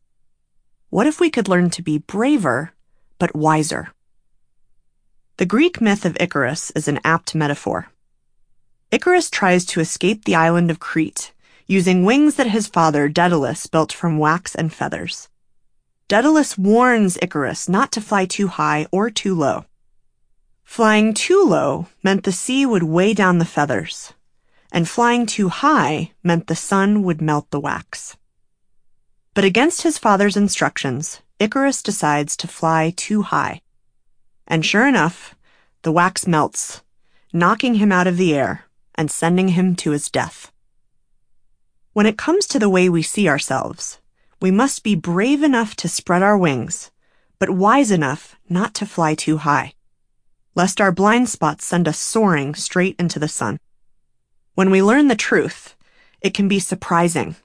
What 0.90 1.08
if 1.08 1.22
we 1.22 1.30
could 1.30 1.48
learn 1.48 1.70
to 1.70 1.82
be 1.82 2.00
braver, 2.00 2.74
but 3.20 3.34
wiser? 3.34 3.95
The 5.38 5.46
Greek 5.46 5.82
myth 5.82 6.06
of 6.06 6.16
Icarus 6.18 6.72
is 6.78 6.88
an 6.88 7.02
apt 7.04 7.36
metaphor. 7.36 7.90
Icarus 8.90 9.30
tries 9.30 9.66
to 9.66 9.82
escape 9.82 10.24
the 10.24 10.36
island 10.36 10.72
of 10.72 10.80
Crete 10.80 11.34
using 11.68 12.06
wings 12.06 12.36
that 12.36 12.48
his 12.48 12.68
father 12.68 13.10
Daedalus 13.10 13.68
built 13.68 13.92
from 13.92 14.18
wax 14.18 14.56
and 14.56 14.72
feathers. 14.72 15.28
Daedalus 16.08 16.58
warns 16.58 17.18
Icarus 17.22 17.68
not 17.68 17.92
to 17.92 18.00
fly 18.00 18.26
too 18.26 18.48
high 18.48 18.88
or 18.92 19.10
too 19.10 19.36
low. 19.36 19.66
Flying 20.64 21.14
too 21.14 21.44
low 21.44 21.88
meant 22.02 22.24
the 22.24 22.32
sea 22.32 22.66
would 22.66 22.84
weigh 22.84 23.14
down 23.14 23.40
the 23.40 23.44
feathers, 23.44 24.14
and 24.72 24.88
flying 24.88 25.26
too 25.26 25.50
high 25.50 26.14
meant 26.24 26.48
the 26.48 26.56
sun 26.56 27.04
would 27.04 27.22
melt 27.22 27.52
the 27.52 27.60
wax. 27.60 28.16
But 29.34 29.44
against 29.44 29.82
his 29.82 29.98
father's 29.98 30.38
instructions, 30.38 31.20
Icarus 31.40 31.84
decides 31.84 32.38
to 32.38 32.48
fly 32.48 32.94
too 32.96 33.24
high. 33.24 33.60
And 34.48 34.66
sure 34.66 34.88
enough, 34.88 35.36
the 35.82 35.92
wax 35.92 36.28
melts, 36.28 36.82
knocking 37.34 37.76
him 37.76 37.92
out 37.92 38.08
of 38.08 38.18
the 38.18 38.34
air 38.34 38.66
and 38.96 39.12
sending 39.12 39.50
him 39.50 39.76
to 39.76 39.92
his 39.92 40.10
death. 40.10 40.52
When 41.94 42.06
it 42.06 42.18
comes 42.18 42.46
to 42.48 42.60
the 42.60 42.70
way 42.70 42.90
we 42.90 43.02
see 43.02 43.28
ourselves, 43.28 44.00
we 44.42 44.52
must 44.52 44.84
be 44.84 44.96
brave 44.96 45.44
enough 45.44 45.76
to 45.78 45.88
spread 45.88 46.22
our 46.22 46.38
wings, 46.38 46.92
but 47.40 47.50
wise 47.50 47.92
enough 47.92 48.36
not 48.50 48.74
to 48.76 48.86
fly 48.86 49.16
too 49.16 49.38
high, 49.38 49.74
lest 50.56 50.82
our 50.82 50.92
blind 50.92 51.30
spots 51.30 51.66
send 51.66 51.88
us 51.88 51.98
soaring 51.98 52.54
straight 52.54 52.96
into 53.00 53.20
the 53.20 53.28
sun. 53.28 53.60
When 54.56 54.72
we 54.72 54.82
learn 54.82 55.08
the 55.08 55.16
truth, 55.16 55.76
it 56.22 56.34
can 56.34 56.48
be 56.48 56.60
surprising, 56.60 57.36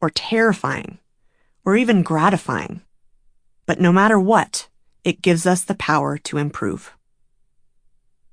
or 0.00 0.10
terrifying, 0.10 0.98
or 1.64 1.76
even 1.76 2.02
gratifying. 2.02 2.82
But 3.66 3.80
no 3.80 3.92
matter 3.92 4.20
what, 4.20 4.68
it 5.04 5.22
gives 5.22 5.46
us 5.46 5.62
the 5.62 5.74
power 5.74 6.18
to 6.18 6.38
improve. 6.38 6.92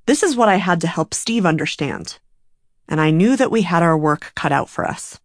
This 0.06 0.24
is 0.24 0.36
what 0.36 0.50
I 0.50 0.56
had 0.56 0.82
to 0.82 0.88
help 0.88 1.14
Steve 1.14 1.46
understand. 1.46 2.18
and 2.92 3.00
I 3.00 3.10
knew 3.10 3.38
that 3.38 3.52
we 3.52 3.62
had 3.62 3.84
our 3.84 3.98
work 3.98 4.34
cut 4.36 4.52
out 4.52 4.68
for 4.68 4.86
us. 4.86 5.18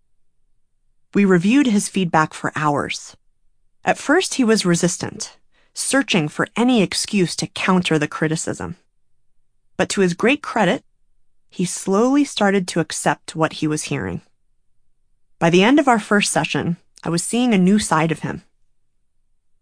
We 1.15 1.25
reviewed 1.25 1.67
his 1.67 1.89
feedback 1.89 2.33
for 2.33 2.53
hours. 2.55 3.17
At 3.85 3.99
first, 3.99 4.35
he 4.35 4.45
was 4.45 4.65
resistant, 4.65 5.37
searching 5.75 6.29
for 6.29 6.47
any 6.55 6.81
excuse 6.81 7.35
to 7.37 7.49
counter 7.49 7.99
the 7.99 8.07
criticism. 8.07 8.77
But 9.77 9.89
to 9.91 10.01
his 10.01 10.15
great 10.15 10.43
credit, 10.43 10.85
he 11.51 11.65
slowly 11.65 12.25
started 12.25 12.69
to 12.69 12.81
accept 12.81 13.35
what 13.35 13.55
he 13.55 13.67
was 13.67 13.85
hearing. 13.85 14.21
By 15.41 15.51
the 15.51 15.65
end 15.65 15.81
of 15.81 15.89
our 15.89 15.99
first 15.99 16.31
session, 16.31 16.77
I 17.03 17.09
was 17.09 17.23
seeing 17.25 17.53
a 17.53 17.59
new 17.59 17.81
side 17.81 18.13
of 18.13 18.21
him. 18.21 18.43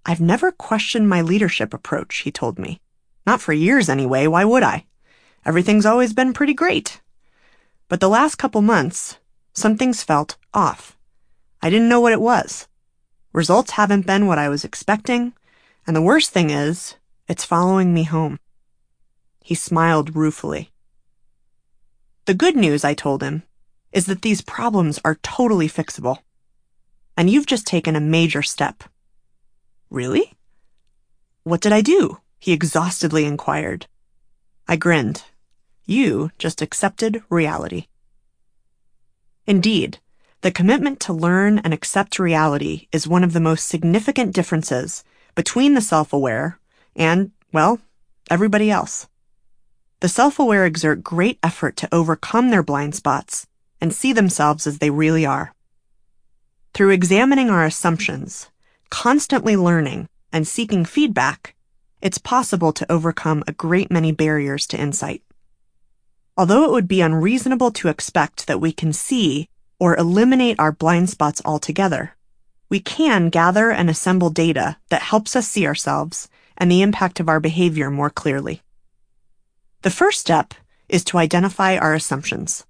I've 0.06 0.20
never 0.20 0.52
questioned 0.52 1.08
my 1.08 1.22
leadership 1.22 1.72
approach, 1.72 2.18
he 2.18 2.30
told 2.30 2.58
me. 2.58 2.80
Not 3.26 3.40
for 3.40 3.52
years 3.52 3.88
anyway, 3.88 4.26
why 4.26 4.44
would 4.44 4.62
I? 4.62 4.84
Everything's 5.46 5.86
always 5.86 6.12
been 6.12 6.32
pretty 6.32 6.54
great. 6.54 7.00
But 7.88 8.00
the 8.00 8.08
last 8.08 8.36
couple 8.36 8.60
months, 8.62 9.18
something's 9.52 10.02
felt 10.02 10.36
off. 10.52 10.96
I 11.62 11.70
didn't 11.70 11.88
know 11.88 12.00
what 12.00 12.12
it 12.12 12.20
was. 12.20 12.68
Results 13.32 13.72
haven't 13.72 14.06
been 14.06 14.26
what 14.26 14.38
I 14.38 14.48
was 14.48 14.64
expecting, 14.64 15.32
and 15.86 15.96
the 15.96 16.02
worst 16.02 16.30
thing 16.30 16.50
is, 16.50 16.96
it's 17.28 17.44
following 17.44 17.94
me 17.94 18.04
home. 18.04 18.38
He 19.42 19.54
smiled 19.54 20.14
ruefully. 20.14 20.70
The 22.26 22.34
good 22.34 22.56
news, 22.56 22.84
I 22.84 22.94
told 22.94 23.22
him, 23.22 23.42
is 23.92 24.06
that 24.06 24.22
these 24.22 24.40
problems 24.40 24.98
are 25.04 25.18
totally 25.22 25.68
fixable. 25.68 26.18
And 27.16 27.30
you've 27.30 27.46
just 27.46 27.66
taken 27.66 27.96
a 27.96 28.00
major 28.00 28.42
step. 28.42 28.84
Really? 29.94 30.32
What 31.44 31.60
did 31.60 31.72
I 31.72 31.80
do? 31.80 32.18
He 32.40 32.52
exhaustedly 32.52 33.24
inquired. 33.24 33.86
I 34.66 34.74
grinned. 34.74 35.22
You 35.86 36.32
just 36.36 36.60
accepted 36.60 37.22
reality. 37.30 37.86
Indeed, 39.46 40.00
the 40.40 40.50
commitment 40.50 40.98
to 41.02 41.12
learn 41.12 41.60
and 41.60 41.72
accept 41.72 42.18
reality 42.18 42.88
is 42.90 43.06
one 43.06 43.22
of 43.22 43.34
the 43.34 43.46
most 43.48 43.68
significant 43.68 44.34
differences 44.34 45.04
between 45.36 45.74
the 45.74 45.80
self-aware 45.80 46.58
and, 46.96 47.30
well, 47.52 47.78
everybody 48.28 48.72
else. 48.72 49.06
The 50.00 50.08
self-aware 50.08 50.66
exert 50.66 51.04
great 51.04 51.38
effort 51.40 51.76
to 51.76 51.94
overcome 51.94 52.50
their 52.50 52.64
blind 52.64 52.96
spots 52.96 53.46
and 53.80 53.94
see 53.94 54.12
themselves 54.12 54.66
as 54.66 54.78
they 54.78 54.90
really 54.90 55.24
are. 55.24 55.54
Through 56.72 56.90
examining 56.90 57.48
our 57.48 57.64
assumptions, 57.64 58.50
constantly 58.94 59.56
learning, 59.56 60.08
and 60.32 60.46
seeking 60.46 60.84
feedback, 60.84 61.56
it's 62.00 62.16
possible 62.16 62.72
to 62.72 62.90
overcome 62.92 63.42
a 63.48 63.52
great 63.52 63.90
many 63.90 64.12
barriers 64.12 64.68
to 64.68 64.78
insight. 64.78 65.20
Although 66.36 66.64
it 66.64 66.70
would 66.70 66.86
be 66.86 67.00
unreasonable 67.00 67.72
to 67.72 67.88
expect 67.88 68.46
that 68.46 68.60
we 68.60 68.70
can 68.70 68.92
see 68.92 69.48
or 69.80 69.96
eliminate 69.96 70.60
our 70.60 70.70
blind 70.70 71.10
spots 71.10 71.42
altogether, 71.44 72.14
we 72.68 72.78
can 72.78 73.30
gather 73.30 73.72
and 73.72 73.90
assemble 73.90 74.30
data 74.30 74.76
that 74.90 75.02
helps 75.02 75.34
us 75.34 75.48
see 75.48 75.66
ourselves 75.66 76.28
and 76.56 76.70
the 76.70 76.80
impact 76.80 77.18
of 77.18 77.28
our 77.28 77.40
behavior 77.40 77.90
more 77.90 78.10
clearly. 78.10 78.62
The 79.82 79.90
first 79.90 80.20
step 80.20 80.54
is 80.88 81.02
to 81.06 81.18
identify 81.18 81.76
our 81.76 81.94
assumptions. 81.94 82.64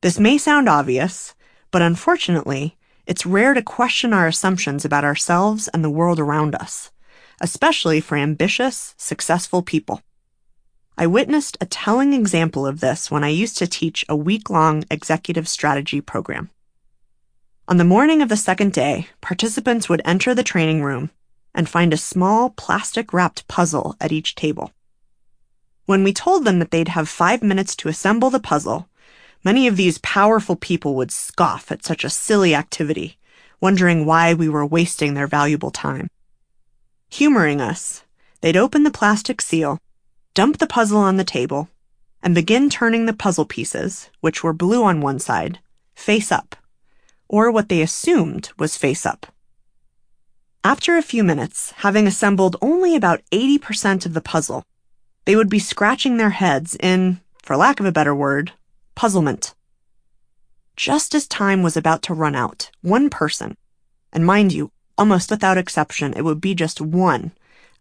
This 0.00 0.18
may 0.18 0.36
sound 0.36 0.68
obvious, 0.68 1.36
but 1.70 1.80
unfortunately, 1.80 2.76
it's 3.06 3.26
rare 3.26 3.54
to 3.54 3.62
question 3.62 4.12
our 4.12 4.26
assumptions 4.26 4.84
about 4.84 5.04
ourselves 5.04 5.68
and 5.68 5.84
the 5.84 5.90
world 5.90 6.18
around 6.18 6.54
us, 6.54 6.90
especially 7.40 8.00
for 8.00 8.16
ambitious, 8.16 8.94
successful 8.96 9.62
people. 9.62 10.00
I 10.96 11.06
witnessed 11.06 11.58
a 11.60 11.66
telling 11.66 12.14
example 12.14 12.66
of 12.66 12.80
this 12.80 13.10
when 13.10 13.24
I 13.24 13.28
used 13.28 13.58
to 13.58 13.66
teach 13.66 14.04
a 14.08 14.16
week 14.16 14.48
long 14.48 14.84
executive 14.90 15.48
strategy 15.48 16.00
program. 16.00 16.50
On 17.66 17.78
the 17.78 17.84
morning 17.84 18.22
of 18.22 18.28
the 18.28 18.36
second 18.36 18.72
day, 18.72 19.08
participants 19.20 19.88
would 19.88 20.02
enter 20.04 20.34
the 20.34 20.42
training 20.42 20.82
room 20.82 21.10
and 21.54 21.68
find 21.68 21.92
a 21.92 21.98
small 21.98 22.50
plastic 22.50 23.12
wrapped 23.12 23.48
puzzle 23.48 23.96
at 24.00 24.12
each 24.12 24.34
table. 24.34 24.72
When 25.86 26.04
we 26.04 26.12
told 26.12 26.44
them 26.44 26.58
that 26.60 26.70
they'd 26.70 26.88
have 26.88 27.08
five 27.08 27.42
minutes 27.42 27.74
to 27.76 27.88
assemble 27.88 28.30
the 28.30 28.40
puzzle, 28.40 28.88
Many 29.44 29.66
of 29.66 29.76
these 29.76 29.98
powerful 29.98 30.56
people 30.56 30.94
would 30.94 31.12
scoff 31.12 31.70
at 31.70 31.84
such 31.84 32.02
a 32.02 32.10
silly 32.10 32.54
activity, 32.54 33.18
wondering 33.60 34.06
why 34.06 34.32
we 34.32 34.48
were 34.48 34.64
wasting 34.64 35.12
their 35.12 35.26
valuable 35.26 35.70
time. 35.70 36.08
Humoring 37.10 37.60
us, 37.60 38.04
they'd 38.40 38.56
open 38.56 38.84
the 38.84 38.90
plastic 38.90 39.42
seal, 39.42 39.78
dump 40.32 40.58
the 40.58 40.66
puzzle 40.66 40.98
on 40.98 41.18
the 41.18 41.24
table, 41.24 41.68
and 42.22 42.34
begin 42.34 42.70
turning 42.70 43.04
the 43.04 43.12
puzzle 43.12 43.44
pieces, 43.44 44.08
which 44.20 44.42
were 44.42 44.54
blue 44.54 44.82
on 44.82 45.02
one 45.02 45.18
side, 45.18 45.58
face 45.94 46.32
up, 46.32 46.56
or 47.28 47.50
what 47.50 47.68
they 47.68 47.82
assumed 47.82 48.50
was 48.58 48.78
face 48.78 49.04
up. 49.04 49.26
After 50.64 50.96
a 50.96 51.02
few 51.02 51.22
minutes, 51.22 51.72
having 51.78 52.06
assembled 52.06 52.56
only 52.62 52.96
about 52.96 53.20
80% 53.30 54.06
of 54.06 54.14
the 54.14 54.22
puzzle, 54.22 54.64
they 55.26 55.36
would 55.36 55.50
be 55.50 55.58
scratching 55.58 56.16
their 56.16 56.30
heads 56.30 56.74
in, 56.80 57.20
for 57.42 57.58
lack 57.58 57.78
of 57.78 57.84
a 57.84 57.92
better 57.92 58.14
word, 58.14 58.52
puzzlement. 58.94 59.54
Just 60.76 61.14
as 61.14 61.26
time 61.26 61.62
was 61.62 61.76
about 61.76 62.02
to 62.02 62.14
run 62.14 62.34
out, 62.34 62.70
one 62.82 63.10
person, 63.10 63.56
and 64.12 64.26
mind 64.26 64.52
you, 64.52 64.70
almost 64.98 65.30
without 65.30 65.58
exception, 65.58 66.12
it 66.14 66.22
would 66.22 66.40
be 66.40 66.54
just 66.54 66.80
one 66.80 67.32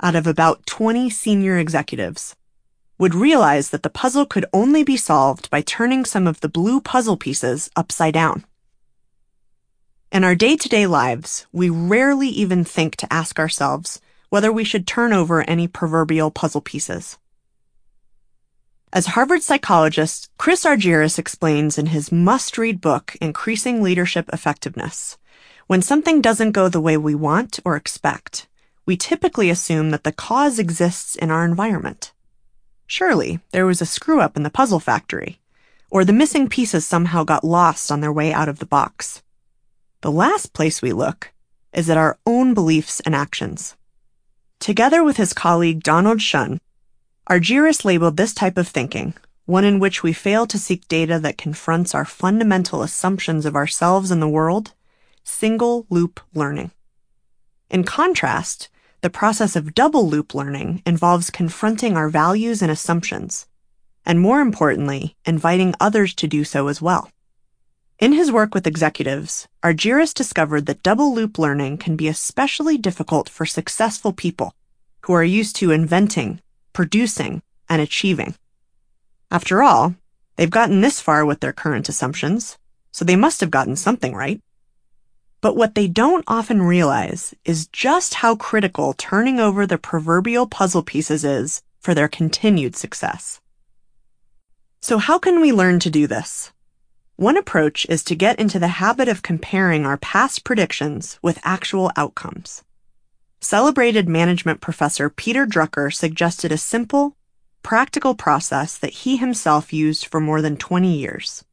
out 0.01 0.15
of 0.15 0.27
about 0.27 0.65
20 0.65 1.09
senior 1.09 1.57
executives, 1.57 2.35
would 2.97 3.15
realize 3.15 3.69
that 3.69 3.83
the 3.83 3.89
puzzle 3.89 4.25
could 4.25 4.45
only 4.53 4.83
be 4.83 4.97
solved 4.97 5.49
by 5.49 5.61
turning 5.61 6.05
some 6.05 6.27
of 6.27 6.41
the 6.41 6.49
blue 6.49 6.81
puzzle 6.81 7.17
pieces 7.17 7.69
upside 7.75 8.13
down. 8.13 8.45
In 10.11 10.23
our 10.23 10.35
day 10.35 10.55
to 10.55 10.69
day 10.69 10.85
lives, 10.85 11.47
we 11.51 11.69
rarely 11.69 12.27
even 12.27 12.63
think 12.63 12.95
to 12.97 13.11
ask 13.11 13.39
ourselves 13.39 13.99
whether 14.29 14.51
we 14.51 14.63
should 14.63 14.85
turn 14.85 15.13
over 15.13 15.41
any 15.41 15.67
proverbial 15.67 16.31
puzzle 16.31 16.61
pieces. 16.61 17.17
As 18.93 19.07
Harvard 19.07 19.41
psychologist 19.41 20.29
Chris 20.37 20.65
Argyris 20.65 21.17
explains 21.17 21.79
in 21.79 21.87
his 21.87 22.11
must 22.11 22.59
read 22.59 22.79
book, 22.79 23.15
Increasing 23.19 23.81
Leadership 23.81 24.29
Effectiveness, 24.31 25.17
when 25.65 25.81
something 25.81 26.21
doesn't 26.21 26.51
go 26.51 26.69
the 26.69 26.79
way 26.79 26.95
we 26.95 27.15
want 27.15 27.59
or 27.65 27.75
expect, 27.75 28.47
we 28.85 28.95
typically 28.95 29.49
assume 29.49 29.89
that 29.89 30.03
the 30.03 30.11
cause 30.11 30.59
exists 30.59 31.15
in 31.15 31.31
our 31.31 31.43
environment. 31.43 32.13
Surely 32.85 33.39
there 33.49 33.65
was 33.65 33.81
a 33.81 33.87
screw 33.87 34.21
up 34.21 34.37
in 34.37 34.43
the 34.43 34.51
puzzle 34.51 34.79
factory, 34.79 35.39
or 35.89 36.05
the 36.05 36.13
missing 36.13 36.47
pieces 36.47 36.85
somehow 36.85 37.23
got 37.23 37.43
lost 37.43 37.91
on 37.91 37.99
their 37.99 38.13
way 38.13 38.31
out 38.31 38.47
of 38.47 38.59
the 38.59 38.67
box. 38.67 39.23
The 40.01 40.11
last 40.11 40.53
place 40.53 40.83
we 40.83 40.93
look 40.93 41.33
is 41.73 41.89
at 41.89 41.97
our 41.97 42.19
own 42.27 42.53
beliefs 42.53 42.99
and 42.99 43.15
actions. 43.15 43.75
Together 44.59 45.03
with 45.03 45.17
his 45.17 45.33
colleague 45.33 45.81
Donald 45.81 46.19
Schön, 46.19 46.59
Argyris 47.29 47.85
labeled 47.85 48.17
this 48.17 48.33
type 48.33 48.57
of 48.57 48.67
thinking, 48.67 49.13
one 49.45 49.63
in 49.63 49.79
which 49.79 50.03
we 50.03 50.11
fail 50.11 50.45
to 50.45 50.59
seek 50.59 50.85
data 50.89 51.17
that 51.19 51.37
confronts 51.37 51.95
our 51.95 52.03
fundamental 52.03 52.83
assumptions 52.83 53.45
of 53.45 53.55
ourselves 53.55 54.11
and 54.11 54.21
the 54.21 54.27
world, 54.27 54.73
single 55.23 55.85
loop 55.89 56.19
learning. 56.33 56.71
In 57.69 57.85
contrast, 57.85 58.67
the 58.99 59.09
process 59.09 59.55
of 59.55 59.73
double 59.73 60.07
loop 60.07 60.35
learning 60.35 60.81
involves 60.85 61.29
confronting 61.29 61.95
our 61.95 62.09
values 62.09 62.61
and 62.61 62.69
assumptions, 62.69 63.47
and 64.05 64.19
more 64.19 64.41
importantly, 64.41 65.15
inviting 65.25 65.73
others 65.79 66.13
to 66.15 66.27
do 66.27 66.43
so 66.43 66.67
as 66.67 66.81
well. 66.81 67.09
In 67.99 68.11
his 68.11 68.33
work 68.33 68.53
with 68.53 68.67
executives, 68.67 69.47
Argyris 69.63 70.13
discovered 70.13 70.65
that 70.65 70.83
double 70.83 71.15
loop 71.15 71.39
learning 71.39 71.77
can 71.77 71.95
be 71.95 72.09
especially 72.09 72.77
difficult 72.77 73.29
for 73.29 73.45
successful 73.45 74.11
people 74.11 74.53
who 75.03 75.13
are 75.13 75.23
used 75.23 75.55
to 75.57 75.71
inventing, 75.71 76.41
producing, 76.73 77.41
and 77.69 77.81
achieving. 77.81 78.35
After 79.31 79.63
all, 79.63 79.95
they've 80.35 80.49
gotten 80.49 80.81
this 80.81 80.99
far 80.99 81.25
with 81.25 81.39
their 81.39 81.53
current 81.53 81.89
assumptions, 81.89 82.57
so 82.91 83.05
they 83.05 83.15
must 83.15 83.39
have 83.41 83.51
gotten 83.51 83.75
something 83.75 84.13
right. 84.13 84.41
But 85.41 85.55
what 85.55 85.75
they 85.75 85.87
don't 85.87 86.23
often 86.27 86.61
realize 86.61 87.33
is 87.43 87.67
just 87.67 88.15
how 88.15 88.35
critical 88.35 88.93
turning 88.93 89.39
over 89.39 89.67
the 89.67 89.77
proverbial 89.77 90.47
puzzle 90.47 90.83
pieces 90.83 91.25
is 91.25 91.61
for 91.79 91.93
their 91.93 92.07
continued 92.07 92.75
success. 92.75 93.41
So 94.81 94.97
how 94.97 95.19
can 95.19 95.41
we 95.41 95.51
learn 95.51 95.79
to 95.79 95.89
do 95.89 96.07
this? 96.07 96.51
One 97.15 97.37
approach 97.37 97.85
is 97.89 98.03
to 98.05 98.15
get 98.15 98.39
into 98.39 98.57
the 98.57 98.79
habit 98.79 99.07
of 99.07 99.21
comparing 99.21 99.85
our 99.85 99.97
past 99.97 100.43
predictions 100.43 101.19
with 101.21 101.39
actual 101.43 101.91
outcomes. 101.95 102.63
Celebrated 103.43 104.07
management 104.07 104.61
professor 104.61 105.09
Peter 105.09 105.45
Drucker 105.45 105.93
suggested 105.93 106.53
a 106.53 106.57
simple, 106.57 107.17
practical 107.61 108.15
process 108.15 108.77
that 108.77 108.93
he 108.93 109.17
himself 109.17 109.73
used 109.73 110.05
for 110.05 110.21
more 110.21 110.41
than 110.41 110.55
20 110.55 110.89
years. 110.97 111.43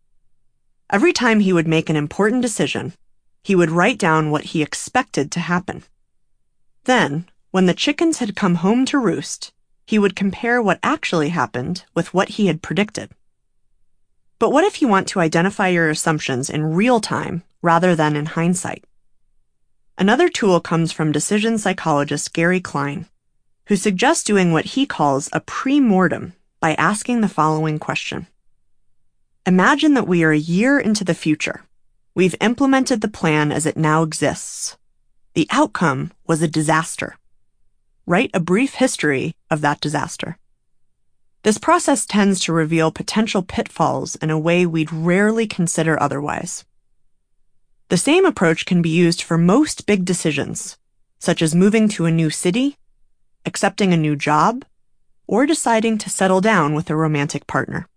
Every 0.88 1.12
time 1.12 1.41
he 1.41 1.53
would 1.53 1.66
make 1.66 1.91
an 1.91 1.97
important 1.97 2.43
decision, 2.43 2.93
he 3.43 3.57
would 3.57 3.72
write 3.72 3.99
down 3.99 4.30
what 4.30 4.45
he 4.45 4.62
expected 4.62 5.32
to 5.32 5.41
happen. 5.41 5.82
Then, 6.84 7.28
when 7.51 7.66
the 7.66 7.74
chickens 7.74 8.18
had 8.18 8.36
come 8.36 8.55
home 8.55 8.86
to 8.86 8.97
roost, 8.97 9.53
he 9.84 9.99
would 9.99 10.14
compare 10.14 10.62
what 10.62 10.78
actually 10.84 11.30
happened 11.30 11.84
with 11.93 12.14
what 12.14 12.28
he 12.28 12.47
had 12.47 12.62
predicted. 12.62 13.11
But 14.38 14.53
what 14.53 14.62
if 14.62 14.80
you 14.80 14.86
want 14.86 15.09
to 15.09 15.20
identify 15.20 15.66
your 15.66 15.91
assumptions 15.91 16.51
in 16.51 16.72
real 16.72 17.01
time 17.01 17.43
rather 17.62 17.97
than 17.97 18.14
in 18.14 18.26
hindsight? 18.26 18.84
Another 20.01 20.30
tool 20.30 20.61
comes 20.61 20.92
from 20.92 21.12
decision 21.12 21.59
psychologist 21.59 22.32
Gary 22.32 22.59
Klein, 22.59 23.05
who 23.66 23.76
suggests 23.76 24.24
doing 24.24 24.51
what 24.51 24.64
he 24.64 24.86
calls 24.86 25.28
a 25.30 25.40
pre-mortem 25.40 26.32
by 26.59 26.72
asking 26.76 27.20
the 27.20 27.28
following 27.28 27.78
question. 27.78 28.26
Imagine 29.44 29.92
that 29.92 30.09
we 30.09 30.24
are 30.24 30.32
a 30.32 30.38
year 30.38 30.78
into 30.78 31.05
the 31.05 31.12
future. 31.12 31.64
We've 32.14 32.34
implemented 32.40 33.03
the 33.03 33.09
plan 33.09 33.53
as 33.53 33.66
it 33.66 33.76
now 33.76 34.03
exists. 34.03 34.78
The 35.34 35.46
outcome 35.51 36.12
was 36.26 36.40
a 36.40 36.48
disaster. 36.48 37.18
Write 38.07 38.30
a 38.32 38.40
brief 38.40 38.76
history 38.76 39.34
of 39.51 39.61
that 39.61 39.82
disaster. 39.82 40.38
This 41.42 41.59
process 41.59 42.07
tends 42.07 42.40
to 42.40 42.55
reveal 42.55 42.90
potential 42.90 43.42
pitfalls 43.42 44.16
in 44.16 44.30
a 44.30 44.38
way 44.38 44.64
we'd 44.64 44.94
rarely 44.94 45.46
consider 45.46 46.03
otherwise. 46.03 46.64
The 47.91 47.97
same 47.97 48.24
approach 48.24 48.66
can 48.66 48.82
be 48.82 48.88
used 48.88 49.20
for 49.20 49.36
most 49.36 49.84
big 49.84 50.05
decisions, 50.05 50.78
such 51.18 51.43
as 51.43 51.57
moving 51.57 51.88
to 51.88 52.07
a 52.07 52.12
new 52.12 52.30
city, 52.30 52.76
accepting 53.45 53.93
a 53.93 53.97
new 53.97 54.14
job, 54.14 54.64
or 55.26 55.45
deciding 55.45 55.99
to 55.99 56.09
settle 56.09 56.41
down 56.41 56.72
with 56.74 56.88
a 56.88 56.95
romantic 56.95 57.49
partner. 57.49 57.88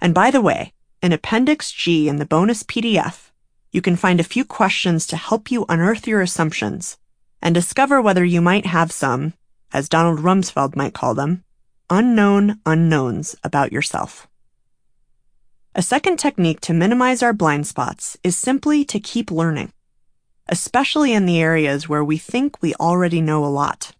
And 0.00 0.12
by 0.12 0.32
the 0.32 0.40
way, 0.40 0.72
in 1.00 1.12
Appendix 1.12 1.70
G 1.70 2.08
in 2.08 2.16
the 2.16 2.26
bonus 2.26 2.64
PDF, 2.64 3.30
you 3.70 3.80
can 3.80 3.94
find 3.94 4.18
a 4.18 4.24
few 4.24 4.44
questions 4.44 5.06
to 5.06 5.16
help 5.16 5.48
you 5.52 5.64
unearth 5.68 6.08
your 6.08 6.20
assumptions 6.20 6.98
and 7.40 7.54
discover 7.54 8.02
whether 8.02 8.24
you 8.24 8.40
might 8.40 8.66
have 8.66 8.90
some, 8.90 9.34
as 9.72 9.88
Donald 9.88 10.18
Rumsfeld 10.18 10.74
might 10.74 10.92
call 10.92 11.14
them, 11.14 11.44
unknown 11.88 12.58
unknowns 12.66 13.36
about 13.44 13.70
yourself. 13.70 14.26
A 15.74 15.80
second 15.80 16.18
technique 16.18 16.60
to 16.62 16.74
minimize 16.74 17.22
our 17.22 17.32
blind 17.32 17.66
spots 17.66 18.18
is 18.22 18.36
simply 18.36 18.84
to 18.84 19.00
keep 19.00 19.30
learning, 19.30 19.72
especially 20.46 21.14
in 21.14 21.24
the 21.24 21.40
areas 21.40 21.88
where 21.88 22.04
we 22.04 22.18
think 22.18 22.60
we 22.60 22.74
already 22.74 23.22
know 23.22 23.42
a 23.42 23.46
lot. 23.46 23.92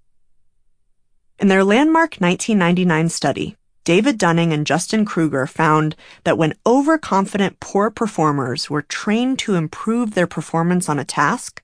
In 1.38 1.48
their 1.48 1.64
landmark 1.64 2.16
1999 2.16 3.08
study, 3.08 3.56
David 3.84 4.18
Dunning 4.18 4.52
and 4.52 4.66
Justin 4.66 5.06
Kruger 5.06 5.46
found 5.46 5.96
that 6.24 6.36
when 6.36 6.58
overconfident 6.66 7.58
poor 7.58 7.90
performers 7.90 8.68
were 8.68 8.82
trained 8.82 9.38
to 9.38 9.54
improve 9.54 10.12
their 10.12 10.26
performance 10.26 10.90
on 10.90 10.98
a 10.98 11.06
task, 11.06 11.62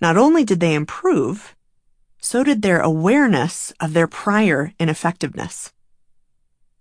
not 0.00 0.16
only 0.16 0.44
did 0.44 0.58
they 0.58 0.74
improve, 0.74 1.54
so 2.20 2.42
did 2.42 2.62
their 2.62 2.80
awareness 2.80 3.72
of 3.78 3.92
their 3.92 4.08
prior 4.08 4.72
ineffectiveness. 4.80 5.72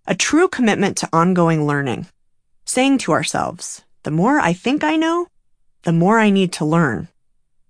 A 0.08 0.16
true 0.16 0.48
commitment 0.48 0.98
to 0.98 1.10
ongoing 1.14 1.68
learning, 1.68 2.08
saying 2.76 2.98
to 2.98 3.14
ourselves, 3.14 3.86
the 4.04 4.12
more 4.12 4.38
I 4.38 4.52
think 4.52 4.84
I 4.84 4.98
know, 4.98 5.28
the 5.84 5.94
more 5.94 6.20
I 6.20 6.30
need 6.30 6.52
to 6.54 6.66
learn, 6.66 7.08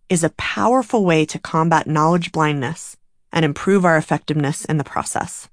is 0.10 0.24
a 0.24 0.32
powerful 0.32 1.06
way 1.06 1.28
to 1.28 1.38
combat 1.38 1.86
knowledge 1.86 2.32
blindness 2.32 2.98
and 3.32 3.46
improve 3.46 3.86
our 3.86 3.98
effectiveness 3.98 4.66
in 4.66 4.78
the 4.80 4.84
process. 4.84 5.48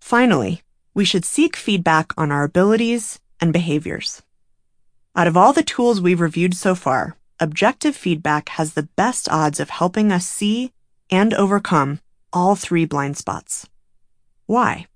Finally, 0.00 0.60
we 0.92 1.06
should 1.06 1.24
seek 1.24 1.56
feedback 1.56 2.12
on 2.18 2.30
our 2.30 2.44
abilities 2.44 3.20
and 3.40 3.54
behaviors. 3.54 4.20
Out 5.16 5.26
of 5.26 5.38
all 5.38 5.54
the 5.54 5.62
tools 5.62 5.98
we've 5.98 6.20
reviewed 6.20 6.52
so 6.52 6.74
far, 6.74 7.16
objective 7.40 7.96
feedback 7.96 8.50
has 8.50 8.74
the 8.74 8.88
best 8.96 9.30
odds 9.30 9.60
of 9.60 9.70
helping 9.70 10.12
us 10.12 10.28
see 10.28 10.72
and 11.08 11.32
overcome 11.32 12.00
all 12.34 12.54
three 12.54 12.84
blind 12.84 13.16
spots. 13.16 13.66
Why? 14.44 14.88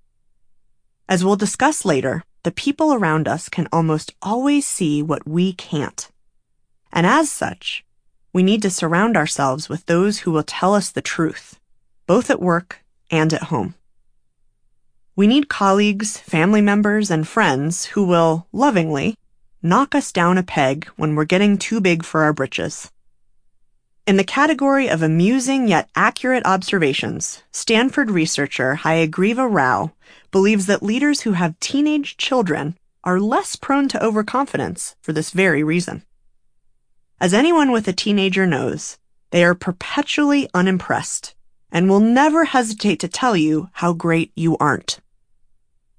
As 1.09 1.25
we'll 1.25 1.37
discuss 1.37 1.85
later, 1.85 2.23
the 2.43 2.51
people 2.51 2.93
around 2.93 3.27
us 3.27 3.49
can 3.49 3.67
almost 3.71 4.13
always 4.21 4.65
see 4.65 5.01
what 5.01 5.27
we 5.27 5.53
can't. 5.53 6.09
And 6.91 7.07
as 7.07 7.31
such, 7.31 7.83
we 8.33 8.43
need 8.43 8.61
to 8.63 8.69
surround 8.69 9.15
ourselves 9.15 9.69
with 9.69 9.85
those 9.85 10.19
who 10.19 10.31
will 10.31 10.43
tell 10.43 10.75
us 10.75 10.91
the 10.91 11.01
truth, 11.01 11.59
both 12.05 12.29
at 12.29 12.41
work 12.41 12.83
and 13.09 13.33
at 13.33 13.43
home. 13.43 13.75
We 15.15 15.27
need 15.27 15.47
colleagues, 15.47 16.17
family 16.17 16.61
members, 16.61 17.11
and 17.11 17.27
friends 17.27 17.85
who 17.85 18.03
will, 18.05 18.47
lovingly, 18.51 19.15
knock 19.61 19.95
us 19.95 20.11
down 20.11 20.37
a 20.37 20.43
peg 20.43 20.87
when 20.97 21.15
we're 21.15 21.25
getting 21.25 21.57
too 21.57 21.79
big 21.79 22.03
for 22.03 22.23
our 22.23 22.33
britches. 22.33 22.91
In 24.05 24.17
the 24.17 24.23
category 24.23 24.89
of 24.89 25.01
amusing 25.01 25.67
yet 25.67 25.89
accurate 25.95 26.45
observations, 26.45 27.43
Stanford 27.51 28.11
researcher 28.11 28.79
Hayagreeva 28.81 29.47
Rao 29.49 29.93
believes 30.33 30.65
that 30.65 30.83
leaders 30.83 31.21
who 31.21 31.31
have 31.31 31.57
teenage 31.61 32.17
children 32.17 32.77
are 33.05 33.21
less 33.21 33.55
prone 33.55 33.87
to 33.87 34.03
overconfidence 34.03 34.97
for 35.01 35.13
this 35.13 35.31
very 35.31 35.63
reason. 35.63 36.03
As 37.21 37.33
anyone 37.33 37.71
with 37.71 37.87
a 37.87 37.93
teenager 37.93 38.45
knows, 38.45 38.97
they 39.29 39.45
are 39.45 39.55
perpetually 39.55 40.49
unimpressed 40.53 41.35
and 41.71 41.87
will 41.87 42.01
never 42.01 42.45
hesitate 42.45 42.99
to 42.99 43.07
tell 43.07 43.37
you 43.37 43.69
how 43.73 43.93
great 43.93 44.31
you 44.35 44.57
aren't. 44.57 44.99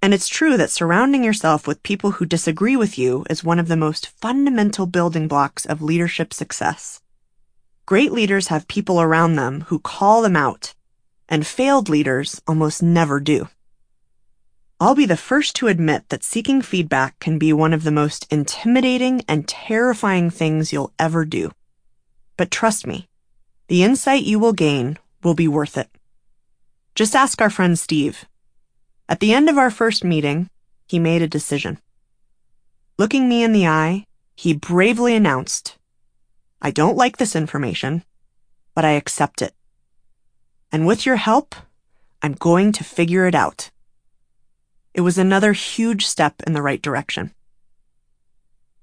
And 0.02 0.12
it's 0.12 0.28
true 0.28 0.58
that 0.58 0.70
surrounding 0.70 1.24
yourself 1.24 1.66
with 1.66 1.82
people 1.82 2.10
who 2.12 2.26
disagree 2.26 2.76
with 2.76 2.98
you 2.98 3.24
is 3.30 3.42
one 3.42 3.58
of 3.58 3.68
the 3.68 3.76
most 3.76 4.08
fundamental 4.20 4.84
building 4.84 5.28
blocks 5.28 5.64
of 5.64 5.80
leadership 5.80 6.34
success. 6.34 7.00
Great 7.86 8.12
leaders 8.12 8.48
have 8.48 8.68
people 8.68 9.00
around 9.00 9.36
them 9.36 9.62
who 9.68 9.78
call 9.78 10.20
them 10.20 10.36
out, 10.36 10.74
and 11.28 11.46
failed 11.46 11.88
leaders 11.88 12.42
almost 12.46 12.82
never 12.82 13.18
do. 13.18 13.48
I'll 14.84 14.94
be 14.94 15.06
the 15.06 15.16
first 15.16 15.56
to 15.56 15.68
admit 15.68 16.10
that 16.10 16.22
seeking 16.22 16.60
feedback 16.60 17.18
can 17.18 17.38
be 17.38 17.54
one 17.54 17.72
of 17.72 17.84
the 17.84 17.90
most 17.90 18.30
intimidating 18.30 19.22
and 19.26 19.48
terrifying 19.48 20.28
things 20.28 20.74
you'll 20.74 20.92
ever 20.98 21.24
do. 21.24 21.52
But 22.36 22.50
trust 22.50 22.86
me, 22.86 23.08
the 23.68 23.82
insight 23.82 24.24
you 24.24 24.38
will 24.38 24.52
gain 24.52 24.98
will 25.22 25.32
be 25.32 25.48
worth 25.48 25.78
it. 25.78 25.88
Just 26.94 27.16
ask 27.16 27.40
our 27.40 27.48
friend 27.48 27.78
Steve. 27.78 28.26
At 29.08 29.20
the 29.20 29.32
end 29.32 29.48
of 29.48 29.56
our 29.56 29.70
first 29.70 30.04
meeting, 30.04 30.50
he 30.86 30.98
made 30.98 31.22
a 31.22 31.26
decision. 31.26 31.78
Looking 32.98 33.26
me 33.26 33.42
in 33.42 33.54
the 33.54 33.66
eye, 33.66 34.04
he 34.36 34.52
bravely 34.52 35.14
announced, 35.14 35.78
I 36.60 36.70
don't 36.70 36.98
like 36.98 37.16
this 37.16 37.34
information, 37.34 38.04
but 38.74 38.84
I 38.84 38.90
accept 38.90 39.40
it. 39.40 39.54
And 40.70 40.86
with 40.86 41.06
your 41.06 41.16
help, 41.16 41.54
I'm 42.20 42.34
going 42.34 42.70
to 42.72 42.84
figure 42.84 43.26
it 43.26 43.34
out. 43.34 43.70
It 44.94 45.00
was 45.00 45.18
another 45.18 45.52
huge 45.52 46.06
step 46.06 46.40
in 46.46 46.52
the 46.52 46.62
right 46.62 46.80
direction. 46.80 47.34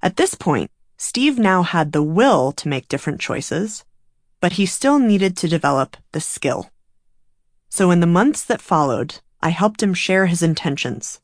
At 0.03 0.17
this 0.17 0.35
point, 0.35 0.69
Steve 0.97 1.39
now 1.39 1.63
had 1.63 1.93
the 1.93 2.03
will 2.03 2.51
to 2.51 2.67
make 2.67 2.89
different 2.89 3.21
choices, 3.21 3.85
but 4.41 4.53
he 4.53 4.65
still 4.65 4.99
needed 4.99 5.37
to 5.37 5.47
develop 5.47 5.95
the 6.11 6.19
skill. 6.19 6.69
So 7.69 7.91
in 7.91 8.01
the 8.01 8.07
months 8.07 8.43
that 8.43 8.61
followed, 8.61 9.19
I 9.41 9.49
helped 9.49 9.81
him 9.81 9.93
share 9.93 10.25
his 10.25 10.43
intentions, 10.43 11.21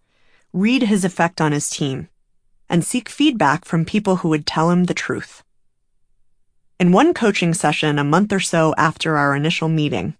read 0.54 0.84
his 0.84 1.04
effect 1.04 1.42
on 1.42 1.52
his 1.52 1.70
team, 1.70 2.08
and 2.70 2.84
seek 2.84 3.10
feedback 3.10 3.66
from 3.66 3.86
people 3.86 4.18
who 4.18 4.30
would 4.30 4.48
tell 4.48 4.72
him 4.72 4.86
the 4.86 4.94
truth. 4.94 5.44
In 6.80 6.92
one 6.92 7.14
coaching 7.14 7.54
session 7.54 8.00
a 8.00 8.04
month 8.04 8.32
or 8.32 8.40
so 8.40 8.74
after 8.78 9.18
our 9.18 9.36
initial 9.36 9.68
meeting, 9.68 10.16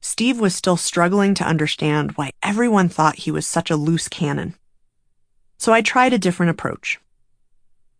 Steve 0.00 0.40
was 0.40 0.54
still 0.54 0.76
struggling 0.76 1.34
to 1.34 1.44
understand 1.44 2.12
why 2.12 2.30
everyone 2.42 2.88
thought 2.88 3.16
he 3.16 3.30
was 3.30 3.46
such 3.46 3.70
a 3.70 3.76
loose 3.76 4.08
cannon. 4.08 4.54
So 5.58 5.72
I 5.72 5.82
tried 5.82 6.12
a 6.12 6.18
different 6.18 6.50
approach. 6.50 6.98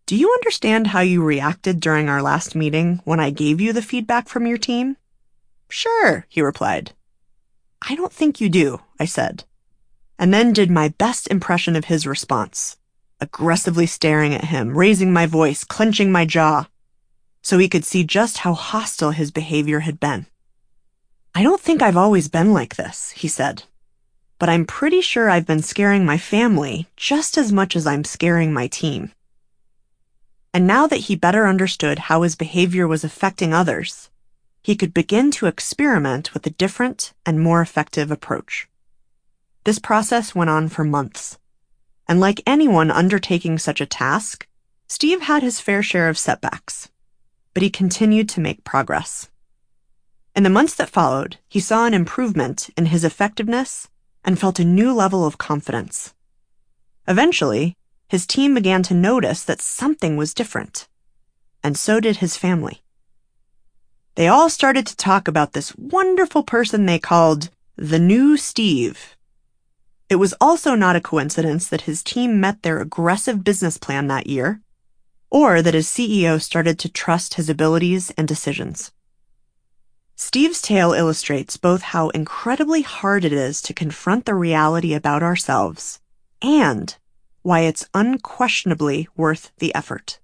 Do 0.07 0.15
you 0.15 0.31
understand 0.33 0.87
how 0.87 1.01
you 1.01 1.23
reacted 1.23 1.79
during 1.79 2.09
our 2.09 2.21
last 2.21 2.55
meeting 2.55 3.01
when 3.05 3.19
I 3.19 3.29
gave 3.29 3.61
you 3.61 3.71
the 3.71 3.81
feedback 3.81 4.27
from 4.27 4.47
your 4.47 4.57
team? 4.57 4.97
Sure, 5.69 6.25
he 6.27 6.41
replied. 6.41 6.93
I 7.87 7.95
don't 7.95 8.11
think 8.11 8.41
you 8.41 8.49
do, 8.49 8.81
I 8.99 9.05
said, 9.05 9.45
and 10.19 10.33
then 10.33 10.53
did 10.53 10.69
my 10.69 10.89
best 10.89 11.27
impression 11.29 11.75
of 11.75 11.85
his 11.85 12.05
response, 12.05 12.77
aggressively 13.19 13.85
staring 13.85 14.33
at 14.33 14.45
him, 14.45 14.77
raising 14.77 15.13
my 15.13 15.25
voice, 15.25 15.63
clenching 15.63 16.11
my 16.11 16.25
jaw, 16.25 16.67
so 17.41 17.57
he 17.57 17.69
could 17.69 17.85
see 17.85 18.03
just 18.03 18.39
how 18.39 18.53
hostile 18.53 19.11
his 19.11 19.31
behavior 19.31 19.79
had 19.79 19.99
been. 19.99 20.25
I 21.33 21.43
don't 21.43 21.61
think 21.61 21.81
I've 21.81 21.97
always 21.97 22.27
been 22.27 22.51
like 22.51 22.75
this, 22.75 23.11
he 23.11 23.29
said, 23.29 23.63
but 24.37 24.49
I'm 24.49 24.65
pretty 24.65 24.99
sure 24.99 25.29
I've 25.29 25.47
been 25.47 25.61
scaring 25.61 26.05
my 26.05 26.17
family 26.17 26.87
just 26.97 27.37
as 27.37 27.53
much 27.53 27.75
as 27.75 27.87
I'm 27.87 28.03
scaring 28.03 28.51
my 28.51 28.67
team. 28.67 29.13
And 30.53 30.67
now 30.67 30.87
that 30.87 31.05
he 31.07 31.15
better 31.15 31.47
understood 31.47 31.99
how 31.99 32.23
his 32.23 32.35
behavior 32.35 32.85
was 32.85 33.05
affecting 33.05 33.53
others, 33.53 34.09
he 34.61 34.75
could 34.75 34.93
begin 34.93 35.31
to 35.31 35.47
experiment 35.47 36.33
with 36.33 36.45
a 36.45 36.51
different 36.51 37.13
and 37.25 37.39
more 37.39 37.61
effective 37.61 38.11
approach. 38.11 38.67
This 39.63 39.79
process 39.79 40.35
went 40.35 40.49
on 40.49 40.67
for 40.67 40.83
months. 40.83 41.37
And 42.09 42.19
like 42.19 42.43
anyone 42.45 42.91
undertaking 42.91 43.57
such 43.57 43.79
a 43.79 43.85
task, 43.85 44.47
Steve 44.89 45.21
had 45.21 45.43
his 45.43 45.61
fair 45.61 45.81
share 45.81 46.09
of 46.09 46.17
setbacks. 46.17 46.89
But 47.53 47.63
he 47.63 47.69
continued 47.69 48.27
to 48.29 48.41
make 48.41 48.65
progress. 48.65 49.29
In 50.33 50.43
the 50.43 50.49
months 50.49 50.75
that 50.75 50.89
followed, 50.89 51.37
he 51.49 51.59
saw 51.59 51.85
an 51.85 51.93
improvement 51.93 52.69
in 52.77 52.85
his 52.87 53.03
effectiveness 53.03 53.89
and 54.23 54.39
felt 54.39 54.59
a 54.59 54.65
new 54.65 54.93
level 54.93 55.25
of 55.25 55.37
confidence. 55.37 56.13
Eventually, 57.07 57.75
his 58.07 58.25
team 58.25 58.53
began 58.53 58.81
to 58.83 58.93
notice 58.93 59.43
that 59.43 59.61
something 59.61 60.15
was 60.15 60.33
different. 60.33 60.87
And 61.63 61.77
so 61.77 61.99
did 61.99 62.17
his 62.17 62.37
family. 62.37 62.81
They 64.15 64.27
all 64.27 64.49
started 64.49 64.85
to 64.87 64.95
talk 64.95 65.27
about 65.27 65.53
this 65.53 65.75
wonderful 65.75 66.43
person 66.43 66.85
they 66.85 66.99
called 66.99 67.49
the 67.75 67.99
new 67.99 68.37
Steve. 68.37 69.15
It 70.09 70.15
was 70.15 70.33
also 70.41 70.75
not 70.75 70.95
a 70.95 71.01
coincidence 71.01 71.67
that 71.67 71.81
his 71.81 72.03
team 72.03 72.39
met 72.39 72.63
their 72.63 72.79
aggressive 72.79 73.43
business 73.43 73.77
plan 73.77 74.07
that 74.07 74.27
year, 74.27 74.61
or 75.29 75.61
that 75.61 75.73
his 75.73 75.87
CEO 75.87 76.41
started 76.41 76.77
to 76.79 76.89
trust 76.89 77.35
his 77.35 77.49
abilities 77.49 78.11
and 78.17 78.27
decisions. 78.27 78.91
Steve's 80.23 80.61
tale 80.61 80.93
illustrates 80.93 81.57
both 81.57 81.81
how 81.81 82.09
incredibly 82.09 82.83
hard 82.83 83.25
it 83.25 83.33
is 83.33 83.59
to 83.59 83.73
confront 83.73 84.25
the 84.25 84.35
reality 84.35 84.93
about 84.93 85.23
ourselves 85.23 85.99
and 86.43 86.95
why 87.41 87.61
it's 87.61 87.89
unquestionably 87.95 89.07
worth 89.17 89.51
the 89.57 89.73
effort. 89.73 90.19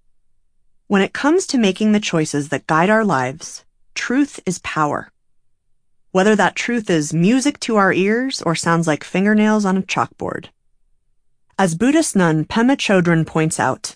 When 0.86 1.02
it 1.02 1.14
comes 1.14 1.48
to 1.48 1.58
making 1.58 1.93
the 1.93 2.00
choices 2.00 2.50
that 2.50 2.68
guide 2.68 2.91
our 2.91 3.04
lives, 3.04 3.66
truth 3.95 4.39
is 4.45 4.60
power. 4.60 5.12
Whether 6.12 6.36
that 6.36 6.56
truth 6.56 6.91
is 6.91 7.12
music 7.12 7.60
to 7.62 7.78
our 7.78 7.91
ears 7.91 8.43
or 8.43 8.54
sounds 8.54 8.86
like 8.86 9.04
fingernails 9.04 9.66
on 9.66 9.78
a 9.78 9.82
chalkboard. 9.82 10.50
As 11.58 11.74
Buddhist 11.74 12.16
nun 12.16 12.45
Pema 12.45 12.78
Chodron 12.78 13.26
points 13.26 13.60
out, 13.60 13.95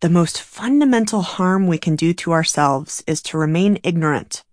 the 0.00 0.10
most 0.10 0.42
fundamental 0.42 1.22
harm 1.22 1.66
we 1.66 1.78
can 1.78 1.96
do 1.96 2.12
to 2.12 2.32
ourselves 2.32 3.02
is 3.06 3.22
to 3.22 3.38
remain 3.38 3.78
ignorant 3.82 4.44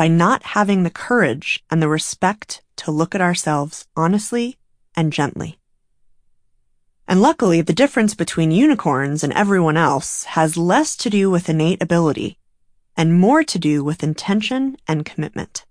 by 0.00 0.08
not 0.08 0.42
having 0.56 0.82
the 0.82 0.96
courage 1.08 1.62
and 1.70 1.82
the 1.82 1.86
respect 1.86 2.62
to 2.74 2.90
look 2.90 3.14
at 3.14 3.20
ourselves 3.20 3.86
honestly 3.94 4.56
and 4.96 5.12
gently. 5.12 5.58
And 7.06 7.20
luckily, 7.20 7.60
the 7.60 7.74
difference 7.74 8.14
between 8.14 8.50
unicorns 8.50 9.22
and 9.22 9.30
everyone 9.34 9.76
else 9.76 10.24
has 10.24 10.56
less 10.56 10.96
to 10.96 11.10
do 11.10 11.28
with 11.28 11.50
innate 11.50 11.82
ability 11.82 12.38
and 12.96 13.20
more 13.20 13.44
to 13.44 13.58
do 13.58 13.84
with 13.84 14.02
intention 14.02 14.78
and 14.88 15.04
commitment. 15.04 15.66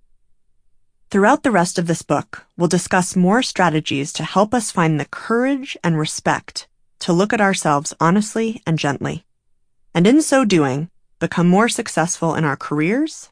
Throughout 1.09 1.41
the 1.41 1.49
rest 1.49 1.79
of 1.79 1.87
this 1.87 2.03
book, 2.03 2.45
we'll 2.55 2.67
discuss 2.67 3.15
more 3.15 3.41
strategies 3.41 4.13
to 4.13 4.23
help 4.23 4.53
us 4.53 4.69
find 4.69 4.99
the 4.99 5.05
courage 5.09 5.75
and 5.83 5.97
respect 5.97 6.67
to 6.99 7.13
look 7.13 7.33
at 7.33 7.41
ourselves 7.41 7.95
honestly 7.99 8.61
and 8.67 8.77
gently, 8.77 9.25
and 9.95 10.05
in 10.05 10.21
so 10.21 10.45
doing, 10.45 10.91
become 11.17 11.47
more 11.47 11.67
successful 11.67 12.35
in 12.35 12.45
our 12.45 12.55
careers 12.55 13.31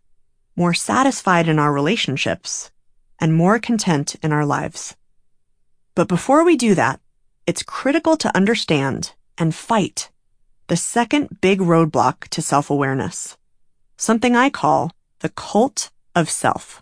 more 0.58 0.74
satisfied 0.74 1.48
in 1.48 1.60
our 1.60 1.72
relationships, 1.72 2.72
and 3.20 3.34
more 3.34 3.60
content 3.60 4.16
in 4.22 4.34
our 4.34 4.46
lives. 4.46 4.96
But 5.96 6.08
before 6.08 6.44
we 6.44 6.58
do 6.58 6.76
that, 6.76 7.00
it's 7.46 7.64
critical 7.64 8.18
to 8.18 8.36
understand 8.36 9.14
and 9.38 9.56
fight 9.56 10.12
the 10.68 10.76
second 10.76 11.40
big 11.40 11.60
roadblock 11.60 12.28
to 12.30 12.42
self 12.42 12.70
awareness, 12.70 13.38
something 13.98 14.36
I 14.36 14.50
call 14.50 14.92
the 15.20 15.30
cult 15.30 15.92
of 16.14 16.30
self. 16.30 16.82